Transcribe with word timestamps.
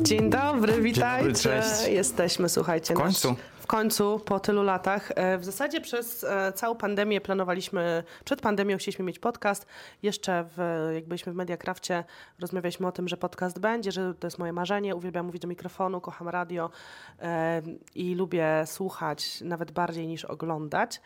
Dzień 0.00 0.30
dobry, 0.30 0.82
witajcie. 0.82 1.24
dobry, 1.24 1.34
cześć. 1.34 1.88
Jesteśmy, 1.88 2.48
słuchajcie. 2.48 2.94
W 2.94 2.96
końcu. 2.96 3.28
Nasz, 3.28 3.38
w 3.64 3.66
końcu, 3.66 4.20
po 4.24 4.40
tylu 4.40 4.62
latach. 4.62 5.12
E, 5.14 5.38
W 5.38 5.44
zasadzie 5.44 5.80
przez 5.80 6.24
e, 6.24 6.52
całą 6.52 6.74
pandemię 6.74 7.20
planowaliśmy, 7.20 8.04
przed 8.24 8.40
pandemią 8.40 8.76
chcieliśmy 8.76 9.04
mieć 9.04 9.18
podcast. 9.18 9.66
Jeszcze 10.02 10.44
w, 10.56 10.90
jak 10.94 11.08
byliśmy 11.08 11.32
w 11.32 11.36
Mediacrafcie, 11.36 12.04
rozmawialiśmy 12.40 12.86
o 12.86 12.92
tym, 12.92 13.08
że 13.08 13.16
podcast 13.16 13.58
będzie, 13.58 13.92
że 13.92 14.14
to 14.14 14.26
jest 14.26 14.38
moje 14.38 14.52
marzenie. 14.52 14.96
Uwielbiam 14.96 15.26
mówić 15.26 15.42
do 15.42 15.48
mikrofonu, 15.48 16.00
kocham 16.00 16.28
radio 16.28 16.70
e, 17.18 17.62
i 17.94 18.14
lubię 18.14 18.62
słuchać 18.66 19.40
nawet 19.40 19.70
bardziej 19.72 20.06
niż 20.06 20.24
oglądać. 20.24 21.00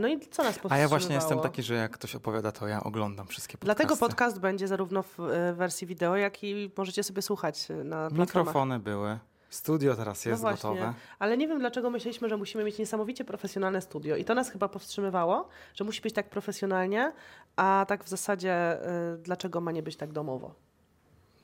No 0.00 0.08
i 0.08 0.20
co 0.20 0.42
nas 0.42 0.58
A 0.68 0.78
ja 0.78 0.88
właśnie 0.88 1.14
jestem 1.14 1.40
taki, 1.40 1.62
że 1.62 1.74
jak 1.74 1.92
ktoś 1.92 2.14
opowiada, 2.14 2.52
to 2.52 2.68
ja 2.68 2.84
oglądam 2.84 3.26
wszystkie 3.26 3.58
podcasty. 3.58 3.64
Dlatego 3.84 3.96
podcast 3.96 4.40
będzie 4.40 4.68
zarówno 4.68 5.02
w 5.02 5.18
wersji 5.54 5.86
wideo, 5.86 6.16
jak 6.16 6.44
i 6.44 6.70
możecie 6.76 7.02
sobie 7.02 7.22
słuchać 7.22 7.68
na 7.68 7.96
platformach. 7.96 8.18
Mikrofony 8.18 8.78
były. 8.78 9.18
Studio 9.54 9.94
teraz 9.96 10.24
jest 10.24 10.42
no 10.42 10.48
właśnie, 10.48 10.70
gotowe. 10.70 10.94
ale 11.18 11.36
nie 11.36 11.48
wiem 11.48 11.58
dlaczego 11.58 11.90
myśleliśmy, 11.90 12.28
że 12.28 12.36
musimy 12.36 12.64
mieć 12.64 12.78
niesamowicie 12.78 13.24
profesjonalne 13.24 13.80
studio 13.80 14.16
i 14.16 14.24
to 14.24 14.34
nas 14.34 14.50
chyba 14.50 14.68
powstrzymywało, 14.68 15.48
że 15.74 15.84
musi 15.84 16.00
być 16.02 16.14
tak 16.14 16.30
profesjonalnie, 16.30 17.12
a 17.56 17.84
tak 17.88 18.04
w 18.04 18.08
zasadzie 18.08 18.78
y, 19.14 19.18
dlaczego 19.18 19.60
ma 19.60 19.72
nie 19.72 19.82
być 19.82 19.96
tak 19.96 20.12
domowo? 20.12 20.54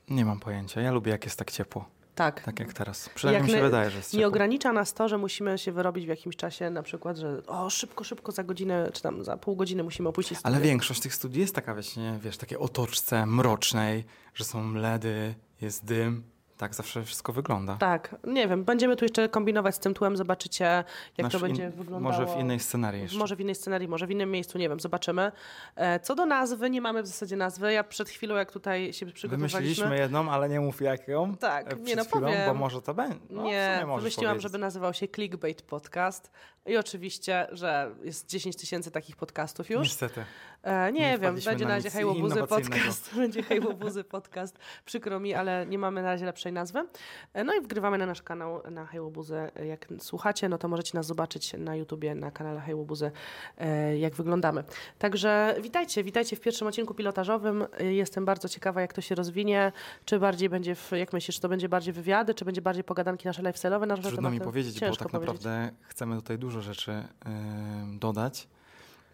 Nie 0.09 0.25
mam 0.25 0.39
pojęcia. 0.39 0.81
Ja 0.81 0.91
lubię, 0.91 1.11
jak 1.11 1.25
jest 1.25 1.39
tak 1.39 1.51
ciepło. 1.51 1.85
Tak. 2.15 2.43
Tak 2.43 2.59
jak 2.59 2.73
teraz. 2.73 3.09
Przynajmniej 3.09 3.43
mi 3.43 3.49
się 3.49 3.55
nie- 3.55 3.61
wydaje, 3.63 3.89
że 3.89 3.97
jest 3.97 4.13
Nie 4.13 4.17
ciepło. 4.19 4.27
ogranicza 4.27 4.73
nas 4.73 4.93
to, 4.93 5.07
że 5.09 5.17
musimy 5.17 5.57
się 5.57 5.71
wyrobić 5.71 6.05
w 6.05 6.09
jakimś 6.09 6.35
czasie, 6.35 6.69
na 6.69 6.83
przykład, 6.83 7.17
że 7.17 7.41
o 7.47 7.69
szybko, 7.69 8.03
szybko 8.03 8.31
za 8.31 8.43
godzinę, 8.43 8.89
czy 8.93 9.01
tam 9.01 9.23
za 9.23 9.37
pół 9.37 9.55
godziny 9.55 9.83
musimy 9.83 10.09
opuścić 10.09 10.37
studio. 10.37 10.55
Ale 10.55 10.65
większość 10.65 11.01
tych 11.01 11.15
studiów 11.15 11.41
jest 11.41 11.55
taka, 11.55 11.73
właśnie, 11.73 12.19
wiesz, 12.23 12.37
takie 12.37 12.59
otoczce 12.59 13.25
mrocznej, 13.25 14.05
że 14.33 14.43
są 14.43 14.73
LEDy, 14.73 15.35
jest 15.61 15.85
dym. 15.85 16.23
Tak 16.59 16.75
zawsze 16.75 17.03
wszystko 17.03 17.33
wygląda. 17.33 17.75
Tak, 17.77 18.15
nie 18.23 18.47
wiem, 18.47 18.63
będziemy 18.63 18.95
tu 18.95 19.05
jeszcze 19.05 19.29
kombinować 19.29 19.75
z 19.75 19.79
tym 19.79 19.93
tłem, 19.93 20.17
zobaczycie 20.17 20.63
jak 21.17 21.23
Nasz 21.23 21.33
to 21.33 21.39
będzie 21.39 21.63
in- 21.63 21.71
wyglądało. 21.71 21.99
Może 21.99 22.25
w 22.25 22.39
innej 22.39 22.59
scenarii 22.59 23.01
jeszcze. 23.01 23.17
Może 23.17 23.35
w 23.35 23.41
innej 23.41 23.55
scenarii, 23.55 23.87
może 23.87 24.07
w 24.07 24.11
innym 24.11 24.31
miejscu, 24.31 24.57
nie 24.57 24.69
wiem, 24.69 24.79
zobaczymy. 24.79 25.31
E, 25.75 25.99
Co 25.99 26.15
do 26.15 26.25
nazwy, 26.25 26.69
nie 26.69 26.81
mamy 26.81 27.03
w 27.03 27.07
zasadzie 27.07 27.35
nazwy. 27.35 27.73
Ja 27.73 27.83
przed 27.83 28.09
chwilą, 28.09 28.35
jak 28.35 28.51
tutaj 28.51 28.93
się 28.93 29.05
przygotowaliśmy... 29.05 29.59
Wymyśliliśmy 29.59 29.97
jedną, 29.97 30.31
ale 30.31 30.49
nie 30.49 30.59
mów 30.59 30.81
jaką. 30.81 31.35
Tak, 31.35 31.73
e, 31.73 31.75
nie 31.75 31.95
no, 31.95 32.03
chwilą, 32.03 32.21
powiem. 32.21 32.45
Bo 32.47 32.53
może 32.53 32.81
to 32.81 32.93
będzie. 32.93 33.19
No, 33.29 33.43
nie, 33.43 33.77
wymyśliłam, 33.79 34.33
powiedzieć. 34.33 34.41
żeby 34.43 34.57
nazywał 34.57 34.93
się 34.93 35.07
Clickbait 35.07 35.61
Podcast. 35.61 36.31
I 36.65 36.77
oczywiście, 36.77 37.47
że 37.51 37.91
jest 38.03 38.29
10 38.29 38.55
tysięcy 38.55 38.91
takich 38.91 39.15
podcastów 39.15 39.69
już. 39.69 39.81
Niestety. 39.87 40.25
E, 40.63 40.91
nie, 40.91 40.99
Nie 40.99 41.17
wiem, 41.17 41.35
będzie 41.45 41.65
na 41.65 41.71
razie 41.75 41.89
Hejłobuzy. 41.89 42.43
Podcast. 42.47 43.09
Będzie 43.15 43.43
Hejłobuzy 43.43 44.03
Podcast. 44.03 44.59
Przykro 44.85 45.19
mi, 45.19 45.33
ale 45.33 45.65
nie 45.65 45.77
mamy 45.77 46.01
na 46.01 46.07
razie 46.07 46.25
lepszej 46.25 46.53
nazwy. 46.53 46.85
E, 47.33 47.43
no 47.43 47.53
i 47.55 47.61
wgrywamy 47.61 47.97
na 47.97 48.05
nasz 48.05 48.21
kanał 48.21 48.61
na 48.71 48.85
Hejłobuzy. 48.85 49.51
Jak 49.67 49.87
słuchacie, 49.99 50.49
no 50.49 50.57
to 50.57 50.67
możecie 50.67 50.97
nas 50.97 51.05
zobaczyć 51.05 51.53
na 51.57 51.75
YouTubie, 51.75 52.15
na 52.15 52.31
kanale 52.31 52.59
Hejłobuzy, 52.59 53.11
e, 53.57 53.97
jak 53.97 54.13
wyglądamy. 54.15 54.63
Także 54.99 55.55
witajcie, 55.61 56.03
witajcie 56.03 56.35
w 56.35 56.39
pierwszym 56.39 56.67
odcinku 56.67 56.93
pilotażowym. 56.93 57.65
E, 57.79 57.93
Jestem 57.93 58.25
bardzo 58.25 58.49
ciekawa, 58.49 58.81
jak 58.81 58.93
to 58.93 59.01
się 59.01 59.15
rozwinie. 59.15 59.71
Czy 60.05 60.19
bardziej 60.19 60.49
będzie, 60.49 60.75
w, 60.75 60.91
jak 60.91 61.13
myślisz, 61.13 61.35
czy 61.35 61.41
to 61.41 61.49
będzie 61.49 61.69
bardziej 61.69 61.93
wywiady, 61.93 62.33
czy 62.33 62.45
będzie 62.45 62.61
bardziej 62.61 62.83
pogadanki 62.83 63.27
nasze 63.27 63.41
lifestyle'owe 63.43 63.87
na 63.87 63.95
różne 63.95 64.11
Trudno 64.11 64.29
mi 64.29 64.37
tematy? 64.37 64.45
powiedzieć, 64.51 64.73
bo 64.73 64.79
Ciężko 64.79 65.03
tak 65.03 65.11
powiedzieć. 65.11 65.35
naprawdę 65.35 65.71
chcemy 65.87 66.15
tutaj 66.15 66.37
dużo 66.37 66.61
rzeczy 66.61 67.03
dodać. 67.99 68.47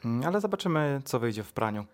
Mm, 0.05 0.25
Ale 0.27 0.41
zobaczymy, 0.41 1.01
co 1.05 1.19
wyjdzie 1.19 1.43
w 1.43 1.53
praniu. 1.53 1.85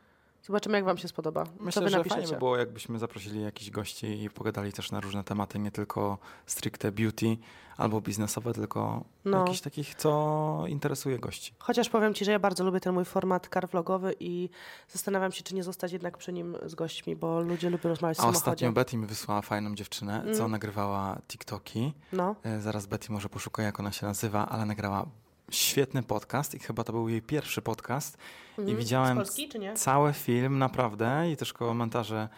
Zobaczymy, 0.43 0.77
jak 0.77 0.85
wam 0.85 0.97
się 0.97 1.07
spodoba. 1.07 1.45
co 1.45 1.51
Myślę, 1.59 1.89
że 1.89 1.97
napiszecie. 1.97 2.21
fajnie 2.21 2.33
by 2.33 2.39
było, 2.39 2.57
jakbyśmy 2.57 2.99
zaprosili 2.99 3.41
jakichś 3.41 3.69
gości 3.71 4.23
i 4.23 4.29
pogadali 4.29 4.73
też 4.73 4.91
na 4.91 4.99
różne 4.99 5.23
tematy, 5.23 5.59
nie 5.59 5.71
tylko 5.71 6.17
stricte 6.45 6.91
beauty 6.91 7.37
albo 7.77 8.01
biznesowe, 8.01 8.53
tylko 8.53 9.03
No. 9.25 9.39
jakichś 9.39 9.61
takich, 9.61 9.95
co 9.95 10.63
interesuje 10.67 11.19
gości. 11.19 11.53
Chociaż 11.59 11.89
powiem 11.89 12.13
Ci, 12.13 12.25
że 12.25 12.31
ja 12.31 12.39
bardzo 12.39 12.63
lubię 12.63 12.79
ten 12.79 12.93
mój 12.93 13.05
format 13.05 13.49
car 13.53 13.69
vlogowy 13.69 14.15
i 14.19 14.49
zastanawiam 14.89 15.31
się, 15.31 15.43
czy 15.43 15.55
nie 15.55 15.63
zostać 15.63 15.91
jednak 15.91 16.17
przy 16.17 16.33
nim 16.33 16.57
z 16.65 16.75
gośćmi, 16.75 17.15
bo 17.15 17.39
ludzie 17.41 17.69
lubią 17.69 17.89
rozmawiać 17.89 18.17
w 18.17 18.19
A 18.19 18.23
samochodzie. 18.23 18.39
ostatnio 18.39 18.71
Betty 18.71 18.97
mi 18.97 19.05
wysłała 19.05 19.41
fajną 19.41 19.75
dziewczynę, 19.75 20.23
co 20.33 20.39
Mm. 20.39 20.51
nagrywała 20.51 21.17
TikToki. 21.27 21.93
No, 22.13 22.35
E, 22.43 22.61
Zaraz 22.61 22.85
Betty 22.85 23.11
może 23.11 23.29
poszuka, 23.29 23.63
jak 23.63 23.79
ona 23.79 23.91
się 23.91 24.05
nazywa, 24.05 24.49
ale 24.49 24.65
nagrała 24.65 25.05
świetny 25.51 26.03
podcast 26.03 26.55
i 26.55 26.59
chyba 26.59 26.83
to 26.83 26.93
był 26.93 27.09
jej 27.09 27.21
pierwszy 27.21 27.61
podcast. 27.61 28.17
I 28.57 28.61
Mhm. 28.61 28.77
widziałem 28.77 29.17
Polski, 29.17 29.49
cały 29.75 30.13
film, 30.13 30.57
naprawdę, 30.59 31.31
i 31.31 31.37
też 31.37 31.53
komentarze 31.53 32.29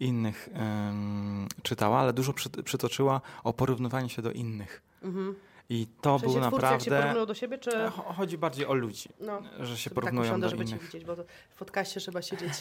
innych 0.00 0.48
em, 0.52 1.46
czytała, 1.62 1.98
ale 1.98 2.12
dużo 2.12 2.32
przy, 2.32 2.50
przytoczyła 2.50 3.20
o 3.44 3.52
porównywaniu 3.52 4.08
się 4.08 4.22
do 4.22 4.32
innych. 4.32 4.82
Mhm. 5.02 5.34
I 5.68 5.86
to 6.00 6.18
W 6.18 6.20
sensie 6.20 6.40
był 6.40 6.48
twórcy, 6.48 6.66
jak 6.66 6.80
się 6.82 6.90
naprawdę. 6.90 6.90
porównują 7.02 7.26
do 7.26 7.34
siebie, 7.34 7.58
czy... 7.58 7.70
Cho- 7.70 8.14
Chodzi 8.14 8.38
bardziej 8.38 8.66
o 8.66 8.74
ludzi, 8.74 9.08
No, 9.20 9.42
że 9.60 9.76
się 9.76 9.90
tak 9.90 9.94
porównują 9.94 10.24
usiądę, 10.26 10.46
do 10.46 10.50
żeby 10.50 10.64
Cię 10.64 10.70
innych. 10.70 10.86
widzieć, 10.86 11.04
bo 11.04 11.16
to 11.16 11.24
w 11.50 11.58
podcaście 11.58 12.00
trzeba 12.00 12.22
siedzieć 12.22 12.52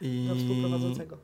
yy, 0.00 0.08
I 0.08 0.28
do 0.28 0.34
współprowadzącego. 0.34 1.16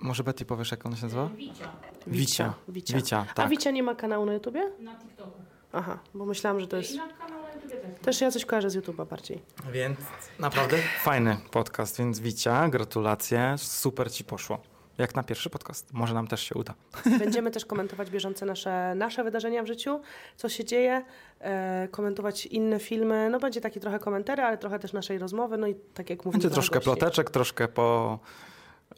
może 0.00 0.24
Betty 0.24 0.44
powiesz, 0.44 0.70
jak 0.70 0.86
ona 0.86 0.96
się 0.96 1.02
nazywa? 1.02 1.28
Wicia 1.36 1.72
Wicia. 2.06 2.54
Wicia. 2.68 2.96
Wicia, 2.96 3.26
A 3.30 3.34
tak. 3.34 3.48
Wicia 3.50 3.70
nie 3.70 3.82
ma 3.82 3.94
kanału 3.94 4.26
na 4.26 4.32
YouTubie? 4.34 4.70
na 4.80 4.94
TikToku. 4.98 5.40
Aha, 5.76 5.98
bo 6.14 6.26
myślałam, 6.26 6.60
że 6.60 6.66
to 6.66 6.76
jest... 6.76 6.94
I 6.94 6.96
na 6.96 7.08
kanale 7.08 7.42
na 7.42 7.54
YouTubie 7.54 7.76
też. 7.76 8.00
Też 8.00 8.20
ja 8.20 8.30
coś 8.30 8.44
kojarzę 8.44 8.70
z 8.70 8.76
YouTube'a 8.76 9.06
bardziej. 9.06 9.42
Więc 9.72 9.98
naprawdę 10.38 10.78
fajny 11.02 11.36
podcast, 11.50 11.98
więc 11.98 12.20
Wicia, 12.20 12.68
gratulacje, 12.68 13.54
super 13.58 14.12
ci 14.12 14.24
poszło. 14.24 14.58
Jak 14.98 15.14
na 15.14 15.22
pierwszy 15.22 15.50
podcast. 15.50 15.92
Może 15.92 16.14
nam 16.14 16.26
też 16.26 16.42
się 16.42 16.54
uda. 16.54 16.74
Będziemy 17.18 17.50
też 17.50 17.64
komentować 17.64 18.10
bieżące 18.10 18.46
nasze, 18.46 18.94
nasze 18.94 19.24
wydarzenia 19.24 19.62
w 19.62 19.66
życiu, 19.66 20.00
co 20.36 20.48
się 20.48 20.64
dzieje, 20.64 21.04
e, 21.40 21.88
komentować 21.90 22.46
inne 22.46 22.78
filmy. 22.78 23.30
No 23.30 23.40
będzie 23.40 23.60
taki 23.60 23.80
trochę 23.80 23.98
komentary, 23.98 24.42
ale 24.42 24.58
trochę 24.58 24.78
też 24.78 24.92
naszej 24.92 25.18
rozmowy. 25.18 25.56
No 25.56 25.66
i 25.66 25.74
tak 25.74 26.10
jak 26.10 26.24
mówię, 26.24 26.38
Będzie 26.38 26.50
troszkę 26.50 26.80
ploteczek, 26.80 27.30
troszkę 27.30 27.68
po... 27.68 28.18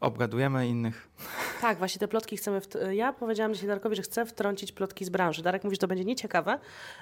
obgadujemy 0.00 0.68
innych. 0.68 1.08
Tak, 1.60 1.78
właśnie 1.78 1.98
te 1.98 2.08
plotki 2.08 2.36
chcemy. 2.36 2.60
Ja 2.90 3.12
powiedziałam 3.12 3.54
dzisiaj 3.54 3.68
Darkowi, 3.68 3.96
że 3.96 4.02
chcę 4.02 4.26
wtrącić 4.26 4.72
plotki 4.72 5.04
z 5.04 5.08
branży. 5.08 5.42
Darek 5.42 5.64
mówi, 5.64 5.76
że 5.76 5.80
to 5.80 5.88
będzie 5.88 6.04
nieciekawe 6.04 6.58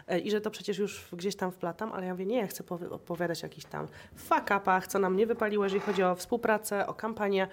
e, 0.07 0.19
i 0.19 0.31
że 0.31 0.41
to 0.41 0.51
przecież 0.51 0.79
już 0.79 1.09
gdzieś 1.13 1.37
tam 1.37 1.53
wplatam, 1.53 1.93
ale 1.93 2.07
ja 2.07 2.13
mówię, 2.13 2.27
nie, 2.27 2.39
ja 2.39 2.47
chcę 2.47 2.65
opowiadać 2.91 3.45
o 3.45 3.47
jakichś 3.47 3.67
tam 3.67 3.87
fuck-upach, 4.29 4.87
co 4.87 4.99
nam 4.99 5.17
nie 5.17 5.27
wypaliło, 5.27 5.65
jeżeli 5.65 5.81
chodzi 5.81 6.03
o 6.03 6.15
współpracę, 6.15 6.87
o 6.87 6.95
kampanię. 6.95 7.49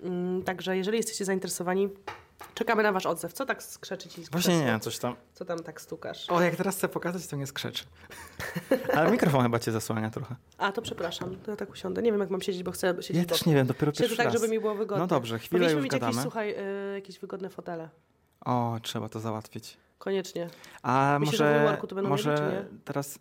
Mm, 0.00 0.42
także 0.42 0.76
jeżeli 0.76 0.96
jesteście 0.96 1.24
zainteresowani, 1.24 1.88
czekamy 2.54 2.82
na 2.82 2.92
wasz 2.92 3.06
odzew. 3.06 3.32
Co 3.32 3.46
tak 3.46 3.62
skrzeczy 3.62 4.08
ci 4.08 4.24
z 4.24 4.30
Właśnie 4.30 4.58
nie, 4.64 4.80
coś 4.80 4.98
tam. 4.98 5.14
Co 5.32 5.44
tam 5.44 5.58
tak 5.58 5.80
stukasz? 5.80 6.30
O, 6.30 6.40
jak 6.42 6.56
teraz 6.56 6.76
chcę 6.76 6.88
pokazać, 6.88 7.26
to 7.26 7.36
nie 7.36 7.46
skrzeczy. 7.46 7.84
Ale 8.96 9.10
mikrofon 9.10 9.42
chyba 9.42 9.58
cię 9.58 9.72
zasłania 9.72 10.10
trochę. 10.10 10.36
A, 10.58 10.72
to 10.72 10.82
przepraszam, 10.82 11.36
to 11.36 11.50
ja 11.50 11.56
tak 11.56 11.70
usiądę. 11.70 12.02
Nie 12.02 12.12
wiem, 12.12 12.20
jak 12.20 12.30
mam 12.30 12.40
siedzieć, 12.42 12.62
bo 12.62 12.72
chcę 12.72 12.94
siedzieć 13.02 13.16
Ja 13.16 13.24
też 13.24 13.46
nie 13.46 13.54
wiem, 13.54 13.66
dopiero 13.66 13.92
Siedzę 13.92 14.00
pierwszy 14.02 14.16
tak, 14.16 14.26
raz. 14.26 14.34
żeby 14.34 14.48
mi 14.48 14.60
było 14.60 14.74
wygodnie. 14.74 15.00
No 15.02 15.06
dobrze, 15.06 15.38
chwilę 15.38 15.50
Powinniśmy 15.50 15.76
już 15.76 15.84
mieć 15.84 15.92
gadamy. 15.92 16.10
jakieś, 16.12 16.22
słuchaj, 16.22 16.54
y, 16.90 16.94
jakieś 16.94 17.18
wygodne 17.18 17.48
fotele. 17.48 17.88
O, 18.44 18.78
trzeba 18.82 19.08
to 19.08 19.20
załatwić. 19.20 19.76
Koniecznie. 19.98 20.50
A 20.82 21.16
Myślisz, 21.20 21.38
że 21.38 21.44
w 21.44 21.48
może, 21.52 21.60
WeWorku 21.64 21.86
to 21.86 21.94
będą 21.94 22.10
może 22.10 22.34
mieli, 22.52 22.80
teraz, 22.84 23.18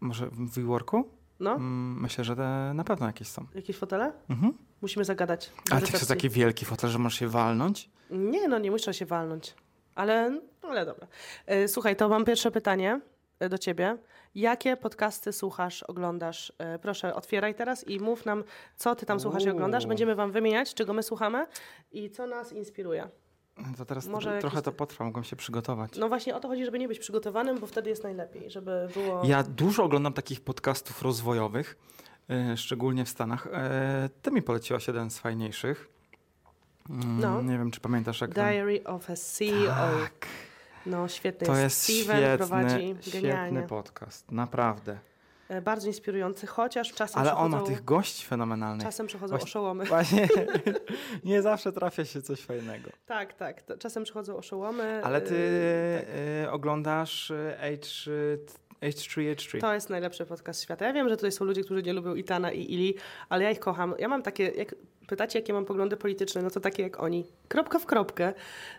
może 0.00 0.26
w 0.26 0.50
WeWorku? 0.54 1.08
No, 1.40 1.50
Mm, 1.54 2.00
myślę, 2.00 2.24
że 2.24 2.36
te 2.36 2.72
na 2.74 2.84
pewno 2.84 3.06
jakieś 3.06 3.28
są. 3.28 3.46
jakieś 3.54 3.76
fotele? 3.76 4.12
Mhm. 4.28 4.54
Musimy 4.82 5.04
zagadać. 5.04 5.50
Ale 5.70 5.80
ty 5.80 5.86
chcesz 5.86 6.08
taki 6.08 6.28
wielki 6.30 6.64
fotel, 6.64 6.90
że 6.90 6.98
możesz 6.98 7.18
się 7.18 7.28
walnąć? 7.28 7.90
Nie, 8.10 8.48
no 8.48 8.58
nie 8.58 8.70
muszę 8.70 8.94
się 8.94 9.06
walnąć. 9.06 9.54
Ale, 9.94 10.40
ale 10.62 10.86
dobra. 10.86 11.06
E, 11.46 11.68
Słuchaj, 11.68 11.96
to 11.96 12.08
mam 12.08 12.24
pierwsze 12.24 12.50
pytanie 12.50 13.00
e, 13.40 13.48
do 13.48 13.58
ciebie. 13.58 13.96
Jakie 14.34 14.76
podcasty 14.76 15.32
słuchasz, 15.32 15.82
oglądasz? 15.82 16.52
E, 16.58 16.78
Proszę, 16.78 17.14
otwieraj 17.14 17.54
teraz 17.54 17.88
i 17.88 18.00
mów 18.00 18.26
nam, 18.26 18.44
co 18.76 18.94
ty 18.94 19.06
tam 19.06 19.20
słuchasz 19.20 19.42
i 19.44 19.46
Uuu. 19.46 19.54
oglądasz. 19.56 19.86
Będziemy 19.86 20.14
wam 20.14 20.32
wymieniać, 20.32 20.74
czego 20.74 20.92
my 20.92 21.02
słuchamy 21.02 21.46
i 21.92 22.10
co 22.10 22.26
nas 22.26 22.52
inspiruje. 22.52 23.08
To 23.78 23.84
teraz 23.84 24.06
Może 24.06 24.38
trochę 24.40 24.56
jakieś- 24.56 24.64
to 24.64 24.72
potrwa, 24.72 25.04
mogłem 25.04 25.24
się 25.24 25.36
przygotować. 25.36 25.96
No 25.96 26.08
właśnie 26.08 26.36
o 26.36 26.40
to 26.40 26.48
chodzi, 26.48 26.64
żeby 26.64 26.78
nie 26.78 26.88
być 26.88 26.98
przygotowanym, 26.98 27.58
bo 27.58 27.66
wtedy 27.66 27.90
jest 27.90 28.02
najlepiej, 28.04 28.50
żeby 28.50 28.88
było... 28.94 29.22
Ja 29.24 29.42
dużo 29.42 29.84
oglądam 29.84 30.12
takich 30.12 30.40
podcastów 30.40 31.02
rozwojowych, 31.02 31.76
szczególnie 32.56 33.04
w 33.04 33.08
Stanach. 33.08 33.46
E, 33.52 34.08
ty 34.22 34.30
mi 34.30 34.42
poleciłaś 34.42 34.86
jeden 34.86 35.10
z 35.10 35.18
fajniejszych. 35.18 35.88
Mm, 36.90 37.20
No. 37.20 37.42
Nie 37.42 37.58
wiem, 37.58 37.70
czy 37.70 37.80
pamiętasz 37.80 38.20
jak 38.20 38.34
tam... 38.34 38.44
Diary 38.44 38.84
of 38.84 39.10
a 39.10 39.16
CEO. 39.16 39.66
Tak, 39.74 40.26
No 40.86 41.08
świetny 41.08 41.46
to 41.46 41.56
jest. 41.56 41.82
Steven 41.82 42.16
świetny, 42.16 42.38
prowadzi 42.38 42.94
świetny 43.00 43.20
genialnie. 43.20 43.62
podcast, 43.62 44.32
naprawdę. 44.32 44.98
E, 45.48 45.62
Bardzo 45.62 45.86
inspirujący, 45.86 46.46
chociaż 46.46 46.92
czasem 46.92 47.20
Ale 47.20 47.34
on 47.36 47.50
ma 47.50 47.60
tych 47.62 47.84
gości 47.84 48.26
fenomenalnych. 48.26 48.86
czasem 48.86 49.06
przychodzą 49.06 49.30
Właśnie- 49.30 49.44
oszołomy. 49.44 49.84
Właśnie 49.84 50.28
nie 51.24 51.42
zawsze 51.42 51.72
trafia 51.72 52.04
się 52.04 52.22
coś 52.22 52.40
fajnego. 52.40 52.90
Tak, 53.06 53.32
tak. 53.32 53.62
Czasem 53.78 54.04
przychodzą 54.04 54.36
oszołomy. 54.36 55.00
Ale 55.04 55.20
ty 55.20 55.34
e, 55.36 56.00
tak. 56.00 56.08
e, 56.48 56.52
oglądasz 56.52 57.30
e, 57.30 57.56
H, 57.60 57.66
H3, 58.82 59.34
H3. 59.34 59.60
To 59.60 59.74
jest 59.74 59.90
najlepszy 59.90 60.26
podcast 60.26 60.62
świata. 60.62 60.86
Ja 60.86 60.92
wiem, 60.92 61.08
że 61.08 61.16
tutaj 61.16 61.32
są 61.32 61.44
ludzie, 61.44 61.64
którzy 61.64 61.82
nie 61.82 61.92
lubią 61.92 62.14
Itana 62.14 62.52
i 62.52 62.72
Ili, 62.72 62.94
ale 63.28 63.44
ja 63.44 63.50
ich 63.50 63.60
kocham. 63.60 63.94
Ja 63.98 64.08
mam 64.08 64.22
takie, 64.22 64.44
jak 64.44 64.74
pytacie, 65.10 65.38
jakie 65.38 65.52
mam 65.52 65.64
poglądy 65.64 65.96
polityczne, 65.96 66.42
no 66.42 66.50
to 66.50 66.60
takie 66.60 66.82
jak 66.82 67.00
oni. 67.02 67.26
Kropka 67.48 67.78
w 67.78 67.86
kropkę. 67.86 68.32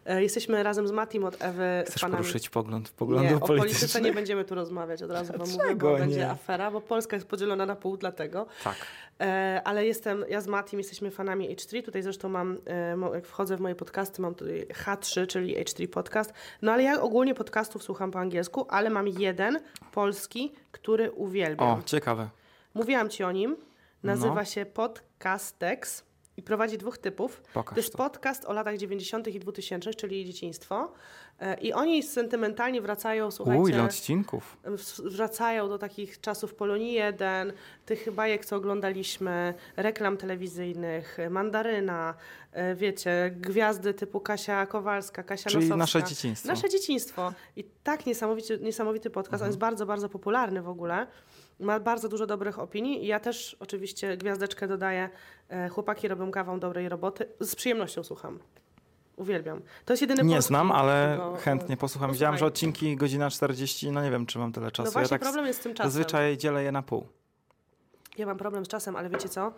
E, 0.05 0.23
jesteśmy 0.23 0.63
razem 0.63 0.87
z 0.87 0.91
Matim 0.91 1.23
od 1.23 1.41
Ewy 1.41 1.83
Chcesz 1.87 2.01
fanami. 2.01 2.17
poruszyć 2.23 2.49
pogląd 2.49 2.85
Nie, 2.85 2.97
poglądów 2.97 3.43
o 3.43 3.47
polityce 3.47 4.01
nie 4.01 4.13
będziemy 4.13 4.45
tu 4.45 4.55
rozmawiać, 4.55 5.03
od 5.03 5.11
razu 5.11 5.33
wam 5.37 5.49
mówię, 5.49 5.75
bo 5.75 5.97
będzie 5.97 6.17
nie? 6.17 6.29
afera, 6.29 6.71
bo 6.71 6.81
Polska 6.81 7.15
jest 7.15 7.27
podzielona 7.27 7.65
na 7.65 7.75
pół, 7.75 7.97
dlatego. 7.97 8.45
Tak. 8.63 8.75
E, 9.21 9.61
ale 9.65 9.85
jestem, 9.85 10.25
ja 10.29 10.41
z 10.41 10.47
Matim 10.47 10.79
jesteśmy 10.79 11.11
fanami 11.11 11.55
H3, 11.55 11.83
tutaj 11.83 12.03
zresztą 12.03 12.29
mam, 12.29 12.57
e, 12.67 12.97
jak 13.13 13.25
wchodzę 13.25 13.57
w 13.57 13.59
moje 13.59 13.75
podcasty, 13.75 14.21
mam 14.21 14.35
tutaj 14.35 14.65
H3, 14.85 15.27
czyli 15.27 15.57
H3 15.57 15.87
Podcast, 15.87 16.33
no 16.61 16.71
ale 16.71 16.83
ja 16.83 17.01
ogólnie 17.01 17.35
podcastów 17.35 17.83
słucham 17.83 18.11
po 18.11 18.19
angielsku, 18.19 18.65
ale 18.69 18.89
mam 18.89 19.07
jeden 19.07 19.59
polski, 19.91 20.51
który 20.71 21.11
uwielbiam. 21.11 21.79
O, 21.79 21.83
ciekawe. 21.85 22.29
Mówiłam 22.73 23.09
ci 23.09 23.23
o 23.23 23.31
nim, 23.31 23.55
nazywa 24.03 24.35
No. 24.35 24.45
się 24.45 24.65
Podcastex 24.65 26.03
i 26.37 26.43
prowadzi 26.43 26.77
dwóch 26.77 26.97
typów. 26.97 27.41
Pokaż 27.53 27.75
to 27.75 27.79
jest 27.79 27.91
to. 27.91 27.97
podcast 27.97 28.45
o 28.45 28.53
latach 28.53 28.77
90. 28.77 29.27
i 29.27 29.39
2000, 29.39 29.93
czyli 29.93 30.25
dzieciństwo. 30.25 30.91
E, 31.39 31.59
I 31.59 31.73
oni 31.73 32.03
sentymentalnie 32.03 32.81
wracają, 32.81 33.31
słuchajcie... 33.31 33.61
U, 33.61 33.67
ile 33.67 33.83
odcinków? 33.83 34.57
wracają 35.03 35.69
do 35.69 35.77
takich 35.77 36.21
czasów 36.21 36.55
Polonii 36.55 36.93
1, 36.93 37.53
tych 37.85 38.11
bajek, 38.11 38.45
co 38.45 38.55
oglądaliśmy, 38.55 39.53
reklam 39.77 40.17
telewizyjnych, 40.17 41.17
mandaryna, 41.29 42.13
e, 42.51 42.75
wiecie, 42.75 43.35
gwiazdy 43.35 43.93
typu 43.93 44.19
Kasia 44.19 44.65
Kowalska, 44.65 45.23
Kasia 45.23 45.49
Czyli 45.49 45.69
Nosowska. 45.69 45.77
nasze 45.77 46.03
dzieciństwo. 46.03 46.47
Nasze 46.47 46.69
dzieciństwo. 46.69 47.33
I 47.55 47.63
tak 47.83 48.05
niesamowity, 48.05 48.59
niesamowity 48.59 49.09
podcast. 49.09 49.33
Mhm. 49.33 49.45
On 49.45 49.49
jest 49.49 49.59
bardzo, 49.59 49.85
bardzo 49.85 50.09
popularny 50.09 50.61
w 50.61 50.69
ogóle. 50.69 51.07
Ma 51.61 51.79
bardzo 51.79 52.09
dużo 52.09 52.27
dobrych 52.27 52.59
opinii 52.59 53.03
i 53.03 53.07
ja 53.07 53.19
też 53.19 53.57
oczywiście 53.59 54.17
gwiazdeczkę 54.17 54.67
dodaję. 54.67 55.09
E, 55.49 55.69
Chłopaki 55.69 56.07
robią 56.07 56.31
kawał 56.31 56.59
dobrej 56.59 56.89
roboty. 56.89 57.25
Z 57.39 57.55
przyjemnością 57.55 58.03
słucham. 58.03 58.39
Uwielbiam. 59.15 59.61
To 59.85 59.93
jest 59.93 60.01
jedyny 60.01 60.23
Nie 60.23 60.41
znam, 60.41 60.71
ale 60.71 61.19
chętnie 61.43 61.77
posłucham. 61.77 62.11
Widziałam, 62.11 62.37
że 62.37 62.45
odcinki 62.45 62.95
godzina 62.95 63.29
40, 63.29 63.91
no 63.91 64.03
nie 64.03 64.11
wiem, 64.11 64.25
czy 64.25 64.39
mam 64.39 64.51
tyle 64.51 64.71
czasu. 64.71 64.87
No 64.87 64.91
właśnie 64.91 65.05
ja 65.15 65.19
tak 65.19 65.21
problem 65.21 65.45
jest 65.45 65.59
z 65.59 65.63
tym 65.63 65.73
czasem. 65.73 65.91
zazwyczaj 65.91 66.37
dzielę 66.37 66.63
je 66.63 66.71
na 66.71 66.81
pół. 66.81 67.07
Ja 68.17 68.25
mam 68.25 68.37
problem 68.37 68.65
z 68.65 68.67
czasem, 68.67 68.95
ale 68.95 69.09
wiecie 69.09 69.29
co? 69.29 69.53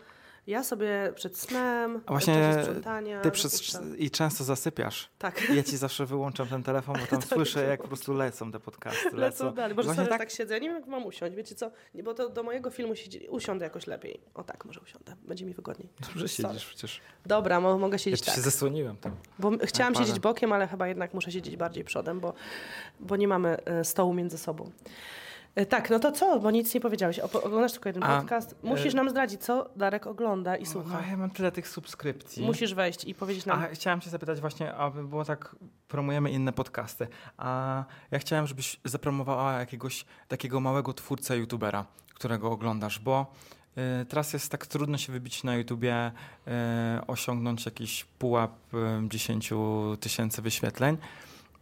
Ja 0.47 0.63
sobie 0.63 1.11
przed 1.15 1.37
snem, 1.37 2.01
A 2.05 2.11
właśnie. 2.11 2.65
Ty 3.21 3.31
przez... 3.31 3.79
i 3.97 4.11
często 4.11 4.43
zasypiasz. 4.43 5.09
Tak. 5.17 5.49
Ja 5.49 5.63
ci 5.63 5.77
zawsze 5.77 6.05
wyłączam 6.05 6.47
ten 6.47 6.63
telefon, 6.63 6.95
bo 7.01 7.07
tam 7.17 7.21
słyszę, 7.21 7.63
jak 7.67 7.81
po 7.81 7.87
prostu 7.87 8.13
lecą 8.13 8.51
te 8.51 8.59
podcasty. 8.59 9.03
Lecą, 9.05 9.17
Lecą 9.17 9.53
dalej. 9.53 9.75
Może 9.75 9.95
sobie 9.95 10.07
tak 10.07 10.19
tak 10.19 10.31
siedzę, 10.31 10.59
nie 10.59 10.67
wiem 10.67 10.77
jak 10.77 10.87
mam 10.87 11.05
usiąść, 11.05 11.35
wiecie 11.35 11.55
co? 11.55 11.71
Bo 12.03 12.13
to 12.13 12.29
do 12.29 12.43
mojego 12.43 12.69
filmu 12.69 12.95
siedzi... 12.95 13.27
usiądę 13.29 13.65
jakoś 13.65 13.87
lepiej. 13.87 14.19
O 14.33 14.43
tak, 14.43 14.65
może 14.65 14.79
usiądę, 14.79 15.15
będzie 15.27 15.45
mi 15.45 15.53
wygodniej. 15.53 15.89
Dobrze 15.99 16.27
Sorry. 16.27 16.49
siedzisz 16.49 16.65
przecież. 16.65 17.01
Dobra, 17.25 17.59
mo 17.59 17.77
mogę 17.77 17.95
Ja 17.95 17.99
siedzieć 17.99 18.19
ci 18.19 18.25
tak. 18.25 18.35
się 18.35 18.41
zasłoniłem 18.41 18.97
tam. 18.97 19.15
Bo 19.39 19.51
chciałam 19.63 19.93
parę. 19.93 20.05
siedzieć 20.05 20.19
bokiem, 20.19 20.53
ale 20.53 20.67
chyba 20.67 20.87
jednak 20.87 21.13
muszę 21.13 21.31
siedzieć 21.31 21.57
bardziej 21.57 21.83
przodem, 21.83 22.19
bo, 22.19 22.33
bo 22.99 23.15
nie 23.15 23.27
mamy 23.27 23.57
e, 23.65 23.83
stołu 23.83 24.13
między 24.13 24.37
sobą. 24.37 24.71
E, 25.55 25.65
Tak, 25.65 25.89
no 25.89 25.99
to 25.99 26.11
co? 26.11 26.39
Bo 26.39 26.51
nic 26.51 26.73
nie 26.73 26.81
powiedziałeś. 26.81 27.19
Oglądasz 27.19 27.71
tylko 27.71 27.89
jeden 27.89 28.03
A, 28.03 28.19
podcast. 28.19 28.55
Musisz 28.63 28.93
e, 28.93 28.97
nam 28.97 29.09
zdradzić, 29.09 29.41
co 29.43 29.69
Darek 29.75 30.07
ogląda 30.07 30.55
i 30.57 30.63
No, 30.63 30.69
słucha. 30.69 31.01
ja 31.09 31.17
mam 31.17 31.29
tyle 31.29 31.51
tych 31.51 31.67
subskrypcji. 31.67 32.45
Musisz 32.45 32.73
wejść 32.73 33.05
i 33.05 33.15
powiedzieć 33.15 33.45
nam. 33.45 33.59
A 33.63 33.67
chciałem 33.67 34.01
cię 34.01 34.09
zapytać 34.09 34.41
właśnie, 34.41 34.73
aby 34.73 35.03
było 35.07 35.25
tak, 35.25 35.55
promujemy 35.87 36.31
inne 36.31 36.53
podcasty. 36.53 37.07
A 37.37 37.83
ja 38.11 38.19
chciałem, 38.19 38.47
żebyś 38.47 38.79
zapromowała 38.85 39.53
jakiegoś 39.53 40.05
takiego 40.27 40.59
małego 40.59 40.93
twórcę 40.93 41.37
youtubera, 41.37 41.85
którego 42.13 42.51
oglądasz, 42.51 42.99
bo 42.99 43.33
y, 44.01 44.05
teraz 44.05 44.33
jest 44.33 44.51
tak 44.51 44.67
trudno 44.67 44.97
się 44.97 45.13
wybić 45.13 45.43
na 45.43 45.55
YouTubie, 45.55 46.11
y, 46.47 46.51
osiągnąć 47.07 47.65
jakiś 47.65 48.03
pułap 48.05 48.73
y, 48.73 48.77
10 49.09 49.49
tysięcy 49.99 50.41
wyświetleń. 50.41 50.97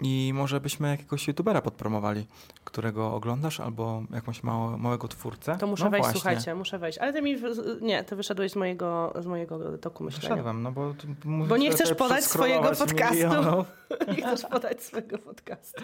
I 0.02 0.32
może 0.36 0.60
byśmy 0.62 0.90
jakiegoś 0.90 1.28
youtubera 1.28 1.62
podpromowali, 1.62 2.28
którego 2.64 3.14
oglądasz, 3.14 3.60
albo 3.60 4.04
jakąś 4.14 4.44
mało, 4.44 4.78
małego 4.78 5.08
twórcę. 5.08 5.58
To 5.60 5.68
muszę 5.68 5.84
no 5.84 5.90
wejść, 5.90 6.04
właśnie. 6.04 6.22
słuchajcie, 6.22 6.56
muszę 6.56 6.80
wejść. 6.80 6.98
Ale 6.98 7.14
ty 7.14 7.22
mi. 7.22 7.38
w- 7.38 7.82
Nie, 7.82 8.04
ty 8.04 8.16
wyszedłeś 8.16 8.52
z 8.52 8.56
mojego, 8.56 9.14
z 9.20 9.26
mojego 9.26 9.78
toku 9.78 10.04
myślenia. 10.04 10.30
Wyszedłem, 10.36 10.64
no 10.64 10.72
bo... 10.72 10.94
mówisz, 11.26 11.50
Bo 11.50 11.58
nie 11.58 11.72
chcesz 11.72 11.94
podać 11.94 12.24
swojego 12.24 12.70
podcastu. 12.70 13.16
milionów. 13.16 13.68
Nie 14.08 14.16
chcesz 14.16 14.46
podać 14.46 14.84
swojego 14.84 15.18
podcastu. 15.18 15.82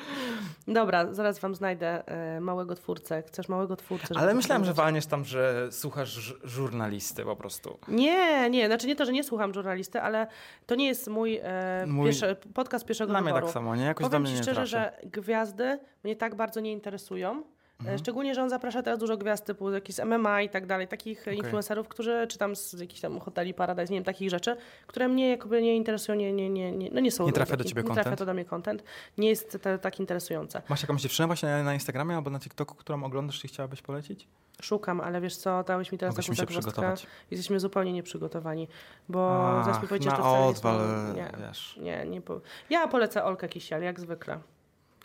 Dobra, 0.68 1.14
zaraz 1.14 1.40
wam 1.40 1.56
znajdę 1.56 2.08
e, 2.08 2.40
małego 2.42 2.76
twórcę. 2.76 3.24
Chcesz 3.28 3.50
małego 3.50 3.76
twórcę? 3.76 4.16
Ale 4.18 4.34
myślałem, 4.34 4.66
że 4.66 4.74
walniesz 4.74 5.06
tam, 5.06 5.26
że 5.26 5.68
słuchasz 5.72 6.36
żurnalisty 6.44 7.24
po 7.24 7.36
prostu. 7.36 7.78
Nie, 7.88 8.50
nie, 8.50 8.68
znaczy 8.68 8.88
nie 8.88 8.96
to, 8.96 9.06
że 9.06 9.14
nie 9.14 9.24
słucham 9.24 9.54
żurnalisty, 9.54 10.02
ale 10.02 10.28
to 10.66 10.76
nie 10.76 10.88
jest 10.88 11.08
mój, 11.08 11.40
e, 11.44 11.86
Mój- 11.88 12.12
podcast 12.54 12.86
pierwszego 12.86 13.10
Dla 13.12 13.22
mnie 13.22 13.34
tak 13.34 13.50
samo, 13.50 13.76
nie? 13.76 13.84
Jakoś 13.84 14.07
Powiem 14.10 14.26
ci 14.26 14.38
szczerze, 14.38 14.66
że 14.66 15.00
gwiazdy 15.04 15.80
mnie 16.04 16.16
tak 16.16 16.36
bardzo 16.36 16.60
nie 16.60 16.72
interesują. 16.72 17.44
Mhm. 17.80 17.96
E, 17.96 18.00
Szczególnie, 18.00 18.36
że 18.36 18.44
on 18.44 18.50
zaprasza 18.50 18.84
teraz 18.84 19.00
dużo 19.00 19.18
gwiazd 19.18 19.46
typu 19.46 19.72
jakieś 19.72 19.96
z 19.96 20.00
MMA 20.06 20.42
i 20.42 20.50
tak 20.50 20.66
dalej, 20.66 20.88
takich 20.88 21.22
Okej. 21.22 21.38
influencerów, 21.38 21.88
którzy, 21.88 22.26
czy 22.30 22.38
tam 22.38 22.56
z 22.56 22.74
jakichś 22.80 23.02
tam 23.02 23.20
hoteli 23.20 23.54
Paradise, 23.54 23.94
nie 23.94 23.98
wiem, 23.98 24.04
takich 24.04 24.30
rzeczy, 24.30 24.58
które 24.88 25.08
mnie 25.08 25.30
jakoby 25.30 25.62
nie 25.62 25.76
interesują, 25.76 26.18
nie, 26.18 26.34
nie, 26.34 26.50
nie, 26.50 26.72
nie, 26.72 26.90
no 26.92 27.00
nie 27.00 27.12
są... 27.12 27.26
Nie 27.26 27.34
trafia 27.34 27.52
do 27.52 27.58
taki- 27.58 27.70
ciebie 27.70 27.82
Nie 27.82 27.86
trafia 27.86 28.04
content? 28.04 28.20
to 28.20 28.26
do 28.26 28.34
mnie 28.34 28.46
content. 28.46 28.84
Nie 29.18 29.30
jest 29.30 29.58
tak 29.82 30.00
interesujące. 30.00 30.62
Masz 30.70 30.82
jakąś 30.82 31.02
dziewczynę 31.02 31.28
właśnie 31.28 31.50
na, 31.50 31.64
na 31.64 31.74
Instagramie 31.74 32.16
albo 32.16 32.30
na 32.30 32.40
TikToku, 32.40 32.76
którą 32.76 33.04
oglądasz 33.04 33.46
i 33.46 33.48
chciałabyś 33.48 33.82
polecić? 33.82 34.28
Szukam, 34.62 35.02
ale 35.02 35.22
wiesz 35.22 35.36
co, 35.38 35.64
dałeś 35.64 35.92
mi 35.92 35.98
teraz 35.98 36.18
Mogłeś 36.18 36.38
taką 36.40 36.54
zagwozdkę. 36.54 36.94
Jesteśmy 37.32 37.60
zupełnie 37.60 37.94
nieprzygotowani, 37.94 38.68
bo 39.10 39.20
zaraz 39.64 39.68
mi 39.68 39.84
Ach, 39.84 39.90
powiedzieć, 39.90 40.12
że 40.12 40.18
to 40.18 40.24
wcale 40.24 40.40
nie 40.40 40.46
odwal, 40.50 40.80
nie. 41.16 41.32
wiesz. 41.48 41.78
Nie, 41.82 42.06
nie 42.06 42.22
po... 42.22 42.42
Ja 42.70 42.88
polecę 42.88 43.24
Olkę 43.24 43.48
Kisiel, 43.50 43.84
jak 43.84 44.00
zwykle. 44.00 44.40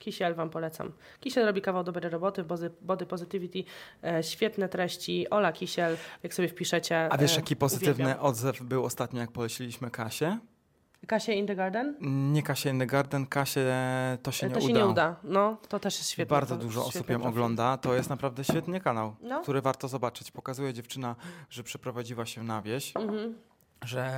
Kisiel 0.02 0.34
wam 0.34 0.50
polecam. 0.50 0.92
Kisiel 1.20 1.46
robi 1.46 1.62
kawał 1.62 1.84
dobrej 1.84 2.10
roboty, 2.10 2.44
body, 2.82 3.06
positivity, 3.06 3.64
e, 4.04 4.22
świetne 4.22 4.68
treści. 4.68 5.30
Ola 5.30 5.52
Kisiel, 5.52 5.96
jak 6.22 6.34
sobie 6.34 6.48
wpiszecie. 6.48 7.08
A 7.12 7.18
wiesz, 7.18 7.32
e, 7.32 7.36
jaki 7.36 7.56
pozytywny 7.56 8.04
uwielbiam. 8.04 8.26
odzew 8.26 8.62
był 8.62 8.84
ostatnio, 8.84 9.20
jak 9.20 9.32
poleciliśmy 9.32 9.90
Kasię? 9.90 10.38
Kasia 11.06 11.32
in 11.32 11.46
the 11.46 11.54
Garden? 11.56 11.96
Nie 12.32 12.42
Kasię 12.42 12.70
in 12.70 12.78
the 12.78 12.86
Garden, 12.86 13.26
Kasię 13.26 13.66
to 14.22 14.32
się 14.32 14.46
E, 14.46 14.48
nie 14.50 14.54
to 14.54 14.60
uda. 14.60 14.68
się 14.68 14.72
nie 14.74 14.86
uda. 14.86 15.16
No, 15.24 15.56
to 15.68 15.78
też 15.80 15.98
jest 15.98 16.10
świetne. 16.10 16.30
Bardzo 16.36 16.56
to 16.56 16.62
dużo 16.62 16.80
osób 16.86 17.10
ją 17.10 17.14
profil. 17.16 17.28
ogląda. 17.28 17.76
To 17.76 17.94
jest 17.94 18.10
naprawdę 18.10 18.44
świetny 18.44 18.80
kanał, 18.80 19.14
No. 19.22 19.40
który 19.42 19.62
warto 19.62 19.88
zobaczyć. 19.88 20.30
Pokazuje 20.30 20.72
dziewczyna, 20.74 21.16
że 21.50 21.62
przeprowadziła 21.62 22.26
się 22.26 22.42
na 22.42 22.62
wieś, 22.62 22.96
Mhm. 22.96 23.34
że 23.84 24.12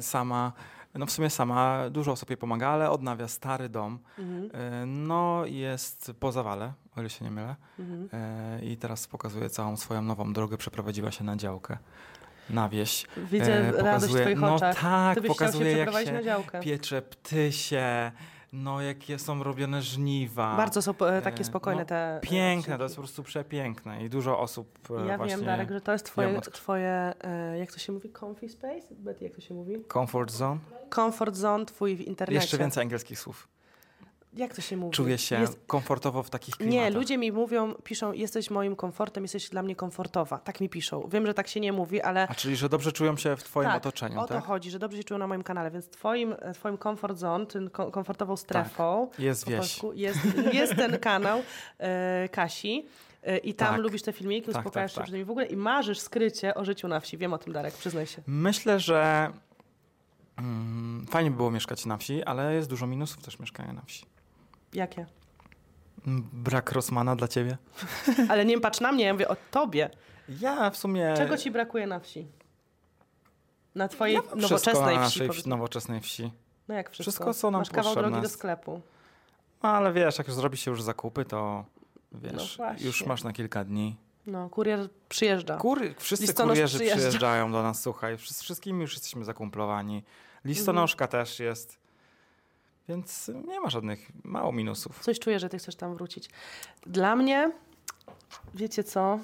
sama, 0.00 0.52
no 0.94 1.06
w 1.06 1.10
sumie 1.10 1.30
sama, 1.30 1.90
dużo 1.90 2.12
osób 2.12 2.30
jej 2.30 2.36
pomaga, 2.36 2.68
ale 2.68 2.90
odnawia 2.90 3.28
stary 3.28 3.68
dom. 3.68 3.98
Mhm. 4.18 4.50
E, 4.82 4.86
No 4.86 5.42
jest 5.46 6.12
po 6.20 6.32
zawale, 6.32 6.72
o 6.96 7.00
ile 7.00 7.10
się 7.10 7.24
nie 7.24 7.30
mylę. 7.30 7.56
Mhm. 7.78 8.08
E, 8.12 8.64
I 8.64 8.76
teraz 8.76 9.06
pokazuje 9.06 9.50
całą 9.50 9.76
swoją 9.76 10.02
nową 10.02 10.32
drogę. 10.32 10.56
Przeprowadziła 10.56 11.10
się 11.10 11.24
na 11.24 11.36
działkę, 11.36 11.78
na 12.50 12.68
wieś. 12.68 13.06
Widzę 13.30 13.54
E, 13.54 13.72
radość 13.72 13.82
w 13.82 13.84
pokazuje- 13.84 14.20
twoich 14.22 14.40
no 14.40 14.54
oczach. 14.54 14.80
tak, 14.80 15.14
Ty 15.14 15.20
chciał 15.20 15.34
się 15.34 15.38
pokazuje 15.38 15.72
jak 15.76 15.92
się 16.06 16.12
na 16.12 16.22
działkę. 16.22 16.60
piecze 16.60 17.02
ptysie, 17.02 18.12
no 18.52 18.80
jakie 18.80 19.18
są 19.18 19.42
robione 19.42 19.82
żniwa. 19.82 20.56
Bardzo 20.56 20.82
są 20.82 20.94
e, 21.06 21.22
takie 21.22 21.40
E, 21.40 21.44
spokojne 21.44 21.80
no, 21.80 21.86
te 21.86 22.16
e, 22.16 22.20
Piękne, 22.20 22.76
to 22.78 22.82
jest 22.82 22.96
po 22.96 23.02
prostu 23.02 23.22
przepiękne 23.22 24.04
i 24.04 24.10
dużo 24.10 24.38
osób 24.38 24.78
e, 24.90 25.06
Ja 25.06 25.18
wiem, 25.18 25.44
Darek, 25.44 25.70
że 25.70 25.80
to 25.80 25.92
jest 25.92 26.04
twoje, 26.04 26.38
od- 26.38 26.52
twoje 26.52 27.14
jak 27.58 27.72
to 27.72 27.78
się 27.78 27.92
mówi, 27.92 28.10
comfy 28.20 28.48
space? 28.48 28.86
Betty, 28.90 29.24
jak 29.24 29.34
to 29.34 29.40
się 29.40 29.54
mówi? 29.54 29.84
Comfort 29.92 30.30
zone. 30.32 30.60
Comfort 30.94 31.36
zone 31.36 31.66
twój 31.66 31.96
w 31.96 32.00
internecie. 32.00 32.42
Jeszcze 32.42 32.58
więcej 32.58 32.82
angielskich 32.82 33.18
słów. 33.18 33.48
Jak 34.32 34.54
to 34.54 34.62
się 34.62 34.76
mówi? 34.76 34.92
Czuję 34.96 35.18
się 35.18 35.40
Jest, 35.40 35.60
komfortowo 35.66 36.22
w 36.22 36.30
takich 36.30 36.56
klimatach. 36.56 36.82
nie, 36.84 36.90
ludzie 36.98 37.18
mi 37.18 37.32
mówią, 37.32 37.74
piszą, 37.74 38.12
jesteś 38.12 38.50
moim 38.50 38.76
komfortem, 38.76 39.24
jesteś 39.24 39.48
dla 39.48 39.62
mnie 39.62 39.76
komfortowa. 39.76 40.38
Tak 40.38 40.60
mi 40.60 40.68
piszą. 40.68 41.08
Wiem, 41.08 41.26
że 41.26 41.34
tak 41.34 41.48
się 41.48 41.60
nie 41.60 41.72
mówi, 41.72 42.02
ale 42.02 42.28
A 42.28 42.34
czyli, 42.34 42.56
że 42.56 42.68
dobrze 42.68 42.92
czują 42.92 43.16
się 43.16 43.36
w 43.36 43.44
twoim 43.44 43.68
tak, 43.68 43.76
otoczeniu, 43.76 44.20
o 44.20 44.26
to 44.26 44.34
tak? 44.34 44.44
chodzi, 44.44 44.70
że 44.70 44.78
dobrze 44.78 44.98
się 44.98 45.04
czują 45.04 45.18
na 45.18 45.26
moim 45.26 45.42
kanale, 45.42 45.70
więc 45.70 45.88
twoim, 45.88 46.34
e, 46.38 46.52
twoim 46.54 46.78
comfort 46.78 47.18
zone, 47.18 47.46
tym 47.46 47.70
ko- 47.70 47.90
komfortową 47.90 48.36
strefą 48.36 49.10
Jest 49.18 49.44
po 49.44 49.50
wieś. 49.50 49.80
jest, 49.94 50.18
jest 50.52 50.76
ten 50.76 50.98
kanał 50.98 51.42
e, 51.78 52.28
Kasi. 52.32 52.86
e, 53.22 53.38
I 53.38 53.54
tam 53.54 53.68
Tak. 53.74 53.80
lubisz 53.80 54.02
te 54.02 54.12
filmiki, 54.12 54.46
Tak, 54.52 54.56
uspokajasz 54.58 54.90
tak, 54.92 54.94
się 54.94 54.98
tak. 55.00 55.04
przed 55.04 55.14
nimi 55.14 55.24
w 55.24 55.30
ogóle 55.30 55.46
i 55.46 55.56
marzysz 55.56 55.98
skrycie 56.00 56.54
o 56.54 56.64
życiu 56.64 56.88
na 56.88 57.00
wsi. 57.00 57.18
Wiem 57.18 57.32
o 57.32 57.38
tym, 57.38 57.52
Darek, 57.52 57.74
przyznaj 57.74 58.06
się. 58.06 58.22
Myślę, 58.26 58.80
że 58.80 59.30
mm, 60.38 61.06
fajnie 61.10 61.30
by 61.30 61.36
było 61.36 61.50
mieszkać 61.50 61.86
na 61.86 61.96
wsi, 61.96 62.22
ale 62.24 62.54
jest 62.54 62.68
dużo 62.68 62.86
minusów 62.86 63.22
też 63.22 63.38
mieszkania 63.38 63.72
na 63.72 63.82
wsi. 63.82 64.06
Jakie? 64.74 65.06
Brak 66.32 66.72
Rosmana 66.72 67.16
dla 67.16 67.28
ciebie? 67.28 67.56
Ale 68.30 68.44
nie 68.44 68.60
patrz 68.60 68.80
na 68.80 68.92
mnie, 68.92 69.04
ja 69.04 69.12
mówię 69.12 69.28
o 69.28 69.36
tobie. 69.50 69.90
Ja 70.40 70.70
w 70.70 70.76
sumie... 70.76 71.14
Czego 71.16 71.36
ci 71.36 71.50
brakuje 71.50 71.86
na 71.86 72.00
wsi? 72.00 72.26
Na 73.74 73.88
twojej 73.88 74.14
ja 74.14 74.22
nowoczesnej 74.36 74.96
na 74.98 75.08
wsi. 75.08 75.28
wsi, 75.28 75.48
nowoczesnej 75.48 76.00
wsi. 76.00 76.32
No 76.68 76.74
jak 76.74 76.90
wszystko? 76.90 77.02
Wszystko, 77.10 77.34
co 77.34 77.50
nam 77.50 77.60
Masz 77.60 77.70
kawał 77.70 77.84
potrzebne 77.84 78.10
drogi 78.10 78.22
do 78.22 78.28
sklepu. 78.28 78.80
No, 79.62 79.68
ale 79.68 79.92
wiesz, 79.92 80.18
jak 80.18 80.26
już 80.26 80.36
zrobi 80.36 80.56
się 80.56 80.70
już 80.70 80.82
zakupy, 80.82 81.24
to 81.24 81.64
wiesz, 82.12 82.56
właśnie. 82.56 82.86
już 82.86 83.06
masz 83.06 83.24
na 83.24 83.32
kilka 83.32 83.64
dni. 83.64 83.96
No, 84.26 84.48
kurier 84.48 84.88
przyjeżdża. 85.08 85.56
Kury, 85.56 85.94
wszyscy 85.98 86.26
Listonosz 86.26 86.52
kurierzy 86.54 86.78
przyjeżdża. 86.78 86.96
przyjeżdżają 86.98 87.52
do 87.52 87.62
nas, 87.62 87.82
słuchaj, 87.82 88.18
z 88.18 88.42
wszystkimi 88.42 88.80
już 88.82 88.92
jesteśmy 88.92 89.24
zakumplowani. 89.24 90.02
Listonoszka 90.44 91.04
Mhm. 91.04 91.24
też 91.24 91.40
jest. 91.40 91.78
Więc 92.90 93.30
nie 93.48 93.60
ma 93.60 93.70
żadnych, 93.70 94.10
mało 94.24 94.52
minusów. 94.52 94.98
Coś 95.00 95.18
czuję, 95.18 95.38
że 95.38 95.48
ty 95.48 95.58
chcesz 95.58 95.76
tam 95.76 95.94
wrócić. 95.94 96.30
Dla 96.86 97.16
mnie, 97.16 97.50
wiecie 98.54 98.84
co? 98.84 99.18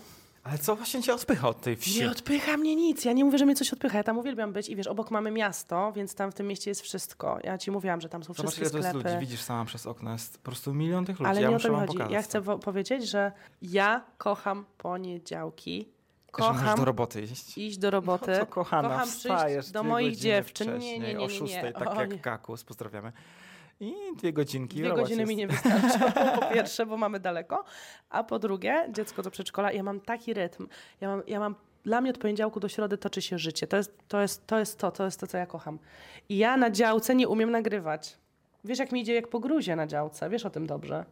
Ale 0.44 0.58
co 0.58 0.76
właśnie 0.76 1.02
cię 1.02 1.14
odpycha 1.14 1.48
od 1.48 1.60
tej 1.60 1.76
wsi? 1.76 2.00
Nie 2.00 2.10
odpycha 2.10 2.56
mnie 2.56 2.76
nic. 2.76 3.04
Ja 3.04 3.12
nie 3.12 3.24
mówię, 3.24 3.38
że 3.38 3.46
mnie 3.46 3.54
coś 3.54 3.72
odpycha. 3.72 3.98
Ja 3.98 4.04
tam 4.04 4.18
uwielbiam 4.18 4.52
być 4.52 4.68
i 4.68 4.76
wiesz, 4.76 4.86
obok 4.86 5.10
mamy 5.10 5.30
miasto, 5.30 5.92
więc 5.92 6.14
tam 6.14 6.30
w 6.32 6.34
tym 6.34 6.46
mieście 6.46 6.70
jest 6.70 6.80
wszystko. 6.80 7.38
Ja 7.44 7.58
ci 7.58 7.70
mówiłam, 7.70 8.00
że 8.00 8.08
tam 8.08 8.24
są 8.24 8.34
Zobacz, 8.34 8.52
wszystkie 8.54 8.62
ile 8.62 8.70
to 8.70 8.76
jest 8.78 8.88
sklepy. 8.88 9.08
ludzi. 9.14 9.20
Widzisz 9.26 9.42
sama 9.42 9.64
przez 9.64 9.86
okno, 9.86 10.12
jest 10.12 10.38
po 10.38 10.44
prostu 10.44 10.74
milion 10.74 11.04
tych 11.04 11.18
ludzi. 11.20 11.30
Ale 11.30 11.42
ja 11.42 11.48
nie 11.50 11.56
o 11.56 11.58
to 11.58 11.68
mi 11.72 11.76
chodzi. 11.86 11.98
Ja 11.98 12.22
to. 12.22 12.22
chcę 12.28 12.40
wo- 12.40 12.58
powiedzieć, 12.58 13.08
że 13.08 13.32
ja 13.62 14.04
kocham 14.18 14.64
poniedziałki. 14.78 15.88
Że 16.26 16.42
Kocham 16.42 16.78
do 16.78 16.84
roboty 16.84 17.22
iść. 17.22 17.58
iść 17.58 17.78
do 17.78 17.90
roboty. 17.90 18.30
No 18.32 18.38
to 18.38 18.46
kochana, 18.46 18.88
Kocham 18.88 19.08
przyjść 19.08 19.70
do 19.70 19.82
moich 19.82 20.16
dziewczyn. 20.16 20.78
Nie, 20.78 20.98
nie, 20.98 21.08
nie, 21.08 21.16
o 21.16 21.20
nie, 21.20 21.26
nie. 21.26 21.30
szóstej, 21.30 21.72
tak 21.72 21.88
O, 21.88 22.00
jak 22.00 22.12
nie. 22.12 22.18
Kakus, 22.18 22.64
pozdrawiamy. 22.64 23.12
I 23.80 23.94
dwie 24.16 24.32
godzinki. 24.32 24.78
Dwie 24.78 24.92
godziny 24.94 25.26
mi 25.26 25.36
nie 25.36 25.46
wystarczą, 25.46 26.12
po 26.40 26.46
pierwsze, 26.46 26.86
bo 26.86 26.96
mamy 26.96 27.20
daleko, 27.20 27.64
a 28.10 28.24
po 28.24 28.38
drugie, 28.38 28.88
dziecko 28.92 29.22
do 29.22 29.30
przedszkola, 29.30 29.72
ja 29.72 29.82
mam 29.82 30.00
taki 30.00 30.34
rytm, 30.34 30.68
ja 31.00 31.08
mam, 31.08 31.22
ja 31.26 31.40
mam 31.40 31.54
dla 31.84 32.00
mnie 32.00 32.10
od 32.10 32.18
poniedziałku 32.18 32.60
do 32.60 32.68
środy 32.68 32.98
toczy 32.98 33.22
się 33.22 33.38
życie. 33.38 33.66
To 33.66 33.76
jest 33.76 34.08
to, 34.08 34.20
jest, 34.20 34.46
to, 34.46 34.58
jest 34.58 34.78
to, 34.78 34.90
to 34.90 35.04
jest 35.04 35.20
to, 35.20 35.26
co 35.26 35.38
ja 35.38 35.46
kocham. 35.46 35.78
I 36.28 36.38
ja 36.38 36.56
na 36.56 36.70
działce 36.70 37.14
nie 37.14 37.28
umiem 37.28 37.50
nagrywać. 37.50 38.18
Wiesz, 38.64 38.78
jak 38.78 38.92
mi 38.92 39.00
idzie 39.00 39.14
jak 39.14 39.28
po 39.28 39.40
gruzie 39.40 39.76
na 39.76 39.86
działce, 39.86 40.30
wiesz 40.30 40.46
o 40.46 40.50
tym 40.50 40.66
dobrze. 40.66 41.04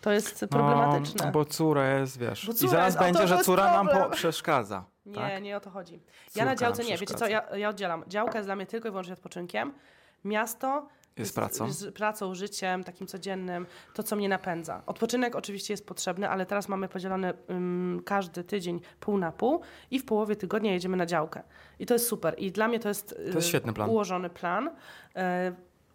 To 0.00 0.12
jest 0.12 0.46
problematyczne. 0.50 1.26
No, 1.26 1.32
bo 1.32 1.44
cura 1.44 1.98
jest, 1.98 2.18
wiesz. 2.18 2.46
Bo 2.46 2.52
I 2.52 2.54
córa 2.54 2.70
zaraz 2.70 2.86
jest- 2.86 2.98
będzie, 2.98 3.26
że 3.26 3.34
jest 3.34 3.46
cura 3.46 3.72
nam 3.72 3.88
problem. 3.88 4.10
przeszkadza. 4.10 4.84
Nie, 5.06 5.14
tak? 5.14 5.42
nie 5.42 5.56
o 5.56 5.60
to 5.60 5.70
chodzi. 5.70 5.94
Ja 5.94 6.00
Córka 6.28 6.44
na 6.44 6.56
działce 6.56 6.84
nie, 6.84 6.98
wiecie 6.98 7.14
co, 7.14 7.26
ja, 7.26 7.56
ja 7.56 7.68
oddzielam. 7.68 8.04
Działka 8.08 8.38
jest 8.38 8.48
dla 8.48 8.56
mnie 8.56 8.66
tylko 8.66 8.88
i 8.88 8.90
wyłącznie 8.90 9.12
odpoczynkiem. 9.14 9.72
Miasto 10.24 10.88
z- 11.26 11.32
pracą. 11.32 11.70
Z 11.72 11.94
pracą, 11.94 12.34
życiem, 12.34 12.84
takim 12.84 13.06
codziennym, 13.06 13.66
to 13.94 14.02
co 14.02 14.16
mnie 14.16 14.28
napędza. 14.28 14.82
Odpoczynek 14.86 15.36
oczywiście 15.36 15.72
jest 15.72 15.86
potrzebny, 15.86 16.28
ale 16.28 16.46
teraz 16.46 16.68
mamy 16.68 16.88
podzielony 16.88 17.32
ym, 17.50 18.02
każdy 18.04 18.44
tydzień 18.44 18.80
pół 19.00 19.18
na 19.18 19.32
pół 19.32 19.60
i 19.90 19.98
w 19.98 20.04
połowie 20.04 20.36
tygodnia 20.36 20.72
jedziemy 20.72 20.96
na 20.96 21.06
działkę. 21.06 21.42
I 21.78 21.86
to 21.86 21.94
jest 21.94 22.06
super. 22.08 22.34
I 22.38 22.52
dla 22.52 22.68
mnie 22.68 22.80
to 22.80 22.88
jest, 22.88 23.12
y, 23.12 23.32
jest 23.34 23.48
świetny 23.48 23.72
plan. 23.72 23.90
ułożony 23.90 24.30
plan. 24.30 24.68
Y, 24.68 24.70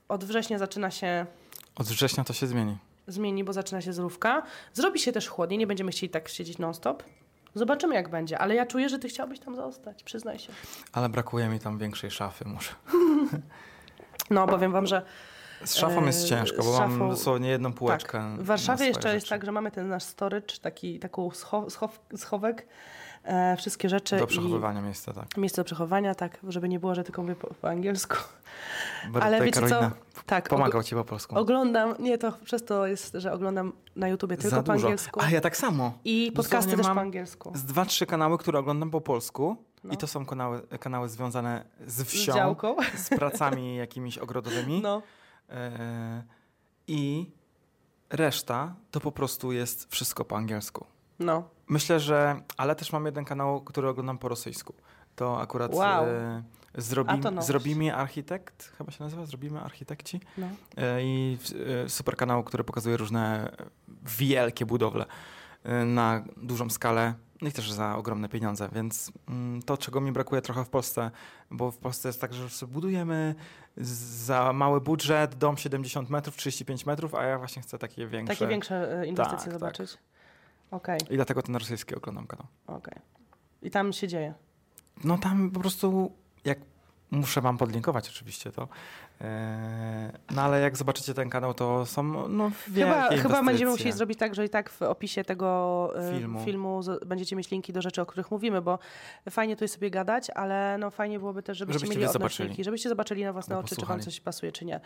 od 0.08 0.24
września 0.24 0.58
zaczyna 0.58 0.92
się 0.92 1.26
Od 1.76 1.88
września 1.88 2.24
to 2.24 2.34
się 2.34 2.48
zmieni. 2.48 2.78
zmieni, 3.08 3.44
bo 3.44 3.54
zaczyna 3.54 3.82
się 3.82 3.94
zrówka. 3.94 4.44
Zrobi 4.74 5.00
się 5.00 5.12
też 5.12 5.28
chłodniej, 5.28 5.58
nie 5.58 5.68
będziemy 5.68 5.92
chcieli 5.92 6.10
tak 6.10 6.30
siedzieć 6.30 6.58
non-stop. 6.58 7.04
Zobaczymy 7.56 7.96
jak 7.96 8.10
będzie, 8.10 8.40
ale 8.40 8.56
ja 8.56 8.66
czuję, 8.66 8.90
że 8.90 9.00
ty 9.00 9.08
chciałbyś 9.10 9.40
tam 9.40 9.56
zostać, 9.56 10.04
przyznaj 10.04 10.40
się. 10.40 10.54
Ale 10.94 11.10
brakuje 11.10 11.48
mi 11.50 11.60
tam 11.60 11.78
większej 11.78 12.12
szafy 12.12 12.46
może. 12.48 12.70
No, 14.30 14.48
powiem 14.48 14.72
wam, 14.72 14.88
że 14.88 15.02
Z 15.64 15.76
szafą 15.76 16.06
jest 16.06 16.24
Eee, 16.24 16.30
ciężko, 16.30 16.58
bo 16.64 16.74
z 16.76 16.80
mam 16.80 16.92
szafą- 16.92 17.10
dosłownie 17.10 17.50
jedną 17.50 17.74
półeczkę. 17.74 18.12
tak. 18.12 18.42
W 18.42 18.46
Warszawie 18.46 18.86
jeszcze 18.86 19.14
jest 19.14 19.26
rzeczy. 19.26 19.30
tak, 19.30 19.46
że 19.46 19.52
mamy 19.52 19.72
ten 19.72 19.88
nasz 19.90 20.04
storage, 20.04 20.58
taki, 20.62 21.00
taką 21.00 21.32
scho, 21.32 21.70
schow, 21.70 22.00
schowek, 22.18 22.68
e, 23.24 23.58
wszystkie 23.58 23.90
rzeczy 23.90 24.18
Do 24.18 24.28
przechowywania 24.28 24.82
miejsca, 24.82 25.14
tak. 25.14 25.26
i 25.38 25.40
miejsce 25.40 25.62
do 25.62 25.66
przechowania, 25.66 26.16
tak, 26.16 26.38
żeby 26.48 26.70
nie 26.70 26.80
było, 26.80 26.96
że 26.96 27.04
tylko 27.04 27.22
mówię 27.22 27.36
po, 27.36 27.48
po 27.54 27.70
angielsku. 27.70 28.16
Bo 29.12 29.24
Ale 29.24 29.42
wiecie 29.42 29.60
co? 29.62 29.68
Karolina 29.68 29.92
Tak, 30.26 30.46
og- 30.46 30.50
pomagał 30.50 30.84
ci 30.84 30.96
po 30.96 31.04
polsku. 31.06 31.40
oglądam, 31.40 31.96
nie, 32.00 32.18
to 32.18 32.32
przez 32.46 32.66
to 32.66 32.88
jest, 32.88 33.14
że 33.14 33.34
oglądam 33.34 33.74
na 33.96 34.08
YouTubie 34.08 34.38
tylko 34.38 34.56
Za 34.56 34.64
po 34.64 34.74
dużo. 34.74 34.86
angielsku. 34.88 35.20
A 35.24 35.30
ja 35.30 35.42
tak 35.42 35.58
samo. 35.58 35.94
I 36.06 36.32
podcasty 36.36 36.78
też 36.78 36.86
po 36.88 36.92
angielsku. 37.02 37.52
Z 37.56 37.64
dwa, 37.64 37.86
trzy 37.86 38.06
kanały, 38.06 38.38
które 38.38 38.60
oglądam 38.60 38.92
po 38.92 39.02
polsku. 39.02 39.58
No. 39.84 39.94
I 39.94 39.98
to 39.98 40.08
są 40.08 40.26
kanały, 40.26 40.62
kanały 40.80 41.10
związane 41.10 41.66
z 41.88 41.94
Z 41.94 42.04
wsią, 42.08 42.34
działką. 42.34 42.76
z 42.96 43.10
pracami 43.10 43.76
jakimiś 43.86 44.18
ogrodowymi. 44.18 44.82
No. 44.82 45.02
E, 45.50 46.24
I 46.88 47.32
reszta 48.10 48.76
to 48.92 49.00
po 49.00 49.12
prostu 49.12 49.52
jest 49.52 49.92
wszystko 49.92 50.26
po 50.26 50.38
angielsku. 50.38 50.86
No. 51.20 51.50
Myślę, 51.68 52.00
że. 52.00 52.42
Ale 52.58 52.76
też 52.76 52.92
mam 52.94 53.06
jeden 53.06 53.26
kanał, 53.26 53.62
który 53.62 53.90
oglądam 53.90 54.18
po 54.18 54.28
rosyjsku. 54.30 54.74
To 55.16 55.42
akurat 55.42 55.74
Wow. 55.74 56.06
e, 56.06 56.44
zrobi, 56.76 57.20
to. 57.20 57.42
Zrobimy 57.42 57.96
Architekt, 57.96 58.74
chyba 58.78 58.92
się 58.92 59.04
nazywa, 59.04 59.26
Zrobimy 59.26 59.62
Architekci. 59.62 60.20
no. 60.38 60.48
E, 60.78 61.04
I 61.04 61.38
e, 61.86 61.90
super 61.90 62.16
kanał, 62.16 62.44
który 62.44 62.64
pokazuje 62.64 62.98
różne 62.98 63.52
wielkie 64.18 64.66
budowle 64.66 65.06
e, 65.64 65.86
na 65.86 66.24
dużą 66.38 66.70
skalę. 66.70 67.14
No 67.42 67.50
i 67.50 67.52
też 67.52 67.72
za 67.72 67.96
ogromne 67.96 68.30
pieniądze, 68.30 68.70
więc 68.72 69.12
mm, 69.30 69.62
to, 69.62 69.78
czego 69.78 70.02
mi 70.02 70.12
brakuje 70.12 70.42
trochę 70.42 70.66
w 70.66 70.70
Polsce, 70.70 71.12
bo 71.52 71.72
w 71.72 71.78
Polsce 71.78 72.10
jest 72.10 72.22
tak, 72.22 72.34
że 72.34 72.68
budujemy 72.68 73.36
za 73.78 74.54
mały 74.54 74.82
budżet, 74.82 75.36
dom 75.36 75.58
70 75.58 76.10
metrów, 76.10 76.36
35 76.38 76.86
metrów, 76.86 77.16
a 77.16 77.24
ja 77.24 77.38
właśnie 77.38 77.62
chcę 77.62 77.78
takie 77.80 78.08
większe. 78.08 78.36
Takie 78.36 78.48
większe 78.48 79.00
e, 79.02 79.08
inwestycje 79.08 79.38
Tak, 79.38 79.46
tak. 79.46 79.54
zobaczyć. 79.54 79.98
Okej, 80.72 81.00
I 81.10 81.16
dlatego 81.16 81.42
ten 81.42 81.56
rosyjski 81.56 81.96
oglądam 81.96 82.28
kanał. 82.28 82.48
okej. 82.68 83.00
I 83.62 83.72
tam 83.72 83.94
się 83.94 84.08
dzieje. 84.08 84.34
No 85.04 85.18
tam 85.18 85.52
po 85.52 85.60
prostu, 85.60 86.12
jak 86.46 86.60
muszę 87.12 87.42
wam 87.42 87.58
podlinkować 87.58 88.10
oczywiście 88.10 88.52
to, 88.52 88.68
no 90.36 90.42
ale 90.42 90.62
jak 90.62 90.78
zobaczycie 90.78 91.14
ten 91.14 91.30
kanał, 91.30 91.54
to 91.54 91.86
są 91.86 92.28
no, 92.30 92.52
wielkie 92.68 92.94
Chyba, 92.94 93.22
chyba 93.22 93.44
będziemy 93.44 93.72
musieli 93.72 93.92
zrobić 93.92 94.20
tak, 94.20 94.36
że 94.36 94.46
i 94.46 94.50
tak 94.50 94.70
w 94.70 94.82
opisie 94.82 95.24
tego 95.24 95.90
e, 95.96 96.18
Filmu. 96.20 96.46
filmu, 96.46 96.82
będziecie 97.06 97.36
mieć 97.36 97.52
linki 97.52 97.74
do 97.74 97.82
rzeczy, 97.82 98.02
o 98.02 98.06
których 98.06 98.32
mówimy, 98.32 98.62
bo 98.62 98.80
fajnie 99.30 99.56
tu 99.56 99.64
jest 99.64 99.74
sobie 99.74 99.90
gadać, 99.90 100.30
ale 100.30 100.78
no 100.78 100.92
fajnie 100.92 101.20
byłoby 101.20 101.44
też, 101.44 101.58
żebyście, 101.58 101.80
Żebyście 101.80 102.00
mieli 102.00 102.10
odnośniki, 102.10 102.38
zobaczyli. 102.44 102.64
żebyście 102.64 102.90
zobaczyli 102.90 103.24
na 103.24 103.34
własne 103.34 103.56
Albo 103.56 103.66
oczy, 103.66 103.76
czy 103.76 103.86
wam 103.86 104.00
coś 104.00 104.20
pasuje, 104.20 104.52
czy 104.52 104.66
nie. 104.66 104.80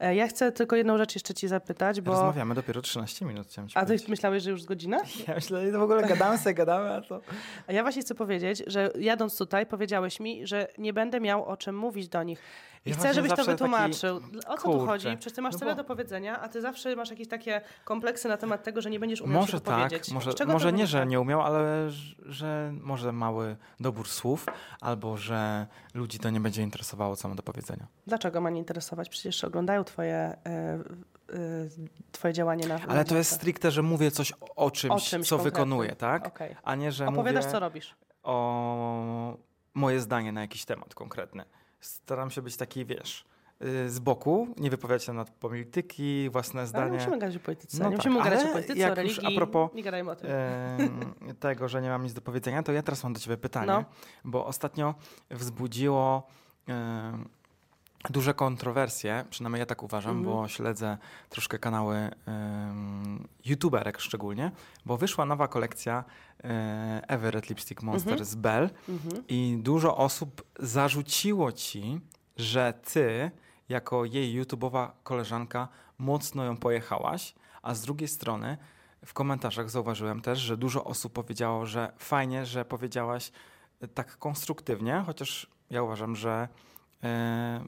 E, 0.00 0.14
Ja 0.14 0.28
chcę 0.28 0.52
tylko 0.52 0.76
jedną 0.76 0.98
rzecz 0.98 1.14
jeszcze 1.14 1.34
ci 1.34 1.48
zapytać, 1.48 2.00
bo... 2.00 2.12
Rozmawiamy 2.12 2.54
dopiero 2.54 2.82
13 2.82 3.24
minut, 3.24 3.46
chciałem 3.46 3.68
ci 3.68 3.78
A 3.78 3.84
ty 3.84 3.96
myślałeś, 4.08 4.42
że 4.42 4.50
już 4.50 4.62
z 4.62 4.66
godzinę? 4.66 5.00
Ja 5.28 5.34
myślę, 5.34 5.70
że 5.70 5.78
w 5.78 5.82
ogóle 5.82 6.02
gadamy 6.02 6.38
sobie, 6.38 6.54
gadamy, 6.54 6.94
a 6.94 7.00
to... 7.00 7.20
A 7.66 7.72
ja 7.72 7.82
właśnie 7.82 8.02
chcę 8.02 8.14
powiedzieć, 8.14 8.62
że 8.66 8.90
jadąc 8.98 9.38
tutaj 9.38 9.66
powiedziałeś 9.66 10.20
mi, 10.20 10.46
że 10.46 10.68
nie 10.78 10.92
będę 10.92 11.20
miał 11.20 11.44
o 11.44 11.56
czym 11.56 11.76
mówić 11.76 12.08
do 12.08 12.22
nich. 12.22 12.42
I 12.86 12.90
Ja 12.90 12.96
chcę, 12.96 13.14
żebyś 13.14 13.32
to 13.32 13.44
wytłumaczył. 13.44 14.16
O 14.46 14.56
co 14.56 14.62
tu 14.62 14.70
kurczę, 14.70 14.86
chodzi? 14.86 15.06
Przecież 15.16 15.32
ty 15.32 15.42
masz 15.42 15.52
no 15.52 15.58
tyle 15.58 15.70
bo- 15.72 15.76
do 15.76 15.84
powiedzenia, 15.84 16.40
a 16.40 16.48
ty 16.48 16.60
zawsze 16.60 16.96
masz 16.96 17.10
jakieś 17.10 17.28
takie 17.28 17.60
kompleksy 17.84 18.28
na 18.28 18.36
temat 18.36 18.62
tego, 18.62 18.80
że 18.82 18.90
nie 18.90 19.00
będziesz 19.00 19.20
umiał 19.20 19.40
Może 19.40 19.52
się 19.52 19.60
tak, 19.60 19.76
wypowiedzieć. 19.76 20.12
może, 20.12 20.34
czego 20.34 20.52
może 20.52 20.72
nie, 20.72 20.86
że 20.86 21.06
nie 21.06 21.20
umiał, 21.20 21.40
ale 21.42 21.90
że, 21.90 22.14
że 22.26 22.72
może 22.80 23.12
mały 23.12 23.56
dobór 23.80 24.08
słów, 24.08 24.46
albo 24.80 25.16
że 25.16 25.66
ludzi 25.94 26.18
to 26.18 26.30
nie 26.30 26.40
będzie 26.40 26.62
interesowało, 26.62 27.16
co 27.16 27.28
mam 27.28 27.36
do 27.36 27.42
powiedzenia. 27.42 27.86
Dlaczego 28.06 28.40
ma 28.40 28.50
nie 28.50 28.58
interesować? 28.58 29.08
Przecież 29.08 29.44
oglądają 29.44 29.84
twoje, 29.84 30.36
e, 30.46 30.78
twoje 32.12 32.34
działanie 32.34 32.66
na 32.68 32.78
Ale 32.88 33.04
to 33.04 33.16
jest 33.16 33.30
stricte, 33.32 33.70
że 33.70 33.82
mówię 33.82 34.10
coś 34.10 34.32
o, 34.56 34.70
czymś, 34.70 34.92
O 34.92 35.00
czymś 35.00 35.28
co 35.28 35.38
wykonuję, 35.38 35.96
tak? 35.96 36.26
Okej. 36.26 36.56
A 36.62 36.74
nie, 36.74 36.92
że 36.92 37.06
Opowiadasz, 37.06 37.44
mówię 37.44 37.52
co 37.52 37.60
robisz. 37.60 37.94
o 38.22 39.36
moje 39.74 40.00
zdanie 40.00 40.32
na 40.32 40.40
jakiś 40.40 40.64
temat 40.64 40.94
konkretny. 40.94 41.44
Staram 41.80 42.30
się 42.30 42.42
być 42.42 42.56
taki, 42.56 42.84
wiesz, 42.84 43.24
y, 43.64 43.90
z 43.90 43.98
boku, 43.98 44.48
nie 44.58 44.70
wypowiadać 44.70 45.04
się 45.04 45.12
na 45.12 45.24
polityki, 45.24 46.30
własne 46.30 46.60
Ale 46.60 46.66
zdanie. 46.68 46.90
nie 46.90 46.96
musimy 46.98 47.18
gadać 47.18 47.36
o 47.36 47.40
polityce. 47.40 47.78
No 47.82 47.90
nie 47.90 47.96
tak, 47.96 48.06
musimy 48.06 48.24
gadać 48.24 48.40
ale 48.40 48.48
o 48.50 48.52
polityce, 48.52 48.78
jak 48.78 48.98
o 48.98 49.02
już 49.02 49.16
religii. 49.16 49.36
a 49.36 49.38
propos, 49.38 49.70
nie 49.74 49.82
gadajmy 49.82 50.10
o 50.10 50.16
tym. 50.16 50.30
em, 50.30 51.34
tego, 51.40 51.68
że 51.68 51.82
nie 51.82 51.88
mam 51.88 52.02
nic 52.02 52.12
do 52.14 52.20
powiedzenia, 52.20 52.62
to 52.62 52.72
ja 52.72 52.82
teraz 52.82 53.04
mam 53.04 53.12
do 53.12 53.20
ciebie 53.20 53.36
pytanie, 53.36 53.66
No. 53.66 53.84
bo 54.24 54.46
ostatnio 54.46 54.94
wzbudziło 55.30 56.26
em, 56.66 57.28
duże 58.10 58.34
kontrowersje, 58.34 59.24
przynajmniej 59.30 59.60
ja 59.60 59.66
tak 59.66 59.82
uważam, 59.82 60.16
Mhm. 60.18 60.36
bo 60.36 60.48
śledzę 60.48 60.98
troszkę 61.28 61.58
kanały 61.58 62.10
youtuberek 63.44 64.00
szczególnie, 64.00 64.50
bo 64.86 64.96
wyszła 64.96 65.24
nowa 65.24 65.48
kolekcja 65.48 66.04
e, 66.44 67.02
Everett 67.08 67.48
Lipstick 67.48 67.82
Monster 67.82 68.12
Mhm. 68.12 68.24
z 68.26 68.34
Bell 68.34 68.70
Mhm. 68.88 69.24
i 69.28 69.58
dużo 69.62 69.96
osób 69.96 70.42
zarzuciło 70.58 71.52
ci, 71.52 72.00
że 72.36 72.74
ty, 72.92 73.30
jako 73.68 74.04
jej 74.04 74.42
YouTube'owa 74.42 74.88
koleżanka, 75.02 75.68
mocno 75.98 76.44
ją 76.44 76.56
pojechałaś, 76.56 77.34
a 77.62 77.74
z 77.74 77.80
drugiej 77.80 78.08
strony 78.08 78.56
w 79.06 79.12
komentarzach 79.12 79.70
zauważyłem 79.70 80.20
też, 80.20 80.38
że 80.38 80.56
dużo 80.56 80.84
osób 80.84 81.12
powiedziało, 81.12 81.66
że 81.66 81.92
fajnie, 81.98 82.46
że 82.46 82.64
powiedziałaś 82.64 83.32
e, 83.80 83.88
tak 83.88 84.18
konstruktywnie, 84.18 85.02
chociaż 85.06 85.46
ja 85.70 85.82
uważam, 85.82 86.16
że 86.16 86.48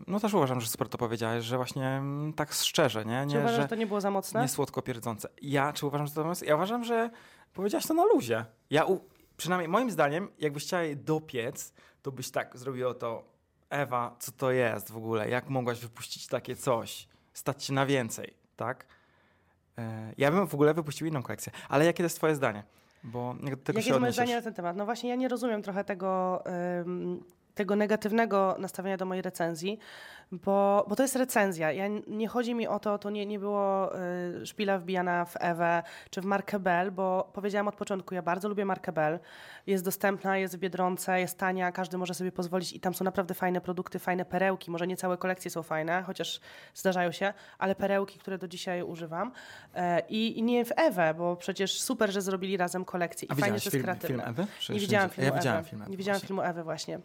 no 0.06 0.20
też 0.20 0.34
uważam, 0.34 0.60
że 0.60 0.68
super 0.68 0.88
to 0.88 0.98
powiedziałaś, 0.98 1.44
że 1.44 1.56
właśnie 1.56 1.86
mm, 1.86 2.32
tak 2.32 2.52
szczerze, 2.52 3.04
nie? 3.04 3.26
Czy 3.28 3.34
nie 3.34 3.38
uważasz, 3.38 3.56
że 3.56 3.62
że 3.62 3.68
to 3.68 3.74
nie 3.74 3.86
było 3.86 4.00
za 4.00 4.10
mocne? 4.10 4.42
nie 4.42 4.48
słodko 4.48 4.82
pierdzące. 4.82 5.28
Ja, 5.42 5.72
czy 5.72 5.86
uważam, 5.86 6.06
że 6.06 6.14
to 6.14 6.28
jest? 6.28 6.42
Ja 6.42 6.54
uważam, 6.54 6.84
że 6.84 7.10
powiedziałaś 7.52 7.86
to 7.86 7.94
na 7.94 8.04
luzie. 8.04 8.44
Ja, 8.70 8.84
u, 8.84 9.00
przynajmniej 9.36 9.68
moim 9.68 9.90
zdaniem, 9.90 10.28
jakbyś 10.38 10.64
chciała 10.64 10.82
jej 10.82 10.96
dopiec, 10.96 11.72
to 12.02 12.12
byś 12.12 12.30
tak 12.30 12.58
zrobiło 12.58 12.94
to, 12.94 13.32
Ewa, 13.72 14.16
co 14.18 14.32
to 14.32 14.50
jest 14.50 14.90
w 14.90 14.96
ogóle? 14.96 15.28
Jak 15.28 15.48
mogłaś 15.48 15.80
wypuścić 15.80 16.26
takie 16.26 16.56
coś? 16.56 17.08
Stać 17.32 17.64
się 17.64 17.72
na 17.72 17.86
więcej, 17.86 18.34
tak? 18.56 18.86
E, 19.78 20.12
ja 20.18 20.30
bym 20.30 20.46
w 20.46 20.54
ogóle 20.54 20.74
wypuścił 20.74 21.06
inną 21.06 21.22
kolekcję. 21.22 21.52
Ale 21.68 21.84
jakie 21.84 21.96
to 21.96 22.02
jest 22.02 22.16
twoje 22.16 22.34
zdanie? 22.34 22.64
Bo 23.04 23.34
jak 23.42 23.56
do 23.56 23.62
tego 23.62 23.78
Jakie 23.78 23.90
jest 23.90 24.00
moje 24.00 24.12
zdanie 24.12 24.36
na 24.36 24.42
ten 24.42 24.54
temat? 24.54 24.76
No 24.76 24.84
właśnie 24.84 25.10
ja 25.10 25.16
nie 25.16 25.28
rozumiem 25.28 25.62
trochę 25.62 25.84
tego, 25.84 26.42
ym, 26.80 27.24
tego 27.54 27.76
negatywnego 27.76 28.56
nastawienia 28.58 28.96
do 28.96 29.04
mojej 29.06 29.22
recenzji, 29.22 29.78
bo, 30.32 30.84
bo 30.88 30.96
to 30.96 31.02
jest 31.02 31.16
recenzja. 31.16 31.72
Ja, 31.72 31.84
nie 32.06 32.28
chodzi 32.28 32.54
mi 32.54 32.66
o 32.66 32.78
to, 32.78 32.98
to 32.98 33.10
nie, 33.10 33.26
nie 33.26 33.38
było 33.38 33.92
y, 34.42 34.46
szpila 34.46 34.78
wbijana 34.78 35.24
w 35.24 35.36
Ewę 35.40 35.82
czy 36.10 36.20
w 36.20 36.24
markę 36.24 36.58
Bell, 36.58 36.92
bo 36.92 37.30
powiedziałam 37.32 37.68
od 37.68 37.74
początku, 37.74 38.14
ja 38.14 38.22
bardzo 38.22 38.48
lubię 38.48 38.64
markę 38.64 38.92
Bell. 38.92 39.18
Jest 39.66 39.84
dostępna, 39.84 40.38
jest 40.38 40.56
w 40.56 40.58
Biedronce, 40.58 41.20
jest 41.20 41.38
tania, 41.38 41.72
każdy 41.72 41.98
może 41.98 42.14
sobie 42.14 42.32
pozwolić 42.32 42.72
i 42.72 42.80
tam 42.80 42.94
są 42.94 43.04
naprawdę 43.04 43.34
fajne 43.34 43.60
produkty, 43.60 43.98
fajne 43.98 44.24
perełki. 44.24 44.70
Może 44.70 44.86
nie 44.86 44.96
całe 44.96 45.16
kolekcje 45.16 45.50
są 45.50 45.62
fajne, 45.62 46.02
chociaż 46.02 46.40
zdarzają 46.74 47.12
się, 47.12 47.32
ale 47.58 47.74
perełki, 47.74 48.18
które 48.18 48.38
do 48.38 48.48
dzisiaj 48.48 48.82
używam. 48.82 49.32
E, 49.74 50.00
I, 50.08 50.42
nie 50.42 50.64
w 50.64 50.72
Ewę, 50.76 51.14
bo 51.14 51.36
przecież 51.36 51.80
super, 51.80 52.12
że 52.12 52.22
zrobili 52.22 52.56
razem 52.56 52.84
kolekcję 52.84 53.28
i 53.28 53.32
A 53.32 53.34
fajnie, 53.34 53.58
że 53.58 53.64
jest 53.64 53.70
film, 53.70 53.82
kreatywne. 53.84 54.08
film 54.16 54.28
Ewy? 54.28 54.46
Nie 54.68 54.80
widziałam 54.80 55.10
filmu 55.10 55.30
Ja 55.44 55.58
Ewy. 55.58 55.68
film 55.68 55.82
Ewy 55.82 55.90
Nie 55.90 55.96
widziałam 55.96 56.18
właśnie. 56.20 56.28
filmu 56.28 56.42
Ewy 56.42 56.62
właśnie. 56.62 56.98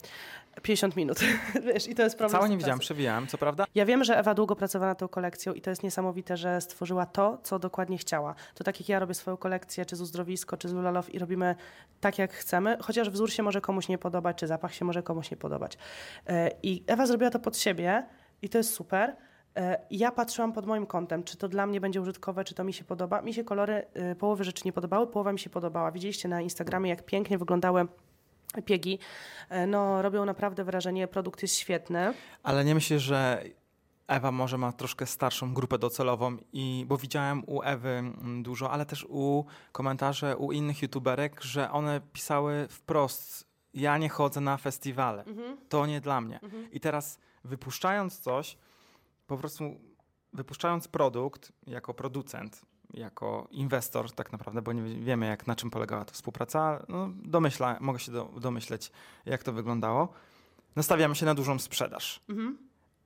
50 0.62 0.96
minut. 0.96 1.20
Wiesz, 1.74 1.88
i 1.88 1.96
to 1.96 2.04
jest 2.04 2.18
problem. 2.18 2.42
Całe 2.42 2.50
nie 2.56 2.58
czasem. 2.62 2.80
przewijałem, 2.80 3.28
co 3.28 3.38
prawda? 3.38 3.66
Ja 3.76 3.86
wiem, 3.86 4.04
że 4.04 4.18
Ewa 4.18 4.34
długo 4.34 4.56
pracowała 4.56 4.92
nad 4.92 4.98
tą 5.00 5.08
kolekcją 5.08 5.54
i 5.54 5.62
to 5.62 5.70
jest 5.70 5.84
niesamowite, 5.84 6.38
że 6.38 6.62
stworzyła 6.62 7.06
to, 7.06 7.38
co 7.44 7.60
dokładnie 7.60 7.98
chciała. 7.98 8.36
To 8.56 8.64
tak 8.64 8.80
jak 8.80 8.90
ja 8.90 9.00
robię 9.00 9.14
swoją 9.14 9.38
kolekcję, 9.38 9.86
czy 9.86 9.96
z 9.96 10.02
Uzdrowisko, 10.02 10.58
czy 10.58 10.70
z 10.70 10.74
Lulalow 10.74 11.14
i 11.14 11.20
robimy 11.20 11.56
tak, 12.02 12.18
jak 12.18 12.34
chcemy, 12.34 12.78
chociaż 12.82 13.10
wzór 13.10 13.32
się 13.32 13.44
może 13.44 13.62
komuś 13.62 13.88
nie 13.88 13.98
podobać, 13.98 14.38
czy 14.38 14.48
zapach 14.48 14.74
się 14.74 14.86
może 14.86 15.04
komuś 15.04 15.32
nie 15.32 15.38
podobać. 15.38 15.78
E, 16.28 16.52
I 16.64 16.84
Ewa 16.88 17.06
zrobiła 17.06 17.30
to 17.32 17.40
pod 17.40 17.58
siebie 17.58 18.06
i 18.42 18.50
to 18.50 18.58
jest 18.58 18.74
super. 18.74 19.16
E, 19.58 19.80
Ja 19.92 20.12
patrzyłam 20.12 20.54
pod 20.54 20.66
moim 20.66 20.86
kątem, 20.86 21.24
czy 21.24 21.38
to 21.38 21.48
dla 21.48 21.66
mnie 21.68 21.82
będzie 21.82 22.02
użytkowe, 22.02 22.44
czy 22.44 22.56
to 22.56 22.64
mi 22.64 22.74
się 22.74 22.84
podoba. 22.84 23.22
Mi 23.22 23.34
się 23.34 23.44
kolory 23.44 23.86
y, 24.12 24.16
połowy 24.16 24.44
rzeczy 24.44 24.62
nie 24.66 24.74
podobały, 24.74 25.08
połowa 25.08 25.34
mi 25.34 25.40
się 25.40 25.50
podobała. 25.50 25.92
Widzieliście 25.92 26.30
na 26.30 26.42
Instagramie, 26.42 26.90
jak 26.90 27.04
pięknie 27.06 27.38
wyglądały 27.38 27.88
piegi. 28.66 29.00
E, 29.50 29.68
No, 29.68 30.02
robią 30.02 30.26
naprawdę 30.26 30.64
wrażenie, 30.64 31.08
produkt 31.08 31.42
jest 31.42 31.56
świetny. 31.56 32.14
Ale 32.44 32.66
nie 32.66 32.76
myślisz, 32.76 33.04
że 33.04 33.44
Ewa 34.08 34.32
może 34.32 34.58
ma 34.58 34.72
troszkę 34.72 35.06
starszą 35.06 35.54
grupę 35.54 35.78
docelową 35.78 36.38
i 36.54 36.86
bo 36.88 36.98
widziałem 36.98 37.44
u 37.48 37.62
Ewy 37.62 37.90
mm, 37.90 38.44
dużo, 38.44 38.72
ale 38.72 38.86
też 38.86 39.06
u 39.10 39.46
komentarze 39.72 40.38
u 40.38 40.52
innych 40.52 40.82
youtuberek, 40.82 41.42
że 41.42 41.72
one 41.72 42.02
pisały 42.14 42.68
wprost 42.70 43.48
ja 43.74 43.98
nie 43.98 44.10
chodzę 44.10 44.42
na 44.42 44.58
festiwale. 44.58 45.24
Mhm. 45.24 45.58
To 45.70 45.86
nie 45.86 46.02
dla 46.02 46.22
mnie. 46.22 46.40
Mhm. 46.44 46.72
I 46.72 46.80
teraz 46.80 47.20
wypuszczając 47.44 48.20
coś, 48.20 48.58
po 49.28 49.38
prostu 49.38 49.64
wypuszczając 50.34 50.88
produkt 50.88 51.52
jako 51.68 51.94
producent, 51.94 52.62
jako 52.94 53.48
inwestor 53.52 54.12
tak 54.12 54.32
naprawdę, 54.32 54.62
bo 54.62 54.74
nie 54.74 54.82
wie- 54.82 54.96
wiemy 55.02 55.26
jak 55.28 55.48
na 55.48 55.56
czym 55.56 55.70
polegała 55.72 56.06
ta 56.06 56.12
współpraca, 56.14 56.86
no 56.90 57.10
domyśla, 57.16 57.78
mogę 57.82 58.00
się 58.00 58.12
do, 58.12 58.26
domyśleć 58.26 58.92
jak 59.26 59.44
to 59.44 59.54
wyglądało. 59.54 60.10
Nastawiamy 60.76 61.16
się 61.16 61.26
na 61.26 61.36
dużą 61.36 61.60
sprzedaż. 61.60 62.22
Mhm. 62.30 62.58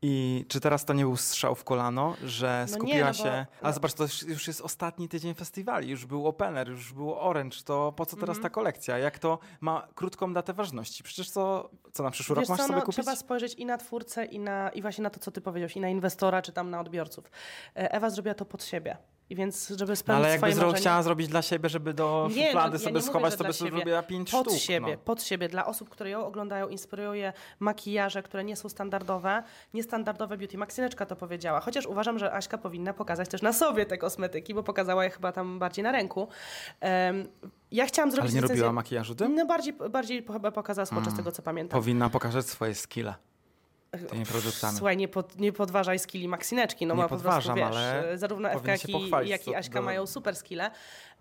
I 0.04 0.46
czy 0.48 0.60
teraz 0.60 0.86
to 0.86 0.94
nie 0.94 1.04
był 1.04 1.18
strzał 1.18 1.56
w 1.56 1.64
kolano, 1.64 2.16
że 2.24 2.66
No 2.70 2.74
nie, 2.78 2.80
skupiła 2.80 3.00
no 3.00 3.18
bo- 3.18 3.24
się. 3.24 3.46
no- 3.62 3.68
A 3.70 3.72
zobacz, 3.72 3.94
to 3.94 4.04
już- 4.28 4.48
jest 4.48 4.62
ostatni 4.62 5.10
tydzień 5.10 5.34
festiwali, 5.34 5.90
już 5.90 6.06
był 6.06 6.28
Opener, 6.28 6.70
już 6.70 6.94
było 6.94 7.22
Orange, 7.22 7.58
to 7.66 7.92
po 7.96 8.06
co 8.06 8.16
teraz 8.16 8.38
Mhm. 8.38 8.44
ta 8.44 8.50
kolekcja? 8.50 8.98
Jak 8.98 9.20
to 9.20 9.40
ma 9.62 9.88
krótką 9.96 10.34
datę 10.34 10.54
ważności? 10.54 11.04
Przecież 11.04 11.30
co, 11.30 11.70
co 11.94 12.04
na 12.04 12.12
przyszły 12.12 12.36
Wiesz 12.36 12.42
rok 12.42 12.50
masz 12.50 12.60
co, 12.60 12.64
sobie 12.68 12.80
no, 12.80 12.86
kupić? 12.86 12.96
trzeba 13.06 13.16
spojrzeć 13.16 13.54
i 13.54 13.66
na 13.66 13.78
twórcę, 13.78 14.26
i, 14.26 14.40
na, 14.40 14.70
i 14.70 14.82
właśnie 14.82 15.02
na 15.04 15.10
to, 15.10 15.20
co 15.20 15.32
ty 15.32 15.42
powiedziałeś, 15.42 15.76
i 15.78 15.82
na 15.82 15.90
inwestora, 15.90 16.42
czy 16.42 16.52
tam 16.52 16.70
na 16.70 16.80
odbiorców. 16.80 17.26
E, 17.76 17.92
Ewa 17.92 18.10
zrobiła 18.10 18.36
to 18.36 18.46
pod 18.46 18.64
siebie. 18.64 18.98
I 19.32 19.36
więc, 19.36 19.68
żeby 19.78 19.92
No, 19.92 19.96
spełnić 19.96 20.20
ale 20.26 20.32
jakby 20.32 20.52
swoje 20.54 20.72
zro, 20.72 20.74
chciała 20.80 21.04
zrobić 21.04 21.28
dla 21.28 21.42
siebie, 21.42 21.70
żeby 21.70 21.94
do 21.94 22.30
Nie, 22.36 22.42
no, 22.42 22.48
szuflady 22.48 22.74
ja 22.76 22.80
sobie 22.80 22.92
nie 22.92 23.00
mówię, 23.00 23.10
schować, 23.10 23.32
że 23.32 23.38
to 23.38 23.44
by 23.44 23.54
sobie 23.54 23.72
zrobiła 23.72 24.04
pięć 24.04 24.32
pod 24.32 24.48
sztuk. 24.48 24.60
siebie, 24.60 24.92
No. 24.92 24.98
pod 25.06 25.24
siebie. 25.24 25.50
Dla 25.50 25.66
osób, 25.66 25.90
które 25.90 26.10
ją 26.10 26.26
oglądają, 26.26 26.68
inspirują 26.70 27.14
je 27.14 27.34
makijaże, 27.60 28.24
które 28.24 28.44
nie 28.44 28.56
są 28.56 28.70
standardowe, 28.70 29.44
niestandardowe 29.74 30.38
beauty. 30.38 30.58
Maksyneczka 30.58 31.06
to 31.06 31.16
powiedziała. 31.16 31.60
Chociaż 31.60 31.86
uważam, 31.86 32.20
że 32.20 32.34
Aśka 32.34 32.58
powinna 32.58 32.94
pokazać 32.94 33.30
też 33.30 33.42
na 33.42 33.54
sobie 33.54 33.86
te 33.86 33.98
kosmetyki, 33.98 34.54
bo 34.54 34.64
pokazała 34.64 35.04
je 35.04 35.10
chyba 35.10 35.32
tam 35.32 35.60
bardziej 35.60 35.84
na 35.84 35.92
ręku. 35.92 36.28
Em, 36.80 37.28
ja 37.72 37.86
chciałam 37.86 38.10
Ale 38.10 38.16
zrobić 38.16 38.34
nie 38.34 38.42
recenzję- 38.42 38.50
robiła 38.50 38.74
makijażu 38.74 39.16
tym? 39.16 39.36
No 39.36 39.46
bardziej, 39.46 39.74
bardziej 39.90 40.26
chyba 40.34 40.52
pokazała 40.52 40.86
podczas 40.86 41.08
Mm. 41.08 41.18
tego, 41.18 41.32
co 41.32 41.42
pamiętam. 41.42 41.80
Powinna 41.82 42.10
pokazać 42.10 42.46
swoje 42.46 42.76
skille 42.76 43.14
tymi 44.00 44.26
produktami. 44.26 44.78
Słuchaj, 44.78 44.98
nie, 44.98 45.08
pod, 45.08 45.40
nie 45.40 45.54
podważaj 45.54 46.00
skilli 46.00 46.28
Maksineczki, 46.28 46.86
no 46.86 46.96
Nie 46.96 47.02
ma 47.02 47.08
po 47.10 47.16
podważam, 47.16 47.56
prostu, 47.56 47.76
wiesz, 47.76 47.84
ale 47.86 48.18
zarówno 48.18 48.50
Ewka, 48.50 48.72
jak 48.72 48.82
jak 49.28 49.48
i 49.48 49.56
Aśka 49.56 49.80
do- 49.80 49.82
mają 49.86 50.08
super 50.08 50.36
skille. 50.36 50.72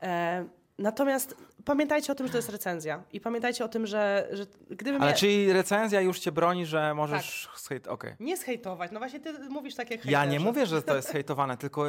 E, 0.03 0.45
natomiast 0.79 1.37
pamiętajcie 1.65 2.13
o 2.13 2.15
tym, 2.15 2.27
że 2.27 2.33
to 2.33 2.39
jest 2.39 2.49
recenzja 2.49 3.03
i 3.13 3.21
pamiętajcie 3.21 3.65
o 3.65 3.69
tym, 3.69 3.87
że, 3.87 4.29
że 4.33 4.47
gdybym 4.71 5.03
Ale 5.03 5.11
ja... 5.11 5.17
czyli 5.17 5.53
recenzja 5.53 6.01
już 6.01 6.19
cię 6.19 6.33
broni, 6.33 6.67
że 6.67 6.95
możesz 6.95 7.49
hejt... 7.69 7.89
Okej. 7.89 8.15
Nie 8.21 8.37
zhejtować, 8.37 8.91
no 8.93 8.99
właśnie 9.01 9.21
ty 9.21 9.33
mówisz 9.49 9.75
tak 9.75 9.91
jak 9.91 10.07
Ja 10.07 10.25
nie 10.25 10.41
mówię, 10.41 10.67
że 10.67 10.83
to 10.83 10.97
jest 10.97 11.09
hejtowane, 11.17 11.57
tylko 11.57 11.87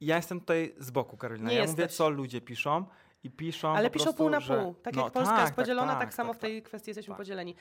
ja 0.00 0.16
jestem 0.16 0.40
tutaj 0.40 0.74
z 0.78 0.90
boku, 0.90 1.16
Karolina. 1.16 1.50
Nie 1.50 1.56
ja 1.56 1.66
mówię, 1.66 1.82
jesteś. 1.82 1.96
co 1.96 2.10
ludzie 2.10 2.40
piszą 2.40 2.84
i 3.24 3.30
piszą 3.30 3.76
Ale 3.76 3.90
piszą 3.90 4.04
prostu, 4.04 4.18
pół 4.18 4.30
na 4.30 4.40
pół. 4.40 4.74
Tak 4.74 4.94
no, 4.96 5.04
jak 5.04 5.12
Polska 5.12 5.40
jest 5.40 5.54
podzielona, 5.54 5.92
tak, 5.92 6.00
tak, 6.00 6.14
samo 6.14 6.28
tak, 6.30 6.38
w 6.38 6.40
tej 6.40 6.62
kwestii 6.62 6.90
jesteśmy 6.90 7.12
tak. 7.12 7.18
podzieleni. 7.18 7.54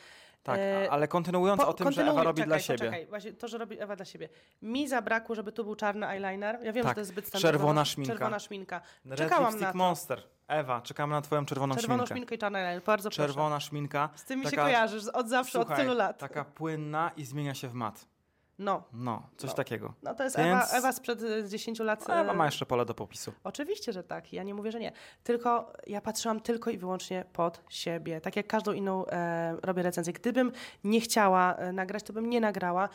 Tak, 0.44 0.60
E, 0.60 0.88
ale 0.92 1.08
kontynuując 1.08 1.62
Po- 1.62 1.68
o 1.68 1.74
tym, 1.74 1.92
że 1.92 2.02
Ewa 2.02 2.12
kontynuuj, 2.12 2.26
robi 2.26 2.38
czekaj, 2.42 2.48
dla 2.48 2.60
siebie. 2.60 2.78
Poczekaj, 2.78 3.08
właśnie 3.08 3.34
to, 3.34 3.48
że 3.48 3.58
robi 3.58 3.80
Ewa 3.82 3.96
dla 3.96 4.06
siebie. 4.06 4.30
Mi 4.62 4.88
zabrakło, 4.88 5.36
żeby 5.36 5.52
tu 5.52 5.64
był 5.64 5.76
czarny 5.76 6.08
eyeliner. 6.08 6.60
Ja 6.64 6.74
wiem, 6.74 6.84
że 6.84 6.88
Tak, 6.90 6.96
to 6.96 7.00
jest 7.02 7.12
zbyt 7.12 7.28
standardowo. 7.28 7.60
czerwona 7.60 7.86
szminka. 7.86 8.14
Czerwona 8.14 8.40
szminka. 8.40 8.82
Czekałam 9.18 9.60
na 9.60 9.72
to. 9.72 9.78
Monster. 9.78 10.24
Ewa, 10.48 10.82
czekamy 10.82 11.14
na 11.14 11.22
twoją 11.22 11.46
czerwoną, 11.46 11.76
Czerwoną 11.76 11.98
szminkę. 11.98 12.14
szminkę 12.16 12.36
i 12.36 12.38
czarny 12.38 12.60
eyeliner. 12.60 12.84
Bardzo 12.84 13.10
proszę. 13.10 13.22
Czerwona 13.24 13.60
szminka. 13.60 14.10
Z 14.16 14.24
tym 14.26 14.40
mi 14.40 14.46
się 14.50 14.58
kojarzysz 14.58 15.08
od 15.08 15.30
zawsze, 15.30 15.52
Słuchaj, 15.60 15.76
od 15.78 15.82
tylu 15.84 15.94
lat. 15.98 16.18
taka 16.18 16.46
płynna 16.46 17.12
i 17.18 17.26
zmienia 17.26 17.54
się 17.54 17.68
w 17.68 17.74
mat. 17.74 18.06
No, 18.60 18.84
No, 18.94 19.30
coś 19.38 19.50
No. 19.50 19.56
takiego. 19.56 19.94
no 20.04 20.16
to 20.16 20.24
jest 20.24 20.38
Więc- 20.38 20.50
Ewa, 20.50 20.78
Ewa 20.78 20.92
sprzed 20.92 21.22
y, 21.24 21.50
10 21.50 21.80
lat. 21.80 22.10
A 22.10 22.22
Ewa 22.22 22.34
y, 22.34 22.36
ma 22.36 22.46
jeszcze 22.46 22.66
pole 22.66 22.86
do 22.86 22.94
popisu. 22.94 23.34
Oczywiście, 23.44 23.94
że 23.94 24.04
tak. 24.04 24.34
Ja 24.34 24.44
nie 24.44 24.54
mówię, 24.54 24.72
że 24.72 24.80
nie. 24.80 24.92
Tylko 25.24 25.74
ja 25.88 26.02
patrzyłam 26.02 26.40
tylko 26.40 26.70
i 26.70 26.78
wyłącznie 26.78 27.26
pod 27.34 27.62
siebie. 27.70 28.22
Tak 28.22 28.36
jak 28.36 28.48
każdą 28.48 28.72
inną 28.72 29.06
e, 29.08 29.56
robię 29.64 29.84
recenzję. 29.84 30.14
Gdybym 30.14 30.52
nie 30.84 31.02
chciała 31.02 31.56
e, 31.56 31.72
nagrać, 31.74 32.04
to 32.04 32.14
bym 32.14 32.30
nie 32.30 32.42
nagrała. 32.42 32.90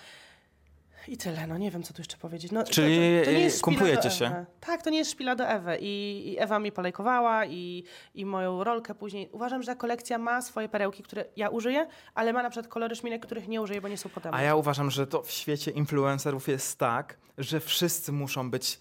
I 1.08 1.16
tyle, 1.16 1.46
no 1.46 1.58
nie 1.58 1.70
wiem, 1.70 1.82
co 1.82 1.94
tu 1.94 2.00
jeszcze 2.00 2.16
powiedzieć. 2.16 2.52
No, 2.52 2.64
Czyli, 2.64 2.98
nie 2.98 3.28
y, 3.28 3.32
jest 3.32 3.58
szpila 3.58 3.64
kumplujecie 3.64 4.08
do 4.08 4.14
się? 4.14 4.26
Ewy. 4.26 4.46
Tak, 4.60 4.82
to 4.82 4.90
nie 4.90 4.98
jest 4.98 5.10
szpila 5.10 5.36
do 5.36 5.48
Ewy. 5.48 5.78
I, 5.80 6.22
I 6.32 6.38
Ewa 6.38 6.58
mi 6.58 6.72
polejkowała 6.72 7.46
i, 7.46 7.84
i 8.14 8.26
moją 8.26 8.64
rolkę 8.64 8.94
później. 8.94 9.28
Uważam, 9.32 9.62
że 9.62 9.66
ta 9.66 9.74
kolekcja 9.74 10.18
ma 10.18 10.42
swoje 10.42 10.68
perełki, 10.68 11.02
które 11.02 11.24
ja 11.36 11.48
użyję, 11.48 11.86
ale 12.14 12.32
ma 12.32 12.42
na 12.42 12.50
przykład 12.50 12.72
kolory 12.72 12.96
szminek, 12.96 13.26
których 13.26 13.48
nie 13.48 13.62
użyję, 13.62 13.80
bo 13.80 13.88
nie 13.88 13.98
są 13.98 14.08
potem. 14.08 14.34
A 14.34 14.42
ja 14.42 14.54
uważam, 14.54 14.90
że 14.90 15.06
to 15.06 15.22
w 15.22 15.30
świecie 15.30 15.70
influencerów 15.70 16.48
jest 16.48 16.78
tak, 16.78 17.18
że 17.38 17.60
wszyscy 17.60 18.12
muszą 18.12 18.50
być 18.50 18.80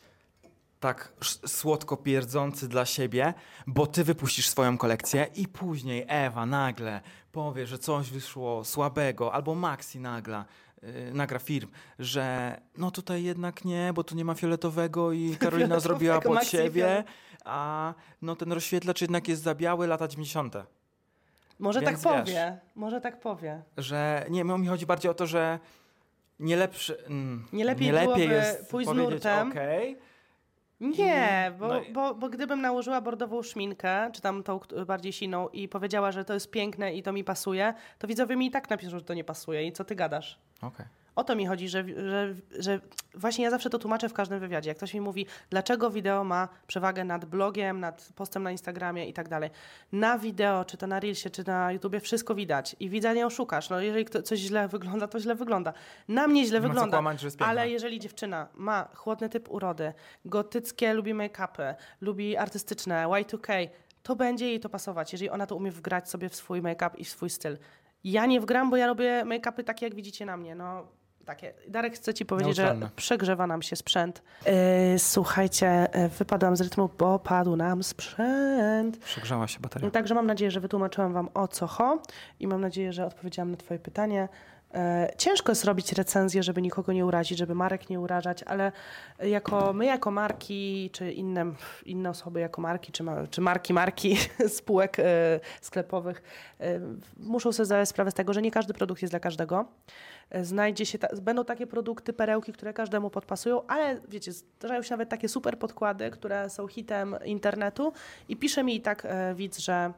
tak 0.80 1.14
słodko 1.46 1.98
pierdzący 1.98 2.68
dla 2.68 2.86
siebie, 2.86 3.34
bo 3.68 3.88
ty 3.88 4.04
wypuścisz 4.04 4.50
swoją 4.50 4.78
kolekcję 4.78 5.28
i 5.36 5.48
później 5.48 6.06
Ewa 6.08 6.46
nagle 6.46 7.02
powie, 7.32 7.68
że 7.68 7.80
coś 7.80 8.10
wyszło 8.10 8.64
słabego, 8.64 9.34
albo 9.34 9.56
Maxi 9.56 10.00
nagle 10.00 10.38
yy, 10.38 10.75
nagra 11.14 11.40
film, 11.40 11.72
że 12.00 12.56
no 12.78 12.92
tutaj 12.92 13.24
jednak 13.24 13.66
nie, 13.66 13.92
bo 13.96 14.04
tu 14.04 14.16
nie 14.16 14.26
ma 14.26 14.34
fioletowego 14.34 15.12
i 15.12 15.36
Karolina 15.40 15.80
zrobiła 15.80 16.22
pod 16.22 16.34
Maxi 16.34 16.50
siebie, 16.50 16.82
fiolet. 16.82 17.08
a 17.46 17.94
no 18.22 18.36
ten 18.36 18.52
rozświetlacz 18.52 19.02
jednak 19.02 19.28
jest 19.28 19.42
za 19.44 19.56
biały, 19.56 19.88
lata 19.88 20.08
90. 20.08 20.56
Może 21.60 21.82
Więc 21.82 22.04
tak 22.04 22.14
wiesz. 22.16 22.26
powie. 22.26 22.58
Może 22.76 23.02
tak 23.02 23.20
powie. 23.20 23.62
że 23.78 24.26
nie, 24.30 24.44
mi 24.44 24.68
chodzi 24.68 24.86
bardziej 24.86 25.12
o 25.12 25.14
to, 25.14 25.26
że 25.28 25.60
nie 26.40 26.56
lepszy. 26.56 26.98
Mm, 27.06 27.46
Nie 27.54 27.66
lepiej 27.66 27.92
lepiej 27.92 28.06
byłoby 28.08 28.34
jest 28.34 28.70
pójść 28.72 28.90
z 28.90 28.94
nurtem. 28.94 29.50
okej, 29.52 29.98
Nie, 30.80 31.52
I- 31.56 31.60
bo, 31.60 31.68
no 31.68 31.82
i- 31.82 31.94
bo, 31.94 32.16
bo 32.16 32.30
gdybym 32.30 32.62
nałożyła 32.62 33.02
bordową 33.02 33.44
szminkę, 33.44 34.10
czy 34.14 34.22
tam 34.22 34.44
tą 34.44 34.60
bardziej 34.88 35.14
siną 35.14 35.50
i 35.50 35.68
powiedziała, 35.68 36.12
że 36.12 36.26
to 36.26 36.34
jest 36.34 36.52
piękne 36.52 36.94
i 36.96 37.04
to 37.04 37.14
mi 37.14 37.24
pasuje, 37.24 37.74
to 38.00 38.08
widzowie 38.08 38.36
mi 38.36 38.46
i 38.48 38.52
tak 38.52 38.70
napiszą, 38.70 38.90
że 39.00 39.06
to 39.06 39.14
nie 39.14 39.24
pasuje 39.24 39.68
i 39.68 39.72
co 39.72 39.86
ty 39.86 39.96
gadasz? 39.96 40.40
Okej. 40.62 40.86
O 41.15 41.24
to 41.24 41.36
mi 41.36 41.46
chodzi, 41.48 41.70
że, 41.70 41.84
że, 41.84 42.34
że 42.60 42.80
właśnie 43.13 43.44
ja 43.44 43.50
zawsze 43.52 43.70
to 43.70 43.80
tłumaczę 43.80 44.10
w 44.10 44.13
każdym 44.13 44.39
wywiadzie. 44.39 44.70
Jak 44.70 44.78
ktoś 44.78 44.94
mi 44.94 45.02
mówi, 45.02 45.26
dlaczego 45.50 45.91
wideo 45.91 46.24
ma 46.24 46.48
przewagę 46.68 47.04
nad 47.04 47.26
blogiem, 47.26 47.80
nad 47.80 48.10
postem 48.15 48.44
na 48.44 48.52
Instagramie 48.52 49.10
i 49.10 49.13
tak 49.13 49.30
dalej. 49.30 49.50
Na 49.91 50.18
wideo, 50.18 50.65
czy 50.65 50.78
to 50.78 50.88
na 50.88 51.00
Reelsie, 51.00 51.30
czy 51.30 51.48
na 51.48 51.72
YouTubie, 51.72 52.00
wszystko 52.00 52.36
widać. 52.36 52.76
I 52.80 52.89
widza 52.89 53.13
nie 53.13 53.26
oszukasz. 53.26 53.70
No, 53.70 53.80
jeżeli 53.80 54.06
kto, 54.06 54.22
coś 54.22 54.39
źle 54.39 54.68
wygląda, 54.68 55.08
to 55.08 55.20
źle 55.20 55.36
wygląda. 55.36 55.74
Na 56.08 56.28
mnie 56.28 56.46
źle 56.46 56.60
Nie 56.62 56.68
wygląda. 56.68 56.98
kłamać, 56.98 57.22
ale 57.39 57.70
jeżeli 57.70 58.00
dziewczyna 58.00 58.48
ma 58.56 58.88
chłodny 58.96 59.30
typ 59.30 59.50
urody, 59.50 59.94
gotyckie, 60.26 60.94
lubi 60.94 61.13
make-upy, 61.13 61.76
lubi 62.02 62.38
artystyczne, 62.38 63.06
Y2K, 63.06 63.68
to 64.04 64.15
będzie 64.15 64.48
jej 64.48 64.60
to 64.60 64.70
pasować, 64.70 65.12
jeżeli 65.13 65.30
ona 65.30 65.48
to 65.48 65.56
umie 65.56 65.72
wgrać 65.72 66.10
sobie 66.10 66.30
w 66.30 66.36
swój 66.36 66.62
make-up 66.62 66.98
i 66.98 67.06
w 67.06 67.10
swój 67.10 67.30
styl. 67.30 67.58
Ja 68.06 68.26
nie 68.26 68.41
wgram, 68.41 68.70
bo 68.70 68.78
ja 68.78 68.88
robię 68.88 69.24
make-upy 69.26 69.63
takie, 69.63 69.86
jak 69.86 69.96
widzicie 69.96 70.26
na 70.26 70.38
mnie. 70.38 70.56
No, 70.56 70.88
takie. 71.26 71.54
Darek 71.68 71.96
chce 71.96 72.13
ci 72.13 72.26
powiedzieć, 72.26 72.56
że 72.56 72.78
przegrzewa 72.96 73.48
nam 73.48 73.62
się 73.62 73.76
sprzęt. 73.76 74.24
Yy, 74.46 75.00
słuchajcie, 75.00 75.88
yy, 75.96 76.10
wypadłam 76.10 76.56
z 76.56 76.62
rytmu, 76.62 76.89
bo 76.98 77.20
padł 77.20 77.56
nam 77.56 77.84
sprzęt. 77.84 78.98
Przegrzała 78.98 79.48
się 79.48 79.60
bateria. 79.60 79.91
Także 79.91 80.15
mam 80.15 80.28
nadzieję, 80.28 80.52
że 80.52 80.60
wytłumaczyłam 80.60 81.13
wam 81.13 81.30
o 81.34 81.48
co 81.48 81.68
ho 81.68 82.02
i 82.39 82.48
mam 82.48 82.62
nadzieję, 82.62 82.94
że 82.94 83.06
odpowiedziałam 83.06 83.52
na 83.52 83.58
twoje 83.58 83.80
pytanie. 83.80 84.28
E, 84.73 85.13
Ciężko 85.17 85.51
jest 85.51 85.65
robić 85.65 85.91
recenzję, 85.91 86.43
żeby 86.43 86.62
nikogo 86.62 86.93
nie 86.93 87.06
urazić, 87.06 87.38
żeby 87.38 87.56
marek 87.56 87.89
nie 87.89 87.99
urażać, 87.99 88.43
ale 88.43 88.71
jako 89.19 89.73
my 89.73 89.86
jako 89.86 90.12
marki, 90.12 90.89
czy 90.93 91.12
inne, 91.12 91.54
inne 91.86 92.10
osoby 92.10 92.39
jako 92.39 92.62
marki, 92.62 92.91
czy, 92.91 93.04
ma, 93.04 93.28
czy 93.28 93.41
marki 93.41 93.73
marki 93.73 94.17
spółek 94.58 94.99
e, 94.99 95.39
sklepowych 95.62 96.21
e, 96.60 96.80
muszą 97.17 97.51
sobie 97.51 97.65
zdawać 97.65 97.89
sprawę 97.89 98.12
z 98.12 98.13
tego, 98.13 98.34
że 98.34 98.41
nie 98.41 98.51
każdy 98.51 98.73
produkt 98.73 99.01
jest 99.01 99.12
dla 99.12 99.19
każdego. 99.19 99.65
Znajdzie 100.41 100.86
się, 100.86 100.97
ta, 100.97 101.08
będą 101.21 101.45
takie 101.45 101.67
produkty, 101.67 102.13
perełki, 102.13 102.54
które 102.54 102.73
każdemu 102.73 103.10
podpasują, 103.10 103.67
ale 103.67 104.01
wiecie, 104.08 104.32
zdarzają 104.32 104.82
się 104.82 104.91
nawet 104.91 105.10
takie 105.10 105.30
super 105.30 105.60
podkłady, 105.60 106.12
które 106.12 106.49
są 106.49 106.67
hitem 106.67 107.15
internetu 107.25 107.93
i 108.30 108.38
pisze 108.38 108.63
mi 108.63 108.75
i 108.75 108.82
tak 108.82 109.08
widz, 109.36 109.60
że 109.60 109.93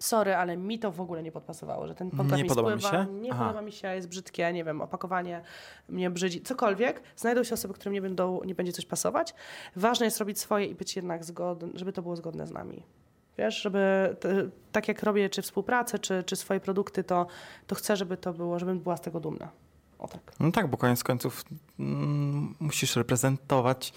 sorry, 0.00 0.34
ale 0.34 0.56
mi 0.56 0.78
to 0.78 0.92
w 0.92 1.00
ogóle 1.00 1.22
nie 1.22 1.32
podpasowało, 1.32 1.86
że 1.86 1.94
ten 1.94 2.10
podkład 2.10 2.36
Nie 2.36 2.42
mi 2.42 2.48
podoba 2.48 2.74
mi 2.74 2.82
spływa, 2.82 3.04
się? 3.04 3.12
nie 3.12 3.32
Aha. 3.32 3.44
podoba 3.44 3.62
mi 3.62 3.72
się, 3.72 3.94
jest 3.94 4.08
brzydkie, 4.08 4.52
nie 4.52 4.64
wiem, 4.64 4.80
opakowanie 4.80 5.42
mnie 5.88 6.10
brzydzi, 6.10 6.42
cokolwiek. 6.42 7.02
Znajdą 7.16 7.44
się 7.44 7.54
osoby, 7.54 7.74
którym 7.74 7.92
nie, 7.92 8.02
będą, 8.02 8.44
nie 8.44 8.54
będzie 8.54 8.72
coś 8.72 8.86
pasować. 8.86 9.34
Ważne 9.76 10.06
jest 10.06 10.18
robić 10.18 10.38
swoje 10.38 10.66
i 10.66 10.74
być 10.74 10.96
jednak 10.96 11.24
zgodne, 11.24 11.68
żeby 11.74 11.92
to 11.92 12.02
było 12.02 12.16
zgodne 12.16 12.46
z 12.46 12.52
nami. 12.52 12.82
Wiesz, 13.38 13.62
żeby 13.62 14.16
te, 14.20 14.50
tak 14.72 14.88
jak 14.88 15.02
robię 15.02 15.30
czy 15.30 15.42
współpracę, 15.42 15.98
czy, 15.98 16.22
czy 16.22 16.36
swoje 16.36 16.60
produkty, 16.60 17.04
to, 17.04 17.26
to 17.66 17.74
chcę, 17.74 17.96
żeby 17.96 18.16
to 18.16 18.32
było, 18.32 18.58
żebym 18.58 18.80
była 18.80 18.96
z 18.96 19.00
tego 19.00 19.20
dumna. 19.20 19.48
O 19.98 20.08
tak. 20.08 20.32
No 20.40 20.52
tak, 20.52 20.66
bo 20.66 20.76
koniec 20.76 21.04
końców 21.04 21.44
mm, 21.78 22.54
musisz 22.60 22.96
reprezentować 22.96 23.92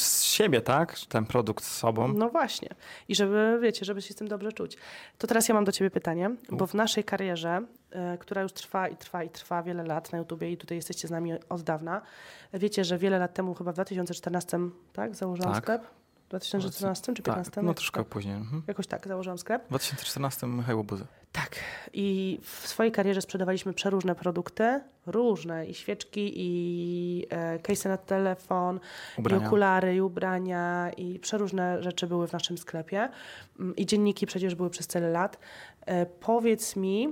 z 0.00 0.22
siebie, 0.22 0.60
tak? 0.60 0.98
Ten 1.08 1.26
produkt 1.26 1.64
z 1.64 1.76
sobą. 1.76 2.08
No 2.08 2.28
właśnie. 2.28 2.68
I 3.08 3.14
żeby, 3.14 3.58
wiecie, 3.62 3.84
żeby 3.84 4.02
się 4.02 4.12
z 4.12 4.16
tym 4.16 4.28
dobrze 4.28 4.52
czuć. 4.52 4.76
To 5.18 5.26
teraz 5.26 5.48
ja 5.48 5.54
mam 5.54 5.64
do 5.64 5.72
ciebie 5.72 5.90
pytanie, 5.90 6.30
bo 6.50 6.66
w 6.66 6.74
naszej 6.74 7.04
karierze, 7.04 7.62
e, 7.90 8.18
która 8.18 8.42
już 8.42 8.52
trwa 8.52 8.88
i 8.88 8.96
trwa 8.96 9.22
i 9.24 9.30
trwa 9.30 9.62
wiele 9.62 9.84
lat 9.84 10.12
na 10.12 10.18
YouTubie 10.18 10.52
i 10.52 10.56
tutaj 10.56 10.78
jesteście 10.78 11.08
z 11.08 11.10
nami 11.10 11.32
od 11.48 11.62
dawna, 11.62 12.02
wiecie, 12.52 12.84
że 12.84 12.98
wiele 12.98 13.18
lat 13.18 13.34
temu, 13.34 13.54
chyba 13.54 13.72
w 13.72 13.74
2014, 13.74 14.58
tak, 14.92 15.14
założyłam 15.14 15.54
Tak. 15.54 15.64
sklep? 15.64 15.86
W 16.26 16.28
2014 16.28 17.14
czy 17.14 17.22
2015? 17.22 17.50
tak, 17.50 17.64
no 17.64 17.74
troszkę 17.74 18.04
później. 18.04 18.34
Mhm. 18.34 18.62
Jakoś 18.66 18.86
tak, 18.86 19.08
założyłam 19.08 19.38
sklep. 19.38 19.64
W 19.64 19.68
2014 19.68 20.46
Michał 20.46 20.84
Buzy. 20.84 21.04
Tak. 21.36 21.56
I 21.92 22.38
w 22.42 22.68
swojej 22.68 22.92
karierze 22.92 23.22
sprzedawaliśmy 23.22 23.72
przeróżne 23.72 24.14
produkty, 24.14 24.80
różne, 25.06 25.66
i 25.66 25.74
świeczki, 25.74 26.32
i 26.36 27.26
e, 27.30 27.58
case 27.58 27.88
na 27.88 27.96
telefon, 27.96 28.80
i 29.16 29.20
Ubrania. 29.20 29.46
okulary, 29.46 29.94
i 29.94 30.00
ubrania, 30.00 30.90
i 30.96 31.18
przeróżne 31.18 31.82
rzeczy 31.82 32.06
były 32.06 32.28
w 32.28 32.32
naszym 32.32 32.58
sklepie. 32.58 33.08
Mm, 33.60 33.76
I 33.76 33.86
dzienniki 33.86 34.26
przecież 34.26 34.54
były 34.54 34.70
przez 34.70 34.86
tyle 34.86 35.10
lat. 35.10 35.38
E, 35.86 36.06
powiedz 36.06 36.76
mi 36.76 37.08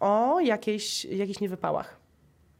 o 0.00 0.40
jakiejś, 0.40 1.04
jakichś 1.04 1.40
niewypałach. 1.40 1.96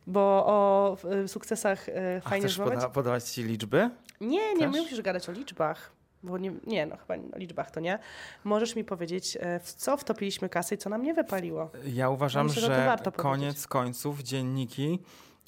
Bo 0.06 0.20
o 0.46 0.96
e, 1.10 1.28
sukcesach 1.28 1.88
e, 1.88 2.20
A 2.24 2.28
fajnie 2.28 2.46
chcesz 2.46 2.58
rozmawiać. 2.58 2.84
poda- 2.84 2.92
podawać 2.94 3.24
ci 3.24 3.42
liczby? 3.42 3.90
Nie, 4.20 4.54
nie, 4.54 4.60
Też? 4.66 4.74
nie 4.74 4.80
musisz 4.82 5.00
gadać 5.02 5.28
o 5.28 5.32
liczbach. 5.32 5.92
Bo 6.22 6.38
nie, 6.38 6.52
nie, 6.66 6.86
no 6.86 6.96
chyba 6.96 7.14
o 7.34 7.38
liczbach 7.38 7.70
to 7.70 7.80
nie. 7.80 7.98
Możesz 8.44 8.76
mi 8.76 8.84
powiedzieć, 8.84 9.38
e, 9.40 9.60
w 9.60 9.72
co 9.72 9.96
wtopiliśmy 9.96 10.48
kasę 10.48 10.74
i 10.74 10.78
co 10.78 10.90
nam 10.90 11.02
nie 11.02 11.14
wypaliło. 11.14 11.70
Ja 11.84 12.10
uważam, 12.10 12.46
Myślę, 12.46 12.62
że 12.62 12.96
że 13.04 13.12
koniec 13.12 13.66
końców 13.66 14.22
dzienniki, 14.22 14.98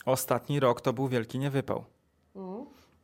ostatni 0.04 0.60
rok 0.60 0.80
to 0.80 0.92
był 0.92 1.08
wielki 1.08 1.38
niewypał. 1.38 1.84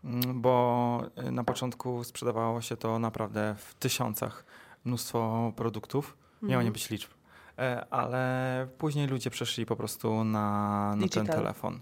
Mm, 0.05 0.41
Bo 0.41 1.03
y, 1.29 1.31
na 1.31 1.45
początku 1.45 2.05
sprzedawało 2.05 2.61
się 2.61 2.77
to 2.77 2.99
naprawdę 2.99 3.55
w 3.59 3.75
tysiącach 3.75 4.45
mnóstwo 4.85 5.53
produktów. 5.57 6.17
Miało 6.43 6.53
Mhm. 6.53 6.65
nie 6.65 6.73
być 6.73 6.91
liczb. 6.91 7.11
E, 7.59 7.87
Ale 7.91 8.67
później 8.79 9.07
ludzie 9.07 9.31
przeszli 9.31 9.67
po 9.67 9.77
prostu 9.77 10.25
na, 10.25 10.97
na 10.97 11.09
ten 11.09 11.27
telefon. 11.27 11.81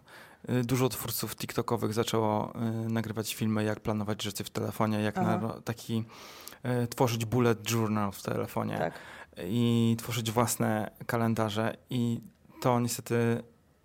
Y, 0.51 0.64
Dużo 0.64 0.88
twórców 0.88 1.37
TikTokowych 1.37 1.92
zaczęło 1.94 2.53
y, 2.87 2.88
nagrywać 2.88 3.35
filmy, 3.35 3.64
jak 3.64 3.81
planować 3.81 4.22
rzeczy 4.22 4.44
w 4.44 4.51
telefonie, 4.51 5.01
jak 5.01 5.14
taki 5.64 6.05
y, 6.83 6.87
tworzyć 6.87 7.24
bullet 7.24 7.70
journal 7.70 8.12
w 8.12 8.22
telefonie 8.22 8.79
Tak. 8.79 8.94
i 9.44 9.96
tworzyć 9.98 10.31
własne 10.31 10.90
kalendarze. 11.07 11.77
I 11.90 12.20
to 12.61 12.81
niestety 12.81 13.42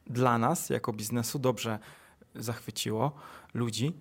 dla 0.07 0.37
nas, 0.37 0.69
jako 0.69 0.93
biznesu, 0.93 1.39
dobrze 1.39 1.79
zachwyciło 2.35 3.11
ludzi 3.53 3.93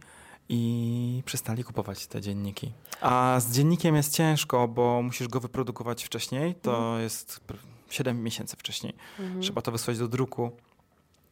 i 0.48 1.22
przestali 1.24 1.64
kupować 1.64 2.06
te 2.06 2.20
dzienniki. 2.20 2.72
A 3.00 3.36
z 3.40 3.52
dziennikiem 3.52 3.96
jest 3.96 4.14
ciężko, 4.14 4.68
bo 4.68 5.02
musisz 5.02 5.28
go 5.28 5.40
wyprodukować 5.40 6.04
wcześniej. 6.04 6.54
To 6.54 6.98
jest 6.98 7.40
pr- 7.48 7.56
7 7.90 8.22
miesięcy 8.22 8.56
wcześniej. 8.56 8.94
Mhm. 9.18 9.42
Trzeba 9.42 9.62
to 9.62 9.72
wysłać 9.72 9.98
do 9.98 10.08
druku. 10.08 10.50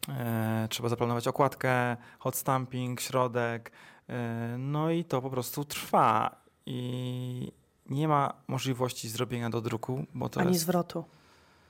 E, 0.08 0.66
trzeba 0.70 0.88
zaplanować 0.88 1.28
okładkę, 1.28 1.96
hot 2.18 2.36
stamping, 2.36 3.00
środek. 3.00 3.72
E, 4.08 4.56
no 4.58 4.90
i 4.90 5.04
to 5.04 5.22
po 5.22 5.30
prostu 5.30 5.64
trwa. 5.64 6.40
I 6.66 7.52
nie 7.86 8.08
ma 8.08 8.32
możliwości 8.48 9.08
zrobienia 9.08 9.50
do 9.50 9.60
druku, 9.60 10.06
bo 10.14 10.28
to 10.28 10.40
Ani 10.40 10.50
jest... 10.50 10.60
zwrotu. 10.60 11.04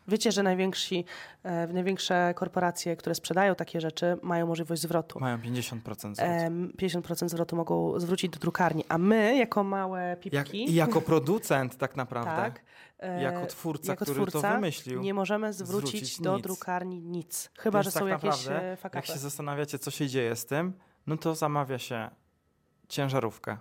Wiecie, 0.09 0.33
że 0.33 0.43
najwięksi, 0.43 1.05
e, 1.43 1.67
największe 1.67 2.35
korporacje, 2.37 2.97
które 2.97 3.15
sprzedają 3.15 3.55
takie 3.55 3.81
rzeczy, 3.81 4.17
mają 4.23 4.47
możliwość 4.47 4.83
zwrotu. 4.83 5.21
Mają 5.21 5.39
50% 5.39 6.15
zwrotu. 6.15 6.33
Em, 6.33 6.73
50% 6.77 7.29
zwrotu 7.31 7.57
mogą 7.57 8.01
zwrócić 8.01 8.31
do 8.31 8.39
drukarni, 8.39 8.85
a 8.89 8.99
my, 8.99 9.37
jako 9.37 9.65
małe 9.65 10.17
pipki, 10.17 10.37
Jak, 10.37 10.55
I 10.55 10.75
jako 10.75 11.01
producent 11.11 11.77
tak 11.77 11.97
naprawdę, 11.97 12.31
tak, 12.37 12.63
e, 12.99 13.23
jako 13.23 13.47
twórca, 13.47 13.93
jako 13.93 14.05
który 14.05 14.21
to 14.21 14.27
twórca 14.27 14.55
wymyślił, 14.55 15.01
nie 15.01 15.15
możemy 15.15 15.53
zwrócić, 15.53 15.89
zwrócić 15.91 16.21
do 16.21 16.37
nic. 16.37 16.43
drukarni 16.43 17.03
nic. 17.03 17.51
Chyba, 17.59 17.79
Więc 17.79 17.87
że 17.87 17.93
tak 17.93 18.01
są 18.01 18.07
jakieś 18.07 18.25
naprawdę, 18.25 18.63
e, 18.67 18.71
jak 18.71 18.81
fakapy. 18.81 19.07
się 19.07 19.19
zastanawiacie, 19.19 19.79
co 19.79 19.91
się 19.91 20.09
dzieje 20.09 20.37
z 20.37 20.47
tym, 20.47 20.73
no 21.07 21.17
to 21.17 21.35
zamawia 21.35 21.79
się 21.79 22.11
ciężarówkę, 22.89 23.57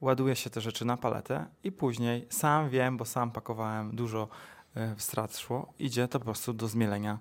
ładuje 0.00 0.36
się 0.36 0.50
te 0.50 0.60
rzeczy 0.60 0.84
na 0.84 0.96
paletę 0.96 1.46
i 1.64 1.72
później, 1.72 2.26
sam 2.30 2.68
wiem, 2.68 2.96
bo 2.96 3.04
sam 3.04 3.30
pakowałem, 3.30 3.96
dużo 3.96 4.22
e, 4.22 4.61
w 4.96 5.02
strat 5.02 5.36
szło, 5.38 5.72
idzie 5.78 6.08
to 6.08 6.18
po 6.18 6.24
prostu 6.24 6.52
do 6.52 6.68
zmielenia 6.68 7.18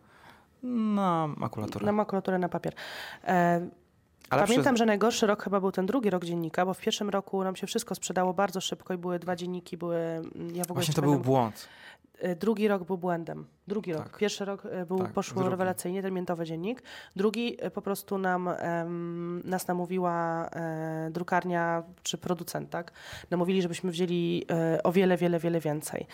na 0.64 1.28
makulaturę. 1.38 1.86
Na 1.86 1.92
makulaturę, 1.92 2.40
na 2.40 2.50
papier. 2.50 2.74
E, 3.28 3.70
Pamiętam, 4.30 4.78
że 4.78 4.86
najgorszy 4.86 5.28
rok 5.28 5.44
chyba 5.44 5.60
był 5.60 5.72
ten 5.72 5.86
drugi 5.86 6.10
rok 6.10 6.26
dziennika, 6.26 6.66
bo 6.66 6.74
w 6.74 6.80
pierwszym 6.80 7.10
roku 7.10 7.44
nam 7.44 7.56
się 7.56 7.68
wszystko 7.68 7.96
sprzedało 7.96 8.34
bardzo 8.34 8.62
szybko 8.62 8.94
i 8.94 8.98
były 8.98 9.20
dwa 9.20 9.36
dzienniki, 9.36 9.78
były... 9.78 9.96
mm, 9.98 10.26
Ja 10.56 10.64
w 10.64 10.72
ogóle 10.72 10.76
Właśnie 10.76 10.94
to 10.94 11.02
był 11.02 11.12
pamiętam- 11.12 11.26
błąd. 11.32 11.68
E, 12.22 12.36
Drugi 12.36 12.68
rok 12.68 12.84
był 12.84 12.98
błędem. 12.98 13.46
Drugi 13.68 13.94
rok. 13.94 14.04
Tak. 14.04 14.18
Pierwszy 14.18 14.46
rok 14.46 14.66
e, 14.66 14.86
był, 14.86 15.00
Tak, 15.00 15.14
poszło 15.14 15.50
rewelacyjnie, 15.50 16.02
ten 16.02 16.14
miętowy 16.14 16.46
dziennik. 16.46 16.84
Drugi 17.16 17.58
e, 17.60 17.72
po 17.72 17.82
prostu 17.82 18.18
nam, 18.18 18.48
em, 18.48 19.42
nas 19.46 19.68
namówiła 19.68 20.46
e, 20.50 21.10
drukarnia 21.12 21.84
czy 22.04 22.18
producent, 22.18 22.70
tak? 22.70 22.92
Namówili, 23.30 23.62
żebyśmy 23.62 23.92
wzięli 23.92 24.46
e, 24.52 24.84
o 24.84 24.92
wiele, 24.92 25.18
wiele, 25.18 25.40
wiele 25.40 25.60
więcej. 25.60 26.08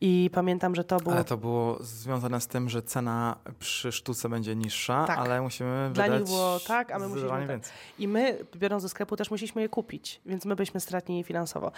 I 0.00 0.30
pamiętam, 0.34 0.74
że 0.74 0.84
to 0.84 0.96
było... 0.96 1.14
Ale 1.14 1.24
to 1.24 1.36
było 1.36 1.78
związane 1.80 2.40
z 2.40 2.46
tym, 2.46 2.68
że 2.68 2.82
cena 2.82 3.36
przy 3.58 3.92
sztuce 3.92 4.28
będzie 4.28 4.56
niższa, 4.56 5.04
Tak. 5.06 5.18
ale 5.18 5.42
musimy 5.42 5.90
Dla 5.92 6.06
nich 6.06 6.24
było 6.24 6.58
tak, 6.66 6.92
a 6.92 6.98
my 6.98 7.08
musimy 7.08 7.46
więcej. 7.46 7.72
I 7.98 8.08
my, 8.08 8.38
biorąc 8.56 8.82
ze 8.82 8.88
sklepu, 8.88 9.16
też 9.16 9.30
musieliśmy 9.30 9.62
je 9.62 9.68
kupić, 9.68 10.20
więc 10.26 10.44
my 10.44 10.56
byliśmy 10.56 10.80
stratni 10.80 11.24
finansowo. 11.24 11.72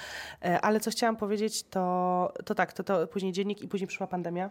E, 0.45 0.61
Ale 0.61 0.81
co 0.81 0.91
chciałam 0.91 1.17
powiedzieć, 1.17 1.63
to, 1.63 2.33
to 2.45 2.55
tak, 2.55 2.73
to, 2.73 2.85
to 2.85 3.07
później 3.07 3.33
dziennik 3.33 3.63
i 3.63 3.68
później 3.69 3.89
przyszła 3.89 4.07
pandemia. 4.07 4.51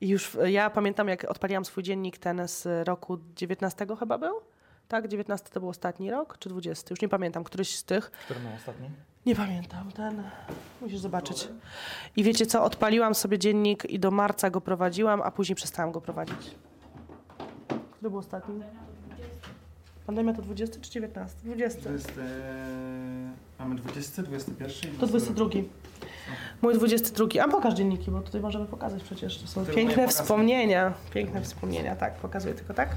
I 0.00 0.08
już 0.08 0.36
e, 0.36 0.50
ja 0.50 0.70
pamiętam, 0.70 1.08
jak 1.08 1.24
odpaliłam 1.24 1.64
swój 1.64 1.82
dziennik 1.82 2.18
ten 2.18 2.48
z 2.48 2.88
roku 2.88 3.18
19 3.36 3.86
chyba 3.98 4.18
był? 4.18 4.34
Tak, 4.88 5.08
19 5.08 5.48
to 5.50 5.60
był 5.60 5.68
ostatni 5.68 6.10
rok, 6.10 6.38
czy 6.38 6.48
20? 6.48 6.86
Już 6.90 7.00
nie 7.00 7.08
pamiętam, 7.08 7.44
któryś 7.44 7.76
z 7.76 7.84
tych. 7.84 8.10
Który 8.10 8.40
ma 8.40 8.54
ostatni? 8.56 8.90
Nie 9.26 9.36
pamiętam, 9.36 9.92
ten. 9.92 10.22
Musisz 10.80 10.98
zobaczyć. 10.98 11.48
I 12.16 12.24
wiecie 12.24 12.46
co, 12.46 12.64
odpaliłam 12.64 13.14
sobie 13.14 13.38
dziennik 13.38 13.84
i 13.84 13.98
do 13.98 14.10
marca 14.10 14.50
go 14.50 14.60
prowadziłam, 14.60 15.22
a 15.22 15.30
później 15.30 15.56
przestałam 15.56 15.92
go 15.92 16.00
prowadzić. 16.00 16.54
Który 17.90 18.10
był 18.10 18.18
ostatni? 18.18 18.62
Pandemia 20.12 20.32
to 20.34 20.42
20 20.42 20.80
czy 20.80 20.90
19? 20.90 21.36
20. 21.44 21.80
mamy 23.58 23.74
20, 23.74 24.22
21 24.22 24.96
To 25.00 25.06
22. 25.06 25.44
Mój 26.62 26.74
22. 26.74 27.26
A 27.42 27.48
pokaż 27.48 27.74
dzienniki, 27.74 28.10
bo 28.10 28.20
tutaj 28.20 28.40
możemy 28.40 28.66
pokazać 28.66 29.02
przecież. 29.02 29.38
To 29.38 29.46
są 29.46 29.66
Ty 29.66 29.72
piękne 29.72 30.08
wspomnienia. 30.08 30.94
Piękne 31.14 31.42
wspomnienia, 31.42 31.96
tak, 31.96 32.14
pokazuję 32.14 32.54
tylko 32.54 32.74
tak. 32.74 32.88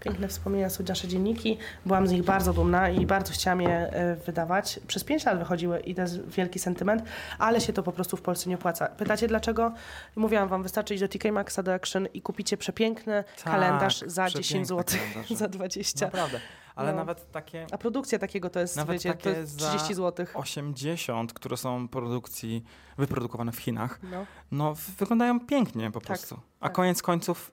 Piękne 0.00 0.28
wspomnienia 0.28 0.70
są 0.70 0.84
nasze 0.88 1.08
dzienniki. 1.08 1.58
Byłam 1.86 2.06
z 2.06 2.10
nich 2.12 2.22
bardzo 2.22 2.52
dumna 2.52 2.88
i 2.90 3.06
bardzo 3.06 3.32
chciałam 3.32 3.60
je 3.60 3.70
e, 3.70 4.16
wydawać. 4.16 4.80
Przez 4.86 5.04
5 5.04 5.24
lat 5.24 5.38
wychodziły 5.38 5.80
i 5.80 5.94
to 5.94 6.02
jest 6.02 6.28
wielki 6.28 6.58
sentyment, 6.58 7.02
ale 7.38 7.60
się 7.60 7.72
to 7.72 7.82
po 7.82 7.92
prostu 7.92 8.16
w 8.16 8.22
Polsce 8.22 8.50
nie 8.50 8.54
opłaca. 8.56 8.86
Pytacie 8.86 9.28
dlaczego? 9.28 9.72
Mówiłam 10.16 10.48
wam, 10.48 10.62
wystarczy 10.62 10.94
iść 10.94 11.00
do 11.00 11.08
TK 11.08 11.32
Maxa 11.32 11.62
do 11.62 11.74
Action 11.74 12.06
i 12.14 12.22
kupicie 12.22 12.56
przepiękny 12.56 13.24
Tak, 13.36 13.44
kalendarz 13.54 14.00
za 14.06 14.30
10 14.30 14.68
przepiękne 14.68 15.24
zł, 15.24 15.36
za 15.36 15.48
20. 15.48 16.06
Naprawdę. 16.06 16.40
Ale 16.74 16.90
No. 16.90 16.96
nawet 16.96 17.30
takie 17.32 17.66
A 17.72 17.78
produkcja 17.78 18.18
takiego 18.18 18.50
to 18.50 18.60
jest, 18.60 18.76
Nawet 18.76 18.92
wiecie, 18.92 19.14
to 19.14 19.16
takie 19.16 19.46
za 19.46 19.68
30 19.68 19.94
zł. 19.94 20.26
80, 20.34 21.32
które 21.32 21.56
są 21.56 21.88
produkcji 21.88 22.64
wyprodukowane 22.98 23.52
w 23.52 23.58
Chinach, 23.58 24.00
No. 24.10 24.26
no 24.50 24.74
wyglądają 24.98 25.40
pięknie 25.40 25.90
po 25.90 26.00
prostu. 26.00 26.40
A 26.60 26.64
tak. 26.66 26.72
koniec 26.72 27.02
końców 27.02 27.52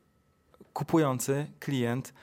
kupujący, 0.73 1.47
klient, 1.59 2.13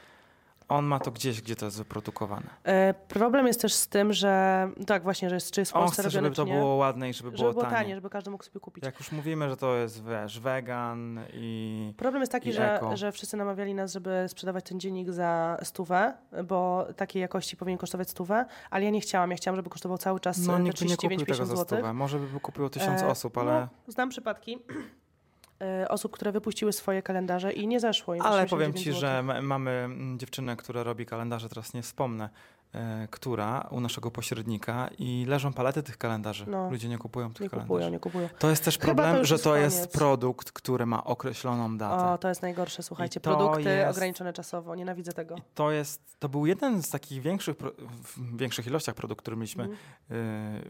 on 0.75 0.85
ma 0.85 0.99
to 0.99 1.11
gdzieś, 1.11 1.43
gdzie 1.43 1.57
to 1.57 1.65
jest 1.65 1.79
wyprodukowane. 1.79 2.47
E, 2.65 2.95
problem 3.09 3.47
jest 3.47 3.61
też 3.61 3.75
z 3.75 3.89
tym, 3.89 4.13
że 4.13 4.69
tak 4.87 5.03
właśnie, 5.03 5.29
że 5.29 5.35
jest, 5.35 5.51
czy 5.51 5.61
jest 5.61 5.73
w 5.73 5.77
On 5.77 5.83
Polsce 5.83 6.03
chce, 6.03 6.11
robione, 6.11 6.35
żeby 6.35 6.37
to 6.37 6.45
było 6.45 6.75
ładne 6.75 7.11
i 7.11 7.13
żeby 7.15 7.31
było, 7.31 7.39
żeby 7.39 7.53
było 7.53 7.63
tanie. 7.65 7.77
tanie, 7.77 7.95
żeby 7.95 8.11
każdy 8.11 8.31
mógł 8.31 8.45
sobie 8.45 8.61
kupić. 8.61 8.85
Jak 8.85 8.99
już 8.99 9.13
mówimy, 9.13 9.49
że 9.49 9.57
to 9.57 9.75
jest 9.77 10.05
wiesz, 10.05 10.41
wegan 10.41 11.21
i 11.33 11.95
Problem 11.97 12.23
jest 12.23 12.33
taki, 12.33 12.53
że, 12.53 12.77
eko. 12.77 12.97
że 12.97 13.13
wszyscy 13.13 13.37
namawiali 13.37 13.75
nas, 13.75 13.93
żeby 13.93 14.25
sprzedawać 14.29 14.65
ten 14.65 14.81
dziennik 14.81 15.11
za 15.11 15.59
stówę, 15.63 16.15
bo 16.45 16.87
takiej 16.97 17.23
jakości 17.23 17.57
powinien 17.57 17.79
kosztować 17.79 18.11
stówę, 18.11 18.45
ale 18.71 18.85
ja 18.85 18.91
nie 18.91 19.01
chciałam. 19.01 19.31
Ja 19.31 19.37
chciałam, 19.37 19.57
żeby 19.57 19.71
kosztował 19.71 19.99
cały 19.99 20.21
czas 20.21 20.39
no 20.39 20.59
nikt 20.59 20.81
by 20.81 20.87
nie 20.87 20.97
kupił 20.97 21.19
tego 21.19 21.33
39-50 21.33 21.47
za 21.47 21.57
stówę. 21.57 21.93
Może 21.93 22.19
by 22.19 22.41
kupiło 22.41 22.71
tysiąc 22.71 23.03
E, 23.03 23.07
osób, 23.09 23.39
ale, 23.39 23.69
No, 23.87 23.93
znam 23.93 24.09
przypadki 24.09 24.55
e, 24.55 24.59
osób, 25.89 26.13
które 26.13 26.33
wypuściły 26.33 26.73
swoje 26.73 27.03
kalendarze 27.03 27.53
i 27.53 27.67
nie 27.67 27.81
zeszło 27.81 28.15
im. 28.15 28.23
ale 28.23 28.47
powiem 28.47 28.73
69 28.73 28.85
ci, 28.85 28.91
zł. 28.91 29.01
że 29.01 29.23
ma- 29.23 29.43
mamy 29.43 29.71
mm, 29.71 30.19
dziewczynę, 30.19 30.57
która 30.57 30.83
robi 30.83 31.07
kalendarze, 31.07 31.49
teraz 31.49 31.75
nie 31.75 31.83
wspomnę, 31.83 32.25
e, 32.25 32.29
która 33.11 33.67
u 33.71 33.81
naszego 33.81 34.11
pośrednika 34.11 34.89
i 34.99 35.25
leżą 35.29 35.53
palety 35.53 35.83
tych 35.83 35.99
kalendarzy. 35.99 36.45
No. 36.49 36.71
Ludzie 36.71 36.89
nie 36.89 36.99
kupują 36.99 37.33
tych 37.33 37.41
Nie 37.41 37.51
kalendarzy. 37.51 37.69
kupują, 37.69 37.91
nie 37.91 37.99
kupują. 37.99 38.29
To 38.39 38.51
jest 38.51 38.65
też 38.65 38.79
to 38.79 38.85
problem, 38.85 39.17
już 39.17 39.29
że 39.29 39.35
jest 39.35 39.45
to 39.45 39.57
jest 39.57 39.77
koniec. 39.79 39.93
produkt, 39.93 40.53
który 40.53 40.87
ma 40.87 41.05
określoną 41.05 41.79
datę. 41.79 42.05
O, 42.13 42.19
to 42.19 42.29
jest 42.29 42.43
najgorsze, 42.43 42.83
słuchajcie. 42.83 43.21
to 43.21 43.31
Produkty 43.37 43.63
jest- 43.71 43.97
ograniczone 43.97 44.33
czasowo, 44.33 44.75
nienawidzę 44.75 45.13
tego. 45.13 45.37
To 45.55 45.71
jest, 45.71 46.01
to 46.19 46.29
był 46.29 46.47
jeden 46.47 46.83
z 46.83 46.91
takich 46.91 47.23
większych, 47.23 47.57
w 47.57 48.37
większych 48.37 48.67
ilościach 48.67 48.95
produktów, 48.95 49.23
które 49.23 49.37
mieliśmy, 49.37 49.65
y, 49.65 49.69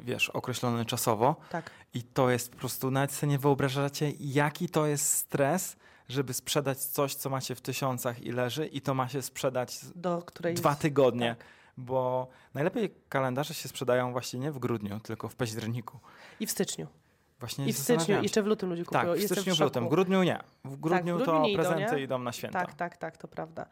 wiesz, 0.05 0.31
określony 0.31 0.85
czasowo. 0.85 1.37
Tak. 1.51 1.71
I 1.95 2.03
to 2.03 2.31
jest 2.31 2.51
po 2.53 2.57
prostu, 2.59 2.91
nawet 2.91 3.13
sobie 3.13 3.31
nie 3.31 3.39
wyobrażacie, 3.39 4.13
jaki 4.21 4.69
to 4.69 4.87
jest 4.87 5.13
stres, 5.13 5.77
żeby 6.09 6.35
sprzedać 6.35 6.79
coś, 6.79 7.15
co 7.15 7.31
macie 7.31 7.55
w 7.55 7.61
tysiącach 7.61 8.23
i 8.23 8.33
leży 8.33 8.67
i 8.67 8.81
to 8.81 8.95
ma 8.95 9.09
się 9.09 9.23
sprzedać 9.23 9.81
Do 9.95 10.23
której 10.23 10.55
dwa 10.55 10.75
tygodnie. 10.75 11.37
tak. 11.39 11.47
Bo 11.77 12.29
najlepiej 12.55 12.95
kalendarze 13.09 13.55
się 13.55 13.69
sprzedają 13.69 14.13
właśnie 14.13 14.41
nie 14.41 14.53
w 14.53 14.59
grudniu, 14.59 15.01
tylko 15.01 15.29
w 15.29 15.37
październiku. 15.37 15.99
I 16.41 16.47
w 16.47 16.51
styczniu. 16.51 16.87
Właśnie 17.41 17.67
I 17.67 17.73
w 17.73 17.79
styczniu, 17.79 18.23
jeszcze 18.23 18.43
w 18.43 18.47
lutym 18.47 18.71
ludzie 18.71 18.85
kupują. 18.85 19.13
Tak, 19.13 19.19
w 19.19 19.25
styczniu, 19.25 19.55
w 19.55 19.57
szoku. 19.57 19.65
lutym. 19.65 19.87
W 19.87 19.89
grudniu 19.89 20.23
nie. 20.23 20.39
W 20.65 20.77
grudniu, 20.77 21.17
grudniu 21.17 21.27
to 21.27 21.43
nie 21.43 21.53
idą, 21.53 21.63
prezenty 21.63 21.97
nie? 21.97 22.03
idą 22.03 22.19
na 22.19 22.33
święta. 22.33 22.61
Tak, 22.61 22.75
tak, 22.75 22.97
tak, 22.97 23.17
to 23.17 23.29
prawda. 23.29 23.67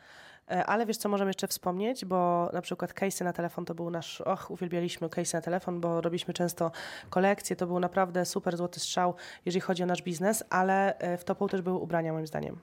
E, 0.50 0.66
Ale 0.66 0.86
wiesz, 0.86 0.96
co 0.96 1.08
możemy 1.08 1.30
jeszcze 1.30 1.48
wspomnieć, 1.48 2.04
bo 2.04 2.50
na 2.52 2.62
przykład 2.62 2.92
case'y 2.94 3.24
na 3.24 3.32
telefon 3.32 3.64
to 3.64 3.74
był 3.74 3.90
nasz, 3.90 4.20
och, 4.20 4.50
uwielbialiśmy 4.50 5.08
case'y 5.08 5.34
na 5.34 5.40
telefon, 5.40 5.80
bo 5.80 6.00
robiliśmy 6.00 6.34
często 6.34 6.70
kolekcje, 7.10 7.56
to 7.56 7.66
był 7.66 7.80
naprawdę 7.80 8.24
super 8.24 8.56
złoty 8.56 8.80
strzał, 8.80 9.14
jeżeli 9.44 9.60
chodzi 9.60 9.82
o 9.82 9.86
nasz 9.86 10.02
biznes, 10.02 10.44
ale 10.50 10.98
e, 10.98 11.18
w 11.18 11.24
topu 11.24 11.48
też 11.48 11.62
były 11.62 11.78
ubrania 11.78 12.12
moim 12.12 12.26
zdaniem. 12.26 12.58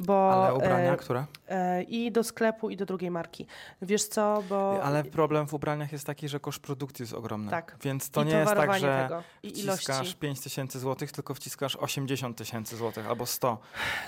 Bo, 0.00 0.32
Ale 0.32 0.54
ubrania, 0.54 0.92
e, 0.92 0.96
które? 0.96 1.24
e, 1.48 1.82
I 1.82 2.12
do 2.12 2.24
sklepu, 2.24 2.70
i 2.70 2.76
do 2.76 2.86
drugiej 2.86 3.10
marki. 3.10 3.46
Wiesz 3.82 4.04
co, 4.04 4.42
bo... 4.48 4.82
Ale 4.82 5.04
problem 5.04 5.46
w 5.46 5.54
ubraniach 5.54 5.92
jest 5.92 6.06
taki, 6.06 6.28
że 6.28 6.40
koszt 6.40 6.60
produkcji 6.60 7.02
jest 7.02 7.14
ogromny. 7.14 7.50
Tak. 7.50 7.76
Więc 7.82 8.10
to 8.10 8.22
i 8.22 8.26
nie 8.26 8.36
jest 8.36 8.54
tak, 8.54 8.78
że 8.80 9.02
tego, 9.02 9.22
i 9.42 9.60
ilości. 9.60 9.84
wciskasz 9.84 10.14
5 10.14 10.40
tysięcy 10.40 10.78
złotych, 10.78 11.12
tylko 11.12 11.34
wciskasz 11.34 11.76
80 11.76 12.36
tysięcy 12.36 12.76
złotych 12.76 13.08
albo 13.08 13.26
100. 13.26 13.58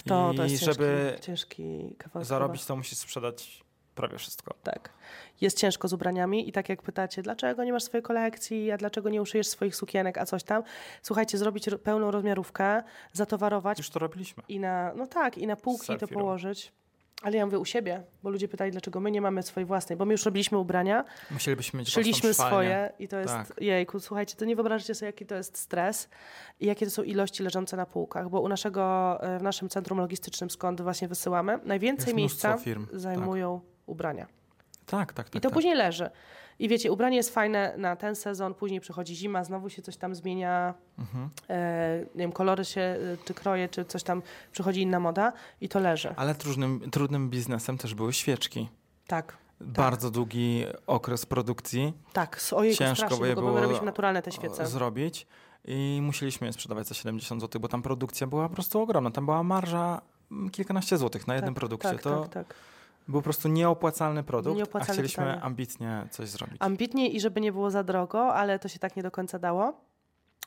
To, 0.06 0.32
I 0.32 0.36
to 0.36 0.44
jest 0.44 0.64
żeby 0.64 1.12
ciężki, 1.20 1.26
ciężki 1.26 1.94
kawałek 1.98 2.28
zarobić, 2.28 2.64
to 2.64 2.76
musisz 2.76 2.98
sprzedać 2.98 3.61
prawie 3.94 4.18
wszystko. 4.18 4.54
Tak. 4.62 4.90
Jest 5.40 5.58
ciężko 5.58 5.88
z 5.88 5.92
ubraniami 5.92 6.48
i 6.48 6.52
tak 6.52 6.68
jak 6.68 6.82
pytacie, 6.82 7.22
dlaczego 7.22 7.64
nie 7.64 7.72
masz 7.72 7.82
swojej 7.82 8.02
kolekcji, 8.02 8.70
a 8.70 8.76
dlaczego 8.76 9.08
nie 9.10 9.22
uszyjesz 9.22 9.46
swoich 9.48 9.76
sukienek, 9.76 10.18
a 10.18 10.26
coś 10.26 10.42
tam. 10.42 10.62
Słuchajcie, 11.02 11.38
zrobić 11.38 11.66
ro- 11.66 11.78
pełną 11.78 12.10
rozmiarówkę, 12.10 12.82
zatowarować 13.12 13.78
Już 13.78 13.90
to 13.90 13.98
robiliśmy. 13.98 14.42
i 14.48 14.60
na, 14.60 14.92
no 14.96 15.06
tak, 15.06 15.38
i 15.38 15.46
na 15.46 15.56
półki 15.56 15.98
to 15.98 16.08
położyć. 16.08 16.72
Ale 17.22 17.36
ja 17.36 17.46
mówię 17.46 17.58
u 17.58 17.64
siebie, 17.64 18.02
bo 18.22 18.30
ludzie 18.30 18.48
pytali, 18.48 18.70
dlaczego 18.70 19.00
my 19.00 19.10
nie 19.10 19.20
mamy 19.20 19.42
swojej 19.42 19.66
własnej, 19.66 19.96
bo 19.98 20.04
my 20.04 20.12
już 20.14 20.24
robiliśmy 20.24 20.58
ubrania, 20.58 21.04
Musielibyśmy 21.30 21.78
mieć 21.78 21.90
szyliśmy 21.90 22.34
swoje 22.34 22.92
i 22.98 23.08
to 23.08 23.16
jest, 23.18 23.32
Tak. 23.34 23.52
jejku, 23.60 24.00
słuchajcie, 24.00 24.36
to 24.36 24.44
nie 24.44 24.56
wyobrażacie 24.56 24.94
sobie, 24.94 25.06
jaki 25.06 25.26
to 25.26 25.34
jest 25.34 25.58
stres 25.58 26.08
i 26.60 26.66
jakie 26.66 26.86
to 26.86 26.92
są 26.92 27.02
ilości 27.02 27.42
leżące 27.42 27.76
na 27.76 27.86
półkach, 27.86 28.28
bo 28.28 28.40
u 28.40 28.48
naszego, 28.48 29.18
e, 29.22 29.38
w 29.38 29.42
naszym 29.42 29.68
centrum 29.68 29.98
logistycznym, 29.98 30.50
skąd 30.50 30.80
właśnie 30.80 31.08
wysyłamy, 31.08 31.58
najwięcej 31.64 32.06
Jest 32.06 32.16
miejsca 32.16 32.58
firm, 32.58 32.86
tak. 32.86 32.96
Ubrania. 33.92 34.26
Tak, 34.86 35.12
tak, 35.12 35.26
tak. 35.30 35.34
I 35.34 35.40
to 35.40 35.48
tak. 35.48 35.54
później 35.54 35.74
leży. 35.74 36.10
I 36.58 36.68
wiecie, 36.68 36.92
ubranie 36.92 37.16
jest 37.16 37.34
fajne 37.34 37.74
na 37.78 37.96
ten 37.96 38.16
sezon, 38.16 38.54
później 38.54 38.80
przychodzi 38.80 39.14
zima, 39.16 39.44
znowu 39.44 39.70
się 39.70 39.82
coś 39.82 39.96
tam 39.96 40.14
zmienia, 40.14 40.74
Mhm. 40.98 41.30
e, 41.50 41.98
nie 42.14 42.20
wiem, 42.20 42.32
kolory 42.32 42.64
się, 42.64 42.80
e, 42.80 42.96
czy 43.24 43.34
kroje, 43.34 43.68
czy 43.68 43.84
coś 43.84 44.02
tam, 44.02 44.22
przychodzi 44.52 44.82
inna 44.82 45.00
moda 45.00 45.32
i 45.60 45.68
to 45.68 45.80
leży. 45.80 46.14
Ale 46.16 46.34
trudnym, 46.34 46.90
trudnym 46.90 47.30
biznesem 47.30 47.78
też 47.78 47.94
były 47.94 48.12
świeczki. 48.12 48.68
Tak, 49.06 49.36
Bardzo 49.60 50.10
długi 50.10 50.64
okres 50.86 51.26
produkcji 51.26 51.92
tak, 52.12 52.40
ojej, 52.52 52.76
Ciężko 52.76 53.06
strasznie 53.06 53.26
je 53.28 53.34
było 53.34 53.82
naturalne 53.82 54.22
te 54.22 54.32
świece. 54.32 54.66
zrobić 54.66 55.26
i 55.64 55.98
musieliśmy 56.02 56.46
je 56.46 56.52
sprzedawać 56.52 56.86
za 56.86 56.94
70 56.94 57.40
zł, 57.40 57.60
bo 57.60 57.68
tam 57.68 57.82
produkcja 57.82 58.26
była 58.26 58.48
po 58.48 58.54
prostu 58.54 58.80
ogromna. 58.80 59.10
Tam 59.10 59.24
była 59.24 59.42
marża 59.42 60.00
kilkanaście 60.52 60.98
złotych 60.98 61.26
na 61.26 61.34
jednym 61.34 61.54
tak, 61.54 61.58
produkcie. 61.60 61.88
Tak, 61.88 62.02
to 62.02 62.20
tak, 62.20 62.32
tak. 62.32 62.54
Był 63.08 63.20
po 63.20 63.24
prostu 63.24 63.48
nieopłacalny 63.48 64.22
produkt, 64.22 64.56
Nieopłacalny 64.56 64.90
a 64.90 64.94
chcieliśmy 64.94 65.42
ambitnie 65.42 66.06
coś 66.10 66.28
zrobić. 66.28 66.56
Ambitnie 66.60 67.08
i 67.08 67.20
żeby 67.20 67.40
nie 67.40 67.52
było 67.52 67.70
za 67.70 67.82
drogo, 67.84 68.34
ale 68.34 68.58
to 68.58 68.68
się 68.68 68.78
tak 68.78 68.96
nie 68.96 69.02
do 69.02 69.10
końca 69.10 69.38
dało. 69.38 69.80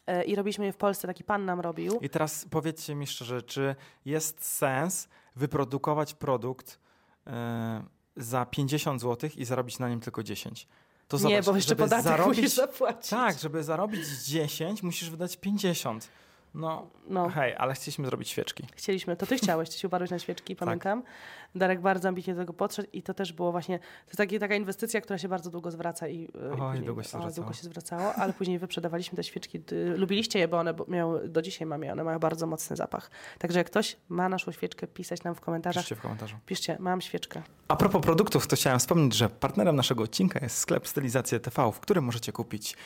E, 0.07 0.23
I 0.23 0.35
robiliśmy 0.35 0.65
je 0.65 0.73
w 0.73 0.77
Polsce, 0.77 1.07
taki 1.07 1.23
pan 1.23 1.45
nam 1.45 1.59
robił. 1.59 1.99
I 2.01 2.09
teraz 2.09 2.45
powiedzcie 2.49 2.95
mi 2.95 3.07
szczerze, 3.07 3.41
czy 3.41 3.75
jest 4.05 4.45
sens 4.45 5.07
wyprodukować 5.35 6.13
produkt 6.13 6.79
e, 7.27 7.83
za 8.15 8.45
50 8.45 9.01
zł 9.01 9.29
i 9.37 9.45
zarobić 9.45 9.79
na 9.79 9.89
nim 9.89 9.99
tylko 9.99 10.23
10? 10.23 10.67
To 11.07 11.17
nie, 11.17 11.21
zobacz, 11.21 11.45
bo 11.45 11.55
jeszcze 11.55 11.75
podatek 11.75 12.03
zarobić, 12.03 12.37
musisz 12.37 12.55
zapłacić. 12.55 13.09
Tak, 13.09 13.39
żeby 13.39 13.63
zarobić 13.63 14.07
10, 14.25 14.83
musisz 14.83 15.09
wydać 15.09 15.37
50. 15.37 16.09
No, 16.55 16.87
No. 17.07 17.29
hej, 17.29 17.55
ale 17.57 17.73
chcieliśmy 17.73 18.05
zrobić 18.05 18.29
świeczki. 18.29 18.67
Chcieliśmy, 18.75 19.15
to 19.15 19.25
ty 19.25 19.37
chciałeś, 19.37 19.69
ty 19.69 19.77
się 19.77 19.87
uparłeś 19.87 20.09
na 20.11 20.17
Tak. 20.17 20.23
świeczki, 20.23 20.55
pamiętam. 20.55 21.03
Darek 21.55 21.81
bardzo 21.81 22.09
ambitnie 22.09 22.33
do 22.35 22.41
tego 22.41 22.53
podszedł 22.53 22.89
i 22.93 23.03
to 23.03 23.13
też 23.13 23.33
było 23.33 23.51
właśnie, 23.51 23.79
to 23.79 23.85
jest 24.07 24.17
taki, 24.17 24.39
taka 24.39 24.55
inwestycja, 24.55 25.01
która 25.01 25.17
się 25.17 25.27
bardzo 25.27 25.49
długo 25.51 25.71
zwraca 25.71 26.07
i, 26.07 26.23
e, 26.23 26.49
Oj, 26.49 26.55
i 26.55 26.57
później, 26.57 26.85
długo 26.85 27.03
się 27.03 27.07
o, 27.07 27.09
zwracało. 27.21 27.33
długo 27.35 27.53
się 27.53 27.63
zwracało, 27.63 28.13
ale 28.15 28.33
później 28.33 28.59
wyprzedawaliśmy 28.59 29.15
te 29.15 29.23
świeczki. 29.23 29.59
Lubiliście 29.95 30.39
je, 30.39 30.47
bo 30.47 30.57
one 30.59 30.73
miały, 30.87 31.27
do 31.29 31.41
dzisiaj 31.41 31.65
mam 31.67 31.83
je, 31.83 31.91
one 31.91 32.03
mają 32.03 32.19
bardzo 32.19 32.47
mocny 32.47 32.75
zapach. 32.75 33.11
Także 33.39 33.59
jak 33.59 33.67
ktoś 33.67 33.97
ma 34.09 34.29
naszą 34.29 34.51
świeczkę, 34.51 34.87
pisać 34.87 35.23
nam 35.23 35.35
w 35.35 35.41
komentarzach, 35.41 35.83
Piszcie 35.83 35.95
w 35.95 36.01
komentarzu. 36.01 36.35
piszcie, 36.45 36.77
mam 36.79 37.01
świeczkę. 37.01 37.41
A 37.67 37.75
propos 37.75 38.01
produktów, 38.01 38.47
to 38.47 38.55
chciałem 38.55 38.79
wspomnieć, 38.79 39.15
że 39.15 39.29
partnerem 39.29 39.75
naszego 39.75 40.03
odcinka 40.03 40.39
jest 40.43 40.57
sklep 40.57 40.87
Stylizacja 40.87 41.39
TV, 41.39 41.71
w 41.71 41.79
którym 41.79 42.03
możecie 42.03 42.31
kupić 42.31 42.77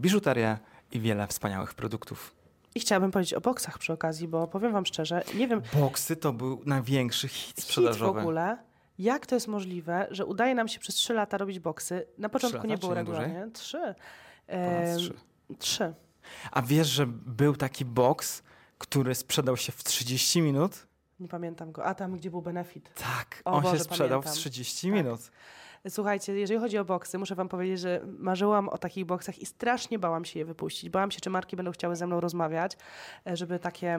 biżuterię 0.00 0.58
i 0.92 1.00
wiele 1.00 1.26
wspaniałych 1.26 1.74
produktów. 1.74 2.34
I 2.76 2.80
chciałabym 2.80 3.10
powiedzieć 3.10 3.34
o 3.34 3.40
boksach 3.40 3.78
przy 3.78 3.92
okazji, 3.92 4.28
bo 4.28 4.46
powiem 4.48 4.72
wam 4.72 4.86
szczerze, 4.86 5.22
nie 5.34 5.48
wiem, 5.48 5.62
Boksy 5.74 6.16
to 6.16 6.32
był 6.32 6.62
największy 6.66 7.28
hit 7.28 7.46
hit 7.46 7.56
w 7.60 7.62
sprzedażowy. 7.64 8.20
ogóle, 8.20 8.58
jak 8.98 9.26
to 9.26 9.34
jest 9.34 9.48
możliwe, 9.48 10.06
że 10.10 10.26
udaje 10.26 10.54
nam 10.54 10.68
się 10.68 10.80
przez 10.80 10.94
trzy 10.94 11.14
lata 11.14 11.38
robić 11.38 11.58
boksy. 11.60 12.06
Na 12.18 12.28
początku 12.28 12.56
lata, 12.56 12.68
nie 12.68 12.78
było 12.78 12.94
regularnie. 12.94 13.48
Trzy. 13.52 13.94
Em, 14.46 14.98
trzy. 14.98 15.14
Trzy. 15.58 15.94
A 16.50 16.62
wiesz, 16.62 16.88
że 16.88 17.06
był 17.06 17.56
taki 17.56 17.84
boks, 17.84 18.42
który 18.78 19.14
sprzedał 19.14 19.56
się 19.56 19.72
w 19.72 19.84
30 19.84 20.42
minut? 20.42 20.86
Nie 21.20 21.28
pamiętam 21.28 21.72
go. 21.72 21.84
A 21.84 21.94
tam, 21.94 22.16
gdzie 22.16 22.30
był 22.30 22.42
benefit. 22.42 22.90
Tak, 22.94 23.42
O 23.44 23.52
on 23.52 23.62
Boże, 23.62 23.78
się 23.78 23.84
sprzedał 23.84 24.20
w 24.20 24.24
pamiętam. 24.24 24.40
30 24.40 24.88
Tak. 24.88 24.94
Słuchajcie, 25.88 26.32
jeżeli 26.34 26.60
chodzi 26.60 26.78
o 26.78 26.84
boksy, 26.84 27.18
muszę 27.18 27.34
wam 27.34 27.48
powiedzieć, 27.48 27.80
że 27.80 28.00
marzyłam 28.18 28.68
o 28.68 28.78
takich 28.78 29.04
boksach 29.04 29.38
i 29.38 29.46
strasznie 29.46 29.98
bałam 29.98 30.24
się 30.24 30.38
je 30.38 30.44
wypuścić. 30.44 30.90
Bałam 30.90 31.10
się, 31.10 31.20
czy 31.20 31.30
marki 31.30 31.56
będą 31.56 31.72
chciały 31.72 31.96
ze 31.96 32.06
mną 32.06 32.20
rozmawiać, 32.20 32.76
e, 33.26 33.36
żeby 33.36 33.58
takie, 33.58 33.94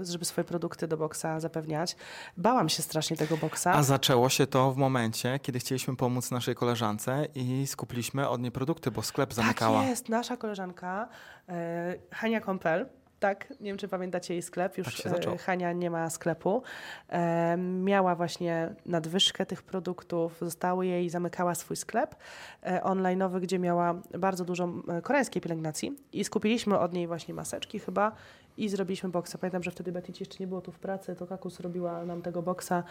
e, 0.00 0.04
żeby 0.04 0.24
swoje 0.24 0.44
produkty 0.44 0.88
do 0.88 0.96
boksa 0.96 1.40
zapewniać. 1.40 1.96
Bałam 2.36 2.68
się 2.68 2.82
strasznie 2.82 3.16
tego 3.16 3.36
boksa. 3.36 3.72
A 3.72 3.82
zaczęło 3.82 4.28
się 4.28 4.46
to 4.46 4.72
w 4.72 4.76
momencie, 4.76 5.38
kiedy 5.42 5.58
chcieliśmy 5.58 5.96
pomóc 5.96 6.30
naszej 6.30 6.54
koleżance 6.54 7.26
i 7.34 7.66
skupiliśmy 7.66 8.28
od 8.28 8.40
niej 8.40 8.52
produkty, 8.52 8.90
bo 8.90 9.02
sklep 9.02 9.34
zamykała. 9.34 9.80
Tak 9.80 9.88
jest, 9.88 10.08
nasza 10.08 10.36
koleżanka 10.36 11.08
e, 11.48 11.94
Hania 12.12 12.40
Kompel. 12.40 12.88
Tak, 13.20 13.50
nie 13.50 13.70
wiem, 13.70 13.76
czy 13.76 13.88
pamiętacie 13.88 14.34
jej 14.34 14.42
sklep. 14.42 14.78
Już 14.78 15.02
Tak 15.02 15.26
e, 15.26 15.38
Hania 15.38 15.72
nie 15.72 15.90
ma 15.90 16.10
sklepu. 16.10 16.62
E, 17.08 17.56
miała 17.56 18.14
właśnie 18.14 18.74
nadwyżkę 18.86 19.46
tych 19.46 19.62
produktów, 19.62 20.38
zostały 20.40 20.86
jej 20.86 21.10
zamykała 21.10 21.54
swój 21.54 21.76
sklep 21.76 22.14
e, 22.62 22.80
online'owy, 22.80 23.40
gdzie 23.40 23.58
miała 23.58 23.94
bardzo 24.18 24.44
dużo 24.44 24.68
e, 24.88 25.02
koreańskiej 25.02 25.42
pielęgnacji 25.42 25.96
i 26.12 26.24
skupiliśmy 26.24 26.78
od 26.78 26.92
niej 26.92 27.06
właśnie 27.06 27.34
maseczki 27.34 27.78
chyba 27.78 28.12
i 28.58 28.68
zrobiliśmy 28.68 29.08
boksa. 29.08 29.38
Pamiętam, 29.38 29.62
że 29.62 29.70
wtedy 29.70 29.92
Betty 29.92 30.12
jeszcze 30.20 30.36
nie 30.40 30.46
było 30.46 30.60
tu 30.60 30.72
w 30.72 30.78
pracy, 30.78 31.16
to 31.16 31.26
Kakus 31.26 31.60
robiła 31.60 32.04
nam 32.04 32.22
tego 32.22 32.42
boksa 32.42 32.82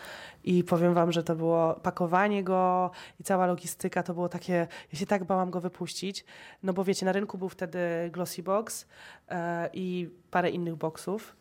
i 0.44 0.64
powiem 0.64 0.94
wam, 0.94 1.12
że 1.12 1.24
to 1.24 1.36
było 1.36 1.74
pakowanie 1.74 2.44
go 2.44 2.92
i 3.20 3.24
cała 3.24 3.46
logistyka, 3.46 4.04
to 4.04 4.14
było 4.14 4.30
takie, 4.30 4.68
ja 4.94 5.00
się 5.00 5.06
tak 5.06 5.24
bałam 5.24 5.52
go 5.52 5.62
wypuścić, 5.62 6.26
no 6.64 6.74
bo 6.74 6.84
wiecie, 6.84 7.06
na 7.06 7.12
rynku 7.12 7.38
był 7.38 7.50
wtedy 7.50 7.80
Glossy 8.12 8.44
Box 8.44 8.86
e, 9.30 9.70
i 9.74 10.10
parę 10.32 10.50
innych 10.50 10.76
boksów, 10.76 11.36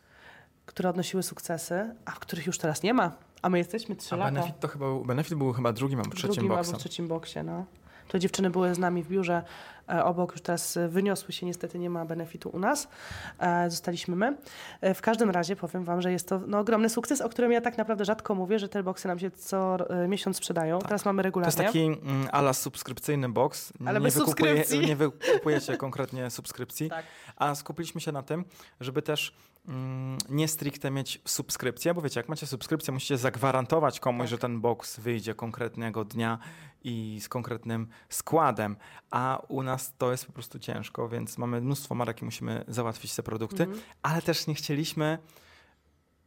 które 0.65 0.89
odnosiły 0.89 1.23
sukcesy, 1.23 1.95
a 2.05 2.11
w 2.11 2.19
których 2.19 2.45
już 2.45 2.57
teraz 2.57 2.83
nie 2.83 2.93
ma. 2.93 3.11
A 3.41 3.49
my 3.49 3.57
jesteśmy 3.57 3.95
trzy 3.95 4.15
A 4.15 4.17
lata 4.17 4.31
Benefit 4.31 4.59
to 4.59 4.67
chyba 4.67 4.85
był, 4.85 5.05
Benefit 5.05 5.33
był 5.33 5.53
chyba 5.53 5.73
drugim 5.73 5.99
albo 5.99 6.11
trzecim 6.11 6.33
drugim 6.33 6.49
boksem. 6.49 6.65
albo 6.65 6.79
w 6.79 6.81
trzecim 6.81 7.07
boksie, 7.07 7.39
no. 7.43 7.65
To 8.07 8.19
dziewczyny 8.19 8.49
były 8.49 8.75
z 8.75 8.79
nami 8.79 9.03
w 9.03 9.07
biurze 9.07 9.43
e, 9.89 10.03
obok, 10.05 10.31
już 10.31 10.41
teraz 10.41 10.77
wyniosły 10.89 11.33
się, 11.33 11.45
niestety 11.45 11.79
nie 11.79 11.89
ma 11.89 12.05
benefitu 12.05 12.49
u 12.49 12.59
nas. 12.59 12.87
E, 13.39 13.69
zostaliśmy 13.69 14.15
my. 14.15 14.37
E, 14.81 14.93
w 14.93 15.01
każdym 15.01 15.29
razie 15.29 15.55
powiem 15.55 15.83
Wam, 15.83 16.01
że 16.01 16.11
jest 16.11 16.27
to 16.29 16.39
no, 16.47 16.59
ogromny 16.59 16.89
sukces, 16.89 17.21
o 17.21 17.29
którym 17.29 17.51
ja 17.51 17.61
tak 17.61 17.77
naprawdę 17.77 18.05
rzadko 18.05 18.35
mówię, 18.35 18.59
że 18.59 18.69
te 18.69 18.83
boksy 18.83 19.07
nam 19.07 19.19
się 19.19 19.31
co 19.31 19.77
miesiąc 20.07 20.37
sprzedają. 20.37 20.79
Teraz 20.79 21.05
mamy 21.05 21.23
To 21.23 21.27
regularnie. 21.27 21.63
jest 21.63 21.73
taki 21.73 21.85
mm, 21.85 22.27
ala 22.31 22.53
subskrypcyjny 22.53 23.29
box. 23.29 23.73
Ale 23.85 23.99
nie 23.99 24.03
bez 24.03 24.15
wykupuje- 24.17 24.25
subskrypcji. 24.25 24.79
Nie 24.79 24.95
wykupujecie 24.95 25.77
konkretnie 25.77 26.29
subskrypcji, 26.29 26.89
Tak. 26.89 27.05
a 27.35 27.55
skupiliśmy 27.55 28.01
się 28.01 28.11
na 28.11 28.23
tym, 28.23 28.45
żeby 28.81 29.01
też 29.01 29.33
nie 30.29 30.47
stricte 30.47 30.91
mieć 30.91 31.21
subskrypcję, 31.25 31.93
bo 31.93 32.01
wiecie, 32.01 32.19
jak 32.19 32.29
macie 32.29 32.47
subskrypcję, 32.47 32.93
musicie 32.93 33.17
zagwarantować 33.17 33.99
komuś, 33.99 34.21
Tak. 34.23 34.29
że 34.29 34.37
ten 34.37 34.61
box 34.61 34.99
wyjdzie 34.99 35.35
konkretnego 35.35 36.05
dnia 36.05 36.39
i 36.83 37.19
z 37.21 37.29
konkretnym 37.29 37.87
składem, 38.09 38.75
a 39.11 39.41
u 39.47 39.63
nas 39.63 39.93
to 39.97 40.11
jest 40.11 40.25
po 40.25 40.31
prostu 40.33 40.59
ciężko, 40.59 41.09
więc 41.09 41.37
mamy 41.37 41.61
mnóstwo 41.61 41.95
marek 41.95 42.21
i 42.21 42.25
musimy 42.25 42.65
załatwić 42.67 43.15
te 43.15 43.23
produkty, 43.23 43.63
Mhm. 43.63 43.81
ale 44.01 44.21
też 44.21 44.47
nie 44.47 44.55
chcieliśmy 44.55 45.17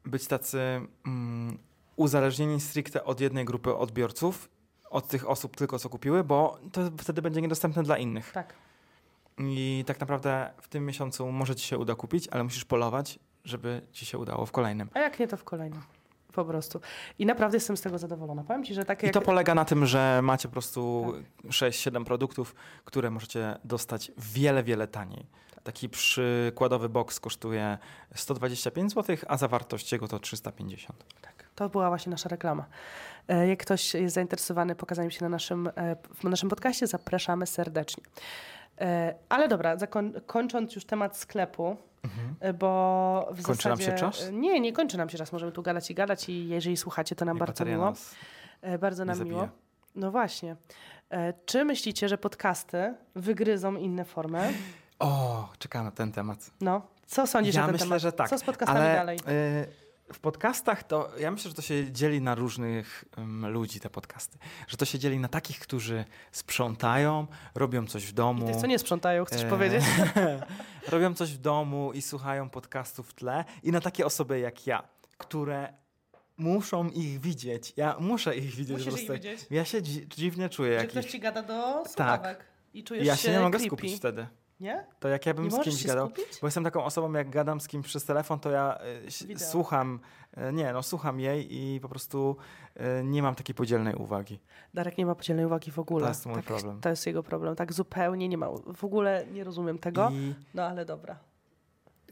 być 0.05 0.27
tacy 0.27 0.61
mm, 1.07 1.59
uzależnieni 1.97 2.61
stricte 2.61 3.05
od 3.05 3.21
jednej 3.21 3.45
grupy 3.45 3.77
odbiorców, 3.77 4.49
od 4.91 5.09
tych 5.09 5.29
osób 5.29 5.57
tylko 5.57 5.79
co 5.79 5.89
kupiły, 5.89 6.25
bo 6.25 6.59
to 6.73 6.81
wtedy 6.99 7.23
będzie 7.23 7.41
niedostępne 7.43 7.83
dla 7.83 7.99
innych. 7.99 8.33
Tak. 8.33 8.55
I 9.39 9.85
tak 9.87 10.01
naprawdę 10.01 10.51
w 10.63 10.69
tym 10.69 10.87
miesiącu 10.87 11.33
może 11.33 11.57
ci 11.57 11.67
się 11.67 11.79
uda 11.79 11.95
kupić, 11.95 12.29
ale 12.29 12.45
musisz 12.45 12.65
polować, 12.65 13.19
żeby 13.45 13.81
ci 13.93 14.07
się 14.07 14.19
udało 14.19 14.47
w 14.47 14.53
kolejnym. 14.53 14.89
A 14.95 14.99
jak 14.99 15.19
nie, 15.19 15.29
to 15.29 15.37
w 15.37 15.45
kolejnym. 15.45 15.83
Po 16.33 16.45
prostu. 16.45 16.81
I 17.19 17.27
naprawdę 17.27 17.57
jestem 17.57 17.77
z 17.77 17.81
tego 17.81 17.99
zadowolona. 17.99 18.45
Powiem 18.45 18.65
Ci, 18.65 18.75
że 18.75 18.85
takie 18.85 19.07
I 19.07 19.09
jak... 19.09 19.15
to 19.15 19.21
polega 19.21 19.55
na 19.55 19.65
tym, 19.65 19.87
że 19.87 20.21
macie 20.23 20.49
po 20.49 20.53
prostu 20.53 21.13
Tak. 21.43 21.51
6-7 21.53 22.05
produktów, 22.05 22.55
które 22.85 23.11
możecie 23.11 23.57
dostać 23.65 24.13
wiele, 24.19 24.63
wiele 24.63 24.87
taniej. 24.89 25.27
Taki 25.63 25.89
przykładowy 25.89 26.89
box 26.89 27.21
kosztuje 27.21 27.79
125 28.15 28.93
zł, 28.93 29.17
a 29.29 29.37
zawartość 29.37 29.93
jego 29.93 30.09
to 30.09 30.19
350. 30.19 31.05
Tak, 31.23 31.45
to 31.55 31.69
była 31.69 31.89
właśnie 31.89 32.11
nasza 32.11 32.29
reklama. 32.29 32.65
E, 33.29 33.49
Jak 33.49 33.59
ktoś 33.59 33.95
jest 33.95 34.15
zainteresowany 34.15 34.75
pokazaniem 34.75 35.11
się 35.11 35.23
na 35.25 35.29
naszym, 35.29 35.67
e, 35.77 35.97
w 36.15 36.25
naszym 36.25 36.49
podcaście, 36.49 36.87
zapraszamy 36.87 37.47
serdecznie. 37.47 38.03
E, 38.81 39.15
Ale 39.29 39.49
dobra, 39.49 39.77
kończąc 40.27 40.75
już 40.75 40.85
temat 40.85 41.17
sklepu, 41.17 41.77
e, 42.41 42.53
bo 42.53 43.29
w 43.33 43.43
Kończy 43.43 43.69
nam 43.69 43.77
zasadzie... 43.79 43.99
się 43.99 44.05
czas? 44.05 44.31
Nie, 44.33 44.61
nie 44.61 44.73
kończy 44.73 44.99
nam 44.99 45.09
się 45.09 45.19
czas. 45.19 45.33
Możemy 45.33 45.53
tu 45.53 45.63
gadać 45.63 45.91
i 45.91 45.95
gadać 45.95 46.29
i 46.29 46.49
jeżeli 46.49 46.77
słuchacie, 46.77 47.17
to 47.17 47.25
nam 47.25 47.37
Niech 47.37 47.41
bardzo 47.47 47.65
miło. 47.65 47.93
E, 48.63 48.79
Bardzo 48.79 49.05
nam 49.05 49.17
zabije. 49.17 49.35
miło. 49.37 49.49
No 49.95 50.11
właśnie. 50.11 50.57
Czy 51.47 51.65
myślicie, 51.65 52.09
że 52.09 52.19
podcasty 52.19 52.95
wygryzą 53.15 53.75
inne 53.77 54.05
formy? 54.05 54.53
O, 54.99 55.49
czekam 55.59 55.85
na 55.85 55.91
ten 55.91 56.13
temat. 56.13 56.51
No, 56.61 56.83
co 57.07 57.27
sądzisz 57.27 57.55
Ja 57.55 57.61
na 57.61 57.67
ten 57.67 57.73
myślę, 57.73 57.87
temat? 57.87 58.03
że 58.03 58.13
tak, 58.13 58.29
Co 58.31 58.39
z 58.39 58.43
podcastami 58.45 58.81
Ale 58.81 58.95
dalej? 58.95 59.19
y, 59.19 59.67
w 60.13 60.19
podcastach 60.21 60.83
to 60.85 61.11
ja 61.19 61.31
myślę, 61.31 61.49
że 61.51 61.55
to 61.55 61.63
się 61.63 61.93
dzieli 61.93 62.21
na 62.21 62.35
różnych 62.35 63.05
ym, 63.19 63.47
ludzi, 63.47 63.81
te 63.81 63.91
podcasty. 63.91 64.39
Że 64.69 64.77
to 64.77 64.85
się 64.85 64.99
dzieli 64.99 65.19
na 65.19 65.29
takich, 65.29 65.59
którzy 65.59 66.05
sprzątają, 66.33 67.27
robią 67.55 67.87
coś 67.87 68.07
w 68.07 68.13
domu. 68.13 68.45
I 68.45 68.53
tych, 68.53 68.61
co 68.61 68.67
nie 68.67 68.79
sprzątają, 68.79 69.25
chcesz 69.25 69.43
e, 69.43 69.49
powiedzieć? 69.49 69.85
robią 70.93 71.15
coś 71.15 71.33
w 71.33 71.39
domu 71.39 71.93
i 71.93 72.03
słuchają 72.03 72.51
podcastów 72.51 73.09
w 73.09 73.15
tle. 73.15 73.45
I 73.63 73.73
na 73.73 73.81
takie 73.81 74.07
osoby 74.07 74.39
jak 74.39 74.67
ja, 74.67 74.83
które 75.19 75.73
muszą 76.37 76.89
ich 76.89 77.21
widzieć. 77.21 77.73
Ja 77.77 77.97
muszę 78.01 78.37
ich 78.37 78.55
widzieć. 78.55 78.87
Musisz 78.87 79.03
ich 79.03 79.13
widzieć. 79.13 79.47
Ja 79.51 79.65
się 79.65 79.83
dzi- 79.83 80.09
dziwnie 80.09 80.49
czuję. 80.49 80.71
Że 80.71 80.77
Jakiś... 80.77 80.91
ktoś 80.91 81.07
ci 81.13 81.21
gada 81.21 81.43
do 81.43 81.55
Tak. 81.73 81.89
słuchawek 81.89 82.45
i 82.75 82.85
czujesz 82.85 83.07
Ja 83.07 83.17
się 83.17 83.31
nie 83.33 83.41
mogę 83.41 83.59
creepy. 83.59 83.67
skupić 83.67 83.97
wtedy. 83.97 84.27
Nie? 84.61 84.87
To 85.01 85.09
jak 85.09 85.27
ja 85.27 85.35
bym 85.35 85.45
Nie 85.45 85.51
z 85.51 85.61
kimś 85.61 85.87
gadał, 85.87 86.07
skupić? 86.07 86.39
bo 86.41 86.47
jestem 86.47 86.65
taką 86.65 86.85
osobą, 86.85 87.13
jak 87.13 87.31
gadam 87.31 87.61
z 87.61 87.69
kimś 87.69 87.87
przez 87.87 88.05
telefon, 88.05 88.41
to 88.41 88.51
ja 88.51 88.79
y, 89.23 89.27
Wideo. 89.27 89.49
słucham, 89.49 90.01
y, 90.39 90.53
nie, 90.53 90.73
no 90.73 90.83
słucham 90.83 91.21
jej 91.21 91.57
i 91.57 91.81
po 91.81 91.89
prostu 91.89 92.37
y, 93.01 93.05
nie 93.05 93.23
mam 93.23 93.35
takiej 93.35 93.55
podzielnej 93.55 93.95
uwagi. 93.95 94.41
Darek 94.75 94.99
nie 94.99 95.07
ma 95.07 95.15
podzielnej 95.15 95.47
uwagi 95.47 95.71
w 95.71 95.79
ogóle. 95.79 96.03
To 96.03 96.09
jest 96.09 96.27
mój 96.27 96.35
tak, 96.35 96.45
problem. 96.45 96.81
To 96.81 96.89
jest 96.89 97.07
jego 97.07 97.23
problem. 97.23 97.57
Tak 97.57 97.73
zupełnie 97.73 98.29
nie 98.29 98.39
ma. 98.39 98.47
W 98.77 98.85
ogóle 98.85 99.27
nie 99.33 99.45
rozumiem 99.45 99.79
tego. 99.79 100.11
I 100.13 100.35
No 100.55 100.63
ale 100.65 100.85
dobra. 100.85 101.19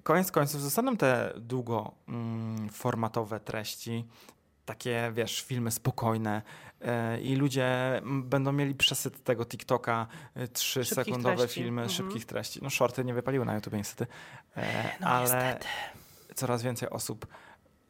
koniec 0.02 0.32
końców 0.32 0.60
zostaną 0.60 0.96
te 0.96 1.32
długoformatowe 1.36 3.40
treści, 3.40 4.08
takie, 4.68 5.10
wiesz, 5.14 5.42
filmy 5.42 5.70
spokojne 5.70 6.42
y, 7.16 7.20
i 7.20 7.36
ludzie 7.36 7.68
będą 8.04 8.52
mieli 8.52 8.74
przesyt 8.74 9.24
tego 9.24 9.44
TikToka, 9.46 10.06
y, 10.36 10.48
trzy 10.48 10.84
Szybkich 10.84 11.04
sekundowe 11.04 11.36
treści. 11.36 11.60
filmy 11.60 11.82
Mhm. 11.82 11.96
szybkich 11.96 12.24
treści. 12.26 12.60
No 12.62 12.70
shorty 12.70 13.04
nie 13.04 13.14
wypaliły 13.14 13.44
na 13.44 13.54
YouTube 13.54 13.74
niestety, 13.74 14.12
e, 14.56 14.84
No 15.00 15.06
ale 15.06 15.20
niestety. 15.22 15.66
coraz 16.34 16.62
więcej 16.62 16.90
osób 16.90 17.26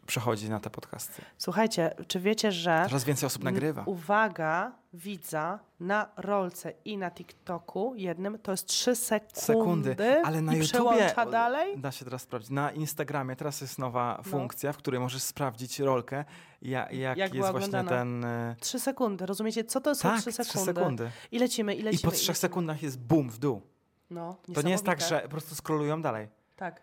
przechodzi 0.09 0.51
na 0.51 0.61
te 0.61 0.71
podcasty. 0.71 1.23
Słuchajcie, 1.38 1.94
czy 2.09 2.21
wiecie, 2.21 2.53
że 2.53 2.83
Coraz 2.88 3.05
więcej 3.05 3.27
osób 3.27 3.44
nagrywa. 3.44 3.83
uwaga 3.87 4.73
widza 4.92 5.59
na 5.81 6.09
rolce 6.16 6.73
i 6.85 6.99
na 6.99 7.11
TikToku 7.11 7.94
jednym 7.97 8.38
to 8.38 8.51
jest 8.51 8.66
3 8.66 8.94
sekundy, 8.97 9.40
Sekundy, 9.40 10.23
ale 10.25 10.42
na 10.42 10.55
i 10.55 10.59
YouTubie 10.59 11.14
dalej? 11.33 11.79
da 11.79 11.92
się 11.92 12.05
teraz 12.05 12.23
sprawdzić. 12.23 12.51
Na 12.51 12.71
Instagramie 12.73 13.37
teraz 13.37 13.61
jest 13.61 13.79
nowa 13.79 14.14
No. 14.18 14.31
funkcja, 14.31 14.73
w 14.73 14.77
której 14.77 15.01
możesz 15.01 15.23
sprawdzić 15.23 15.79
rolkę, 15.81 16.25
ja, 16.62 16.90
jak, 16.90 17.18
Jak 17.18 17.33
była 17.33 17.47
jest 17.49 17.59
właśnie 17.59 17.85
ten... 17.85 18.25
e, 18.25 18.57
3 18.61 18.81
sekundy, 18.81 19.27
rozumiecie? 19.27 19.64
Co 19.64 19.81
to 19.81 19.94
są 19.94 20.09
Tak, 20.09 20.21
3 20.21 20.33
3 20.33 20.44
sekundy? 20.44 20.75
sekundy. 20.75 21.11
I 21.33 21.38
lecimy, 21.38 21.75
i 21.75 21.81
I 21.81 21.83
lecimy. 21.83 22.03
po 22.03 22.11
3 22.11 22.21
lecimy. 22.21 22.35
sekundach 22.35 22.83
jest 22.83 22.99
boom 23.01 23.31
w 23.31 23.38
dół. 23.38 23.62
No, 24.11 24.37
To 24.55 24.62
nie 24.62 24.71
jest 24.71 24.85
tak, 24.85 25.01
że 25.01 25.21
po 25.21 25.29
prostu 25.29 25.55
scrollują 25.55 26.03
dalej. 26.03 26.29
Tak. 26.57 26.83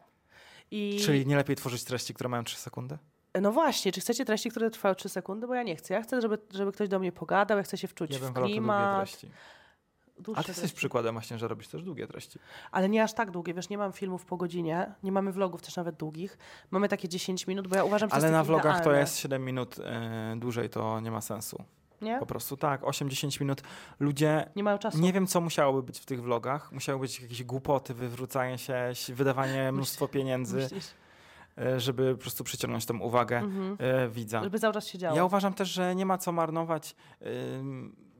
I... 0.71 0.99
Czyli 1.05 1.25
nie 1.27 1.35
lepiej 1.35 1.55
tworzyć 1.55 1.83
treści, 1.83 2.13
które 2.13 2.29
mają 2.29 2.43
3 2.43 2.57
sekundy? 2.57 2.97
No 3.41 3.51
właśnie, 3.51 3.91
czy 3.91 4.01
chcecie 4.01 4.25
treści, 4.25 4.49
które 4.49 4.69
trwają 4.69 4.95
3 4.95 5.09
sekundy? 5.09 5.47
Bo 5.47 5.53
ja 5.55 5.63
nie 5.63 5.75
chcę. 5.75 5.93
Ja 5.93 6.01
chcę, 6.01 6.21
żeby, 6.21 6.37
żeby 6.53 6.71
ktoś 6.71 6.89
do 6.89 6.99
mnie 6.99 7.11
pogadał, 7.11 7.57
ja 7.57 7.63
chcę 7.63 7.77
się 7.77 7.87
wczuć 7.87 8.11
Ja 8.11 8.19
w 8.19 8.33
klimat. 8.33 8.97
treści. 8.99 9.29
dłuższe 10.19 10.39
A 10.39 10.43
ty 10.43 10.51
jesteś 10.51 10.73
przykładem 10.73 11.15
właśnie, 11.15 11.37
że 11.37 11.47
robisz 11.47 11.67
też 11.67 11.83
długie 11.83 12.07
treści. 12.07 12.39
Ale 12.71 12.89
nie 12.89 13.03
aż 13.03 13.13
tak 13.13 13.31
długie, 13.31 13.53
wiesz, 13.53 13.69
nie 13.69 13.77
mam 13.77 13.93
filmów 13.93 14.25
po 14.25 14.37
godzinie, 14.37 14.91
nie 15.03 15.11
mamy 15.11 15.31
vlogów 15.31 15.61
też 15.61 15.75
nawet 15.75 15.95
długich. 15.95 16.37
Mamy 16.71 16.89
takie 16.89 17.09
10 17.09 17.47
minut, 17.47 17.67
bo 17.67 17.75
ja 17.75 17.83
uważam, 17.83 18.09
że 18.09 18.11
to 18.11 18.17
Ale 18.21 18.31
na 18.31 18.43
vlogach 18.43 18.75
to 18.75 18.81
idealne. 18.81 18.99
jest 18.99 19.17
7 19.17 19.45
minut 19.45 19.79
e, 19.79 20.35
dłużej, 20.37 20.69
to 20.69 20.99
nie 20.99 21.11
ma 21.11 21.21
sensu. 21.21 21.63
Nie? 22.01 22.19
Po 22.19 22.25
prostu 22.25 22.57
tak, 22.57 22.81
8-10 22.81 23.41
minut. 23.41 23.61
Ludzie 23.99 24.49
Nie 24.55 24.63
mają 24.63 24.77
czasu. 24.77 24.97
Nie 24.99 25.13
wiem, 25.13 25.27
co 25.27 25.41
musiałoby 25.41 25.83
być 25.83 25.99
w 25.99 26.05
tych 26.05 26.21
vlogach. 26.21 26.71
Musiały 26.71 26.99
być 26.99 27.21
jakieś 27.21 27.43
głupoty, 27.43 27.93
wywrócanie 27.93 28.57
się, 28.57 28.91
wydawanie 29.09 29.71
mnóstwo 29.71 30.07
pieniędzy, 30.07 30.55
Myślisz? 30.57 30.85
E, 31.57 31.79
żeby 31.79 32.15
po 32.15 32.21
prostu 32.21 32.43
przyciągnąć 32.43 32.85
tą 32.85 32.99
uwagę 32.99 33.37
Mhm. 33.37 33.77
e, 33.79 34.09
widza. 34.09 34.43
Żeby 34.43 34.59
cały 34.59 34.73
czas 34.73 34.87
się 34.87 34.97
działo. 34.97 35.15
Ja 35.17 35.25
uważam 35.25 35.53
też, 35.53 35.69
że 35.69 35.95
nie 35.95 36.05
ma 36.05 36.17
co 36.17 36.31
marnować 36.31 36.95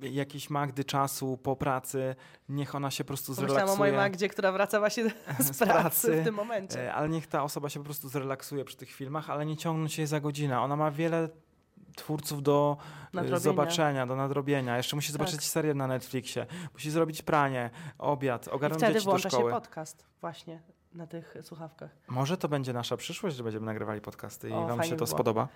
jakiejś 0.01 0.49
Magdy 0.49 0.83
czasu 0.83 1.37
po 1.37 1.55
pracy. 1.55 2.15
Niech 2.49 2.75
ona 2.75 2.91
się 2.91 3.03
po 3.03 3.07
prostu 3.07 3.35
Pomyślałam 3.35 3.69
o 3.69 3.75
mojej 3.75 3.91
zrelaksuje. 3.91 3.97
Magdzie, 4.11 4.29
która 4.29 4.51
wraca 4.51 4.79
właśnie 4.79 5.03
z, 5.39 5.55
Z 5.55 5.57
pracy, 5.59 6.21
w 6.21 6.23
tym 6.25 6.35
momencie. 6.35 6.81
E, 6.87 6.93
Ale 6.93 7.09
niech 7.09 7.27
ta 7.27 7.43
osoba 7.43 7.69
się 7.69 7.79
po 7.79 7.83
prostu 7.85 8.09
zrelaksuje 8.09 8.65
przy 8.65 8.77
tych 8.77 8.91
filmach, 8.91 9.29
ale 9.29 9.45
nie 9.45 9.57
ciągnąć 9.57 9.97
jej 9.97 10.07
za 10.07 10.19
godzinę. 10.19 10.61
Ona 10.61 10.75
ma 10.75 10.91
wiele 10.91 11.29
twórców 11.95 12.43
do 12.43 12.77
Nadrobienia. 13.13 13.39
zobaczenia, 13.39 14.05
do 14.07 14.15
nadrobienia. 14.15 14.77
Jeszcze 14.77 14.95
musi 14.95 15.11
zobaczyć 15.11 15.35
Tak. 15.35 15.43
serię 15.43 15.73
na 15.73 15.87
Netflixie, 15.87 16.45
musi 16.73 16.91
zrobić 16.91 17.21
pranie, 17.21 17.69
obiad, 17.97 18.47
ogarnąć 18.47 18.79
wtedy 18.81 18.93
dzieci 18.93 19.05
do 19.05 19.11
włącza 19.11 19.29
się 19.29 19.37
szkoły. 19.37 19.51
podcast 19.51 20.05
właśnie 20.21 20.61
na 20.95 21.07
tych 21.07 21.35
słuchawkach. 21.41 21.89
Może 22.07 22.37
to 22.37 22.47
będzie 22.47 22.73
nasza 22.73 22.97
przyszłość, 22.97 23.35
że 23.35 23.43
będziemy 23.43 23.65
nagrywali 23.65 24.01
podcasty 24.01 24.49
i 24.49 24.53
O, 24.53 24.67
wam 24.67 24.83
się 24.83 24.89
to 24.89 24.95
było. 24.95 25.07
spodoba. 25.07 25.47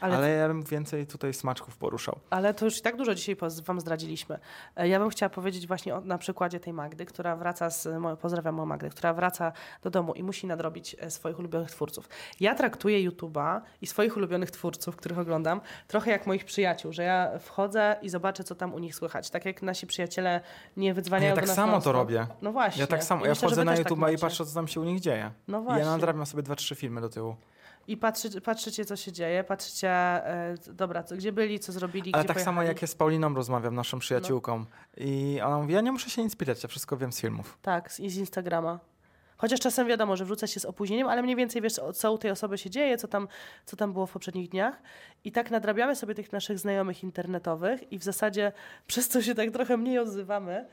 Ale, 0.00 0.16
Ale, 0.16 0.26
ale, 0.26 0.36
ja 0.36 0.48
bym 0.48 0.62
więcej 0.62 1.06
tutaj 1.06 1.34
smaczków 1.34 1.76
poruszał. 1.76 2.18
to 2.56 2.64
już 2.64 2.78
i 2.78 2.82
tak 2.82 2.96
dużo 2.96 3.14
dzisiaj 3.14 3.36
wam 3.64 3.80
zdradziliśmy. 3.80 4.38
E, 4.76 4.88
Ja 4.88 4.98
bym 4.98 5.08
chciała 5.10 5.30
powiedzieć 5.30 5.66
właśnie 5.66 5.94
o, 5.94 6.00
na 6.00 6.18
przykładzie 6.18 6.60
tej 6.60 6.72
Magdy, 6.72 7.06
która 7.06 7.36
wraca 7.36 7.70
z, 7.70 7.88
pozdrawiam 8.20 8.54
moją 8.54 8.66
Magdę, 8.66 8.90
która 8.90 9.14
wraca 9.14 9.52
do 9.82 9.90
domu 9.90 10.14
i 10.14 10.22
musi 10.22 10.46
nadrobić 10.46 10.96
e, 11.00 11.10
swoich 11.10 11.38
ulubionych 11.38 11.70
twórców. 11.70 12.08
Ja 12.40 12.54
traktuję 12.54 13.10
YouTube'a 13.10 13.60
i 13.80 13.86
swoich 13.86 14.16
ulubionych 14.16 14.50
twórców, 14.50 14.96
których 14.96 15.18
oglądam, 15.18 15.60
trochę 15.88 16.10
jak 16.10 16.26
moich 16.26 16.44
przyjaciół, 16.44 16.92
że 16.92 17.02
ja 17.02 17.38
wchodzę 17.38 17.96
i 18.02 18.08
zobaczę, 18.08 18.44
co 18.44 18.54
tam 18.54 18.74
u 18.74 18.78
nich 18.78 18.94
słychać. 18.94 19.30
Tak 19.30 19.44
jak 19.44 19.62
nasi 19.62 19.86
przyjaciele 19.86 20.40
nie 20.76 20.94
wydzwaniają 20.94 21.34
Ja 21.34 21.40
do 21.40 21.46
tak 21.46 21.56
samo 21.56 21.80
to 21.80 21.92
robię. 21.92 22.26
No 22.42 22.52
właśnie. 22.52 22.80
Ja 22.80 22.86
tak 22.86 23.04
samo, 23.04 23.20
I 23.20 23.24
ja 23.24 23.30
myślę, 23.30 23.48
wchodzę 23.48 23.64
na 23.64 23.72
też 23.72 23.84
tak 23.84 23.88
i 24.12 24.18
patrzę, 24.18 24.46
co 24.46 24.54
tam 24.54 24.68
się 24.68 24.80
u 24.80 24.84
nich 24.86 25.00
dzieje. 25.00 25.30
No 25.48 25.60
I 25.60 25.62
właśnie. 25.64 25.84
ja 25.84 25.90
nadrabiam 25.90 26.26
sobie 26.26 26.42
dwa, 26.42 26.56
trzy 26.56 26.74
filmy 26.74 27.00
do 27.00 27.08
tyłu. 27.08 27.36
I 27.88 27.96
patrzy, 27.96 28.40
patrzycie, 28.40 28.84
co 28.84 28.96
się 28.96 29.12
dzieje, 29.12 29.44
patrzycie, 29.44 29.88
e, 29.90 30.54
dobra, 30.72 31.02
co, 31.02 31.16
gdzie 31.16 31.32
byli, 31.32 31.60
co 31.60 31.72
zrobili, 31.72 32.14
Ale 32.14 32.24
tak 32.24 32.40
samo 32.40 32.56
pojechali. 32.56 32.68
jak 32.68 32.82
ja 32.82 32.88
z 32.88 32.94
Pauliną 32.94 33.34
rozmawiam, 33.34 33.74
naszą 33.74 33.98
przyjaciółką. 33.98 34.64
I 34.96 35.40
ona 35.44 35.58
mówi, 35.58 35.74
ja 35.74 35.80
nie 35.80 35.92
muszę 35.92 36.10
się 36.10 36.22
inspirować, 36.22 36.62
ja 36.62 36.68
wszystko 36.68 36.96
wiem 36.96 37.12
z 37.12 37.20
filmów. 37.20 37.58
Tak, 37.62 38.00
i 38.00 38.10
z 38.10 38.16
Instagrama. 38.16 38.78
Chociaż 39.36 39.60
czasem 39.60 39.88
wiadomo, 39.88 40.16
że 40.16 40.24
wrzuca 40.24 40.46
się 40.46 40.60
z 40.60 40.64
opóźnieniem, 40.64 41.08
ale 41.08 41.22
mniej 41.22 41.36
więcej 41.36 41.62
wiesz, 41.62 41.80
co 41.94 42.12
u 42.12 42.18
tej 42.18 42.30
osoby 42.30 42.58
się 42.58 42.70
dzieje, 42.70 42.96
co 42.96 43.08
tam, 43.08 43.28
co 43.64 43.76
tam 43.76 43.92
było 43.92 44.06
w 44.06 44.12
poprzednich 44.12 44.48
dniach. 44.48 44.82
I 45.24 45.32
tak 45.32 45.50
nadrabiamy 45.50 45.96
sobie 45.96 46.14
tych 46.14 46.32
naszych 46.32 46.58
znajomych 46.58 47.02
internetowych 47.02 47.92
i 47.92 47.98
w 47.98 48.04
zasadzie 48.04 48.52
przez 48.86 49.08
to 49.08 49.22
się 49.22 49.34
tak 49.34 49.50
trochę 49.50 49.76
mniej 49.76 49.98
odzywamy, 49.98 50.66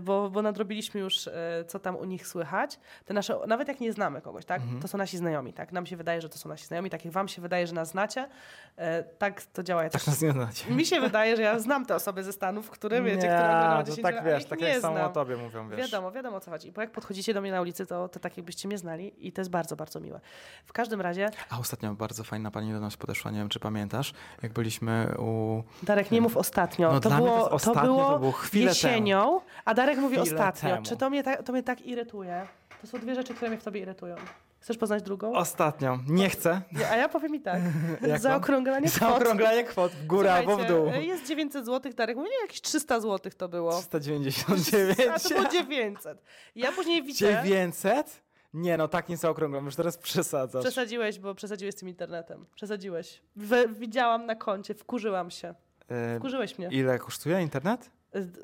bo, 0.00 0.30
bo 0.30 0.42
nadrobiliśmy 0.42 1.00
już, 1.00 1.26
y, 1.26 1.32
co 1.68 1.78
tam 1.78 1.96
u 1.96 2.04
nich 2.04 2.26
słychać. 2.26 2.78
Te 3.04 3.14
nasze, 3.14 3.38
nawet 3.46 3.68
jak 3.68 3.80
nie 3.80 3.92
znamy 3.92 4.20
kogoś, 4.20 4.44
tak? 4.44 4.62
Mhm. 4.62 4.80
To 4.82 4.88
są 4.88 4.98
nasi 4.98 5.16
znajomi, 5.16 5.52
tak? 5.52 5.72
Nam 5.72 5.86
się 5.86 5.96
wydaje, 5.96 6.20
że 6.20 6.28
to 6.28 6.38
są 6.38 6.48
nasi 6.48 6.66
znajomi, 6.66 6.90
tak 6.90 7.04
jak 7.04 7.14
wam 7.14 7.28
się 7.28 7.42
wydaje, 7.42 7.66
że 7.66 7.74
nas 7.74 7.88
znacie, 7.88 8.24
y, 8.24 8.82
tak 9.18 9.42
to 9.42 9.62
działa. 9.62 9.84
Ja 9.84 9.90
Tak 9.90 10.00
też, 10.00 10.06
nas 10.06 10.22
nie 10.22 10.32
znacie. 10.32 10.70
mi 10.70 10.86
się 10.86 11.00
wydaje, 11.00 11.36
że 11.36 11.42
ja 11.42 11.58
znam 11.58 11.86
te 11.86 11.94
osoby 11.94 12.22
ze 12.24 12.32
Stanów, 12.32 12.70
które 12.70 13.02
wiecie, 13.02 13.16
nie, 13.16 13.22
które 13.22 13.36
oglądają 13.48 13.76
to 13.78 13.90
10 13.90 14.02
tak 14.02 14.14
lat, 14.14 14.24
wiesz, 14.24 14.44
tak 14.44 14.60
jak 14.60 14.80
samo 14.80 15.04
o 15.04 15.08
tobie 15.08 15.36
mówią, 15.36 15.68
wiesz. 15.68 15.78
Wiadomo, 15.78 16.12
wiadomo 16.12 16.36
o 16.36 16.40
co 16.40 16.50
chodzi. 16.50 16.72
Bo 16.72 16.80
jak 16.80 16.90
podchodzicie 16.90 17.34
do 17.34 17.40
mnie 17.40 17.50
na 17.52 17.60
ulicy, 17.60 17.86
to, 17.86 18.08
to 18.08 18.20
tak 18.20 18.36
jakbyście 18.36 18.68
mnie 18.68 18.78
znali 18.78 19.26
i 19.26 19.32
to 19.32 19.40
jest 19.40 19.50
bardzo, 19.50 19.76
bardzo 19.76 20.00
miłe. 20.00 20.20
W 20.66 20.72
każdym 20.72 21.00
razie, 21.00 21.30
A 21.50 21.58
ostatnio 21.58 21.94
bardzo 21.94 22.24
fajna 22.24 22.50
pani 22.50 22.72
do 22.72 22.80
nas 22.80 22.96
podeszła, 22.96 23.30
nie 23.30 23.38
wiem 23.38 23.48
czy 23.48 23.60
pamiętasz, 23.60 24.12
jak 24.42 24.52
byliśmy 24.52 25.14
u... 25.18 25.62
Darek, 25.82 26.10
nie 26.10 26.20
mów 26.20 26.36
ostatnio. 26.36 26.92
No 26.92 27.00
to, 27.00 27.10
było, 27.10 27.28
to 27.38 27.50
ostatnio, 27.50 27.82
było 27.82 28.10
to 28.10 28.18
było 28.18 28.34
jesienią, 28.52 29.40
a 29.64 29.73
Darek 29.74 29.98
mówi 29.98 30.18
ostatnio. 30.18 30.70
temu. 30.70 30.82
Czy 30.82 30.96
to 30.96 31.10
mnie, 31.10 31.22
tak, 31.22 31.42
to 31.42 31.52
mnie 31.52 31.62
tak 31.62 31.86
irytuje? 31.86 32.46
To 32.80 32.86
są 32.86 32.98
dwie 32.98 33.14
rzeczy, 33.14 33.34
które 33.34 33.50
mnie 33.50 33.60
w 33.60 33.64
tobie 33.64 33.80
irytują. 33.80 34.16
Chcesz 34.60 34.78
poznać 34.78 35.02
drugą? 35.02 35.34
Ostatnio, 35.34 35.98
nie 36.08 36.30
chcę. 36.30 36.62
Nie, 36.72 36.90
a 36.90 36.96
ja 36.96 37.08
powiem 37.08 37.34
i 37.34 37.40
tak. 37.40 37.60
Zaokrąglanie 38.18 38.88
kwot. 38.88 39.00
Zaokrąglanie 39.00 39.64
kwot 39.64 39.92
w 39.92 40.06
górę 40.06 40.34
albo 40.34 40.56
w 40.56 40.66
dół. 40.66 40.86
Jest 40.86 41.26
900 41.26 41.66
zł, 41.66 41.92
Darek 41.96 42.16
mówi, 42.16 42.28
nie, 42.30 42.40
jakieś 42.42 42.60
300 42.60 43.00
zł 43.00 43.32
to 43.36 43.48
było. 43.48 43.72
399. 43.72 44.98
A 45.14 45.18
to 45.18 45.28
było 45.28 45.48
900. 45.48 46.22
Ja 46.54 46.72
później 46.72 47.02
widzę... 47.02 47.42
900? 47.44 48.22
Nie 48.54 48.76
no, 48.76 48.88
tak 48.88 49.08
nie 49.08 49.16
zaokrąglam, 49.16 49.64
już 49.64 49.76
teraz 49.76 49.98
przesadzasz. 49.98 50.62
Przesadziłeś, 50.64 51.18
bo 51.18 51.34
przesadziłeś 51.34 51.74
z 51.74 51.78
tym 51.78 51.88
internetem. 51.88 52.46
Przesadziłeś. 52.54 53.22
We, 53.36 53.68
widziałam 53.68 54.26
na 54.26 54.34
koncie, 54.34 54.74
wkurzyłam 54.74 55.30
się. 55.30 55.54
E, 55.88 56.18
Wkurzyłeś 56.18 56.58
mnie. 56.58 56.68
Ile 56.72 56.98
kosztuje 56.98 57.42
internet? 57.42 57.90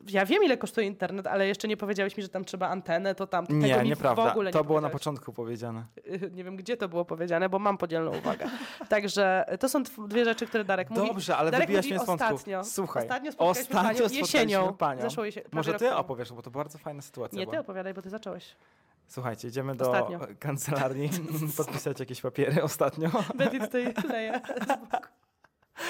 Ja 0.08 0.26
wiem, 0.26 0.44
ile 0.44 0.56
kosztuje 0.56 0.86
internet, 0.86 1.26
ale 1.26 1.46
jeszcze 1.46 1.68
nie 1.68 1.76
powiedziałeś 1.76 2.16
mi, 2.16 2.22
że 2.22 2.28
tam 2.28 2.44
trzeba 2.44 2.68
antenę, 2.68 3.14
to 3.14 3.26
tam. 3.26 3.46
Tego 3.46 3.58
Nie, 3.58 3.82
mi 3.82 3.88
nieprawda. 3.88 4.24
W 4.28 4.30
ogóle 4.30 4.50
To 4.50 4.58
nie 4.58 4.64
było 4.64 4.80
na 4.80 4.90
początku 4.90 5.32
powiedziane. 5.32 5.84
Nie 6.36 6.44
wiem, 6.44 6.56
gdzie 6.56 6.76
to 6.76 6.88
było 6.88 7.04
powiedziane, 7.04 7.48
bo 7.48 7.58
mam 7.58 7.78
podzielną 7.78 8.16
uwagę. 8.18 8.46
Także 8.88 9.44
to 9.60 9.68
są 9.68 9.82
dwie 10.08 10.24
rzeczy, 10.24 10.46
które 10.46 10.64
Darek 10.64 10.90
mówi. 10.90 11.08
Dobrze, 11.08 11.36
ale 11.36 11.50
Darek 11.50 11.66
wybijasz 11.66 11.86
mnie 11.86 11.98
z 11.98 12.08
ostatnio. 12.08 12.64
Słuchaj, 12.64 13.02
Ostatnio 13.02 13.32
spotkaliśmy 13.32 13.64
ostatnio 13.64 14.04
panią 14.08 14.14
jesienią. 14.20 14.72
panią. 14.74 15.02
Zeszło 15.02 15.24
jesie- 15.24 15.42
Może 15.52 15.74
ty 15.74 15.94
opowiesz, 15.94 16.32
bo 16.32 16.42
to 16.42 16.50
bardzo 16.50 16.78
fajna 16.78 17.02
sytuacja 17.02 17.38
Nie, 17.38 17.44
była. 17.44 17.54
ty 17.54 17.60
opowiadaj, 17.60 17.94
bo 17.94 18.02
ty 18.02 18.10
zacząłeś. 18.10 18.56
Słuchajcie, 19.08 19.48
idziemy 19.48 19.74
do 19.74 19.90
Ostatnio. 19.90 20.20
kancelarii 20.38 21.10
podpisać 21.56 22.00
jakieś 22.00 22.20
papiery 22.20 22.62
ostatnio. 22.62 23.08
Betty 23.34 23.58
tutaj 23.60 23.94
leje 24.08 24.40
z 24.64 24.66
boku. 24.90 25.08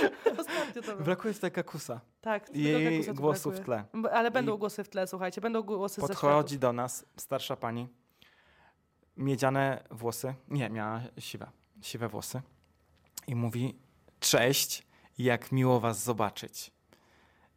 Ostatnio 0.41 0.83
to 0.83 0.93
było. 0.93 1.05
Brakuje 1.05 1.35
tutaj 1.35 1.51
kakusa 1.51 2.01
Tak, 2.21 2.51
i 2.55 3.05
głosu 3.15 3.51
w 3.53 3.61
tle. 3.61 3.85
Ale 4.13 4.31
będą 4.31 4.55
I- 4.57 4.59
głosy 4.59 4.85
w 4.85 4.89
tle, 4.89 5.07
słuchajcie, 5.07 5.41
będą 5.41 5.63
głosy 5.63 6.01
ze 6.01 6.07
Podchodzi 6.07 6.59
do 6.59 6.73
nas 6.73 7.05
starsza 7.17 7.57
pani, 7.57 7.89
miedziane 9.17 9.85
włosy, 9.91 10.35
nie, 10.49 10.71
miała 10.71 11.01
siwe, 11.19 11.51
siwe 11.83 12.09
włosy 12.09 12.43
i 13.27 13.35
mówi, 13.35 13.79
cześć, 14.21 14.87
jak 15.19 15.53
miło 15.53 15.81
was 15.81 16.05
zobaczyć. 16.05 16.73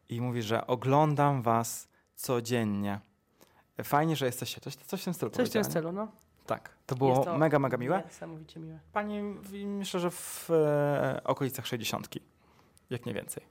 I 0.09 0.21
mówi, 0.21 0.41
że 0.41 0.67
oglądam 0.67 1.41
was 1.41 1.87
codziennie. 2.15 2.99
Fajnie, 3.83 4.15
że 4.15 4.25
jesteście. 4.25 4.61
Coś, 4.61 4.75
coś 4.75 5.01
w 5.01 5.03
tym 5.03 5.13
stylu 5.13 5.31
Coś 5.31 5.49
w 5.49 5.51
tym 5.51 5.63
stylu, 5.63 5.91
no. 5.91 6.07
Tak, 6.45 6.69
to 6.85 6.95
było 6.95 7.25
to 7.25 7.37
mega, 7.37 7.59
mega 7.59 7.77
miłe. 7.77 8.03
Niesamowicie 8.05 8.59
miłe. 8.59 8.79
Pani, 8.93 9.21
w- 9.41 9.53
myślę, 9.65 9.99
że 9.99 10.11
w 10.11 10.49
e, 10.49 11.21
okolicach 11.23 11.67
60, 11.67 12.09
jak 12.89 13.05
nie 13.05 13.13
więcej. 13.13 13.43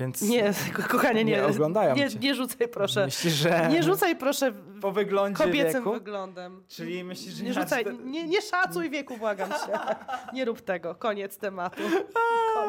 Więc 0.00 0.22
Nie, 0.22 0.52
ko- 0.76 0.82
kochanie, 0.82 1.24
nie. 1.24 1.32
Nie 1.32 1.46
oglądają 1.46 1.94
nie, 1.96 2.08
nie 2.20 2.34
rzucaj 2.34 2.68
proszę. 2.68 3.04
myślisz, 3.04 3.32
że 3.34 3.68
Nie 3.70 3.82
rzucaj 3.82 4.16
proszę 4.16 4.52
po 4.80 4.92
wyglądzie 4.92 5.44
kobiecym 5.44 5.72
wieku, 5.84 5.92
wyglądem. 5.92 6.62
czyli 6.68 7.04
myślisz, 7.04 7.34
że 7.34 7.44
Nie 7.44 7.54
rzucaj, 7.54 7.84
nie, 8.04 8.26
nie 8.26 8.42
szacuj 8.42 8.90
wieku, 8.90 9.16
błagam 9.16 9.50
cię. 9.50 9.78
Nie 10.32 10.44
rób 10.44 10.60
tego. 10.60 10.94
Koniec 10.94 11.38
tematu. 11.38 11.82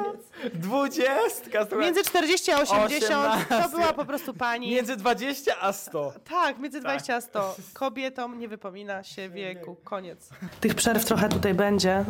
Koniec. 0.04 0.54
Dwudziestka, 0.54 1.60
słuchaj. 1.66 1.80
Między 1.80 2.04
40 2.04 2.52
a 2.52 2.60
80 2.60 3.10
to 3.12 3.32
18. 3.56 3.70
była 3.70 3.94
po 3.94 4.06
prostu 4.06 4.34
pani. 4.34 4.70
Między 4.72 4.96
20 4.96 5.60
a 5.62 5.74
100. 5.74 6.14
Tak, 6.30 6.60
między 6.60 6.78
Tak. 6.78 6.84
20 6.84 7.16
a 7.16 7.22
100. 7.22 7.56
Kobietom 7.74 8.40
nie 8.40 8.48
wypomina 8.48 9.04
się 9.04 9.30
wieku. 9.30 9.76
Koniec. 9.84 10.30
Tych 10.60 10.76
przerw 10.76 11.06
trochę 11.06 11.30
tutaj 11.30 11.54
będzie. 11.54 12.06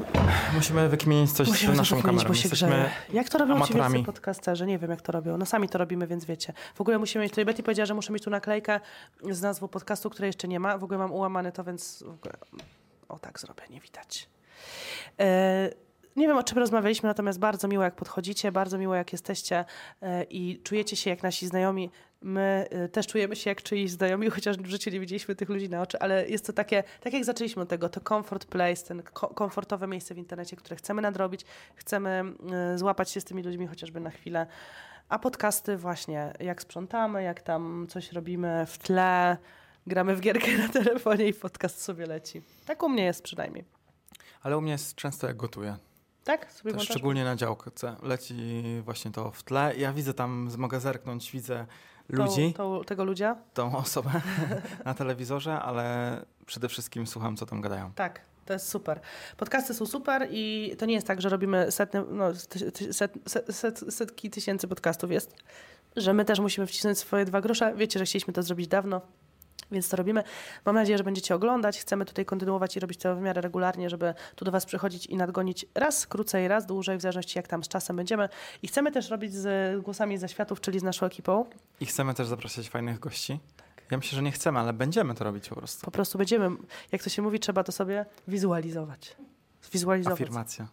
Musimy 0.54 0.90
wykmienić 0.90 1.32
coś 1.32 1.48
Musimy 1.48 1.74
z 1.74 1.76
to 1.76 1.82
naszą 1.82 2.02
kamerą. 2.02 2.28
bo 2.28 2.34
się 2.34 2.42
Jesteśmy... 2.42 2.90
Jak 3.14 3.30
to 3.30 3.38
robią 3.38 3.54
ci 3.54 3.58
amatorami. 3.58 3.94
wielcy 3.94 4.06
podcasterzy? 4.06 4.66
Nie 4.66 4.80
wiem, 4.80 4.92
jak 4.92 5.02
to 5.02 5.12
robią. 5.12 5.38
No 5.38 5.46
sami 5.46 5.70
to 5.70 5.78
robimy, 5.78 6.08
więc 6.08 6.26
wiecie. 6.26 6.54
W 6.76 6.82
ogóle 6.82 6.98
musimy 7.00 7.22
mieć, 7.24 7.32
tutaj 7.32 7.46
Betty 7.46 7.64
powiedziała, 7.64 7.86
że 7.86 7.94
muszę 7.94 8.14
mieć 8.14 8.24
tu 8.24 8.30
naklejkę 8.30 8.80
z 9.32 9.42
nazwą 9.42 9.68
podcastu, 9.68 10.10
której 10.10 10.28
jeszcze 10.30 10.48
nie 10.48 10.60
ma. 10.60 10.78
W 10.78 10.84
ogóle 10.84 10.98
mam 11.00 11.12
ułamane 11.12 11.52
to, 11.52 11.64
więc 11.64 12.04
w 12.04 12.10
ogóle... 12.14 12.34
o 13.10 13.20
tak 13.20 13.40
zrobię, 13.40 13.64
nie 13.70 13.80
widać. 13.80 14.30
E, 15.20 15.70
nie 16.16 16.28
wiem, 16.28 16.38
o 16.38 16.44
czym 16.44 16.58
rozmawialiśmy, 16.58 17.08
natomiast 17.08 17.40
bardzo 17.40 17.68
miło, 17.68 17.84
jak 17.84 17.96
podchodzicie, 17.96 18.52
bardzo 18.52 18.78
miło, 18.78 18.96
jak 18.96 19.12
jesteście 19.12 19.66
e, 20.02 20.24
i 20.24 20.62
czujecie 20.64 20.96
się 20.96 21.10
jak 21.10 21.24
nasi 21.24 21.48
znajomi. 21.48 21.92
My 22.22 22.68
e, 22.70 22.90
też 22.90 23.08
czujemy 23.08 23.36
się 23.36 23.50
jak 23.50 23.62
czyjś 23.62 23.92
znajomi, 23.92 24.30
chociaż 24.30 24.58
w 24.58 24.66
życiu 24.66 24.90
nie 24.90 25.00
widzieliśmy 25.00 25.36
tych 25.36 25.50
ludzi 25.50 25.70
na 25.70 25.82
oczy, 25.82 26.00
ale 26.00 26.30
jest 26.30 26.46
to 26.48 26.54
takie, 26.54 26.84
tak 27.02 27.14
jak 27.14 27.26
zaczęliśmy 27.26 27.62
od 27.62 27.70
tego, 27.70 27.90
to 27.90 28.02
comfort 28.02 28.46
place, 28.46 28.86
ten 28.86 29.04
ko- 29.04 29.28
komfortowe 29.28 29.88
miejsce 29.88 30.14
w 30.16 30.18
internecie, 30.18 30.56
które 30.56 30.76
chcemy 30.76 31.02
nadrobić, 31.02 31.46
chcemy 31.76 32.24
e, 32.74 32.78
złapać 32.78 33.12
się 33.12 33.22
z 33.22 33.26
tymi 33.26 33.44
ludźmi 33.44 33.68
chociażby 33.68 34.00
na 34.00 34.10
chwilę. 34.10 34.48
A 35.10 35.20
podcasty 35.20 35.78
właśnie, 35.78 36.34
jak 36.40 36.62
sprzątamy, 36.62 37.24
jak 37.24 37.42
tam 37.42 37.88
coś 37.90 38.12
robimy 38.12 38.66
w 38.68 38.78
tle, 38.78 39.38
gramy 39.88 40.16
w 40.16 40.22
gierkę 40.22 40.58
na 40.58 40.70
telefonie 40.70 41.28
i 41.28 41.34
podcast 41.34 41.82
sobie 41.82 42.06
leci. 42.06 42.42
Tak 42.66 42.84
u 42.84 42.90
mnie 42.90 43.04
jest 43.04 43.24
przynajmniej. 43.24 43.66
Ale 44.42 44.58
u 44.58 44.62
mnie 44.62 44.72
jest 44.72 44.96
często 44.96 45.28
jak 45.28 45.38
gotuję. 45.38 45.78
Tak? 46.24 46.52
Sobie 46.52 46.54
Też 46.54 46.62
włączasz? 46.74 46.88
szczególnie 46.96 47.24
na 47.24 47.36
działce. 47.36 47.96
Leci 48.04 48.64
właśnie 48.86 49.12
to 49.12 49.32
w 49.32 49.44
tle. 49.44 49.74
Ja 49.78 49.94
widzę 49.94 50.14
tam, 50.14 50.50
mogę 50.58 50.80
zerknąć, 50.80 51.32
widzę 51.32 51.66
ludzi, 52.10 52.54
Tą, 52.58 52.78
tą, 52.80 52.84
tego 52.84 53.04
ludzia? 53.04 53.36
tą 53.54 53.78
osobę 53.78 54.12
na 54.86 54.94
telewizorze, 54.94 55.60
ale 55.60 56.26
przede 56.46 56.70
wszystkim 56.70 57.08
słucham, 57.08 57.38
co 57.38 57.46
tam 57.46 57.62
gadają. 57.62 57.92
Tak, 57.96 58.22
to 58.46 58.54
jest 58.54 58.70
super. 58.70 59.00
Podcasty 59.38 59.74
są 59.74 59.86
super 59.86 60.28
i 60.32 60.76
to 60.80 60.86
nie 60.86 60.94
jest 60.94 61.08
tak, 61.08 61.22
że 61.22 61.30
robimy 61.30 61.72
setny, 61.72 62.04
no, 62.10 62.36
set, 62.92 63.14
set, 63.26 63.46
set, 63.52 63.80
setki 63.90 64.30
tysięcy 64.30 64.68
podcastów 64.68 65.12
jest, 65.12 65.36
że 65.96 66.14
my 66.14 66.26
też 66.26 66.40
musimy 66.40 66.68
wcisnąć 66.68 66.98
swoje 66.98 67.26
dwa 67.26 67.42
grosze. 67.42 67.74
Wiecie, 67.76 68.00
że 68.00 68.06
chcieliśmy 68.06 68.34
to 68.34 68.44
zrobić 68.44 68.68
dawno. 68.68 69.02
Więc 69.72 69.90
to 69.90 69.98
robimy. 69.98 70.24
Mam 70.66 70.76
nadzieję, 70.76 70.98
że 70.98 71.04
będziecie 71.04 71.36
oglądać. 71.36 71.80
Chcemy 71.80 72.06
tutaj 72.06 72.26
kontynuować 72.26 72.78
i 72.78 72.80
robić 72.80 73.00
to 73.00 73.16
w 73.16 73.22
miarę 73.22 73.42
regularnie, 73.42 73.90
żeby 73.90 74.14
tu 74.36 74.46
do 74.46 74.52
Was 74.52 74.66
przychodzić 74.66 75.06
i 75.06 75.18
nadgonić 75.18 75.66
raz 75.76 76.08
krócej, 76.08 76.48
raz 76.48 76.66
dłużej, 76.66 76.98
w 76.98 77.02
zależności 77.02 77.40
jak 77.40 77.48
tam 77.48 77.64
z 77.64 77.68
czasem 77.68 77.96
będziemy. 77.96 78.30
I 78.64 78.68
chcemy 78.68 78.92
też 78.92 79.10
robić 79.10 79.34
z 79.34 79.82
głosami 79.84 80.18
ze 80.18 80.30
światów, 80.30 80.62
czyli 80.62 80.80
z 80.80 80.84
naszą 80.84 81.06
ekipą. 81.06 81.46
I 81.80 81.86
chcemy 81.86 82.14
też 82.14 82.28
zapraszać 82.28 82.70
fajnych 82.70 83.00
gości. 83.00 83.40
Ja 83.92 83.98
myślę, 83.98 84.16
że 84.16 84.22
nie 84.22 84.32
chcemy, 84.32 84.60
ale 84.60 84.74
będziemy 84.74 85.16
to 85.16 85.24
robić 85.24 85.50
po 85.50 85.56
prostu. 85.56 85.86
Po 85.86 85.92
prostu 85.92 86.18
będziemy, 86.18 86.50
jak 86.92 87.04
to 87.04 87.10
się 87.10 87.22
mówi, 87.22 87.40
trzeba 87.40 87.64
to 87.64 87.72
sobie 87.72 88.06
wizualizować. 88.28 89.16
Zwizualizować. 89.62 90.22
Afirmacja. 90.22 90.68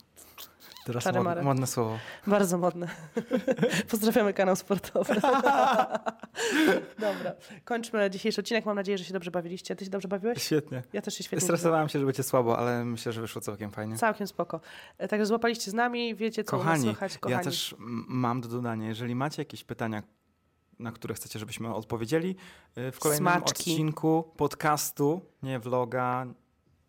Teraz 0.85 1.05
mod, 1.15 1.43
modne 1.43 1.67
słowo. 1.67 1.99
Bardzo 2.27 2.59
modne. 2.59 2.89
Pozdrawiamy 3.91 4.35
kanał 4.35 4.57
sportowy. 4.57 5.15
Dobra, 6.99 7.33
kończmy 7.65 8.11
dzisiejszy 8.11 8.41
odcinek. 8.41 8.67
Mam 8.67 8.77
nadzieję, 8.77 8.99
że 8.99 9.05
się 9.05 9.13
dobrze 9.13 9.31
bawiliście. 9.31 9.77
Ty 9.77 9.85
się 9.85 9.91
dobrze 9.91 10.09
bawiłeś? 10.09 10.43
Świetnie. 10.43 10.83
Ja 10.93 11.03
też 11.03 11.15
się 11.15 11.25
świetnie 11.25 11.45
Stresowałem 11.45 11.89
się, 11.89 11.99
że 11.99 12.07
będzie 12.07 12.23
słabo, 12.23 12.59
ale 12.59 12.85
myślę, 12.85 13.13
że 13.13 13.21
wyszło 13.21 13.41
całkiem 13.41 13.71
fajnie. 13.71 13.97
Całkiem 13.97 14.27
spoko. 14.27 14.61
E, 14.99 15.09
Także 15.09 15.27
złapaliście 15.27 15.71
z 15.71 15.75
nami, 15.75 16.15
wiecie 16.15 16.45
co 16.45 16.51
Kochani, 16.51 16.83
słychać. 16.83 17.19
Kochani, 17.19 17.39
ja 17.39 17.45
też 17.45 17.75
mam 18.09 18.41
do 18.41 18.49
dodania, 18.49 18.89
jeżeli 18.89 19.15
macie 19.15 19.43
jakieś 19.43 19.65
pytania, 19.65 20.03
na 20.79 20.93
które 20.93 21.15
chcecie, 21.15 21.39
żebyśmy 21.39 21.75
odpowiedzieli 21.75 22.37
y, 22.79 22.93
w 22.93 22.99
kolejnym 22.99 23.33
Smaczki. 23.33 23.51
odcinku 23.51 24.33
podcastu, 24.37 25.21
nie 25.43 25.59
vloga, 25.59 26.27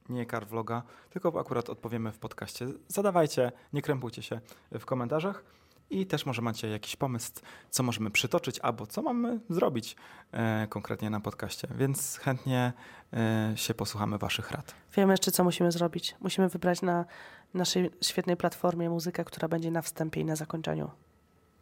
nie 0.09 0.25
car 0.25 0.47
vloga, 0.47 0.83
tylko 1.09 1.39
akurat 1.39 1.69
odpowiemy 1.69 2.11
w 2.11 2.19
podcaście. 2.19 2.67
Zadawajcie, 2.87 3.51
nie 3.73 3.81
krępujcie 3.81 4.21
się 4.21 4.41
w 4.79 4.85
komentarzach 4.85 5.43
i 5.89 6.05
też 6.05 6.25
może 6.25 6.41
macie 6.41 6.69
jakiś 6.69 6.95
pomysł, 6.95 7.31
co 7.69 7.83
możemy 7.83 8.11
przytoczyć 8.11 8.59
albo 8.59 8.87
co 8.87 9.01
mamy 9.01 9.39
zrobić 9.49 9.95
e, 10.31 10.67
konkretnie 10.69 11.09
na 11.09 11.19
podcaście, 11.19 11.67
więc 11.75 12.17
chętnie 12.17 12.73
e, 13.13 13.53
się 13.55 13.73
posłuchamy 13.73 14.17
waszych 14.17 14.51
rad. 14.51 14.73
Wiemy 14.95 15.13
jeszcze, 15.13 15.31
co 15.31 15.43
musimy 15.43 15.71
zrobić. 15.71 16.15
Musimy 16.21 16.49
wybrać 16.49 16.81
na 16.81 17.05
naszej 17.53 17.91
świetnej 18.01 18.37
platformie 18.37 18.89
muzykę, 18.89 19.25
która 19.25 19.47
będzie 19.47 19.71
na 19.71 19.81
wstępie 19.81 20.21
i 20.21 20.25
na 20.25 20.35
zakończeniu. 20.35 20.91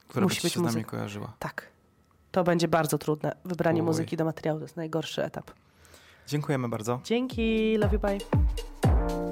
Która 0.07 0.23
Musi 0.23 0.41
być 0.41 0.53
się 0.53 0.59
z 0.59 0.63
nami 0.63 0.75
muzyka. 0.75 0.91
kojarzyła. 0.91 1.33
Tak. 1.39 1.67
To 2.31 2.43
będzie 2.43 2.67
bardzo 2.67 2.97
trudne. 2.97 3.35
Wybranie 3.45 3.81
Uj. 3.81 3.85
muzyki 3.85 4.17
do 4.17 4.25
materiału 4.25 4.59
to 4.59 4.65
jest 4.65 4.75
najgorszy 4.77 5.23
etap. 5.23 5.51
Dziękujemy 6.29 6.69
bardzo. 6.69 6.99
Dzięki, 7.03 7.77
love 7.77 7.93
you, 7.93 7.99
bye. 7.99 9.28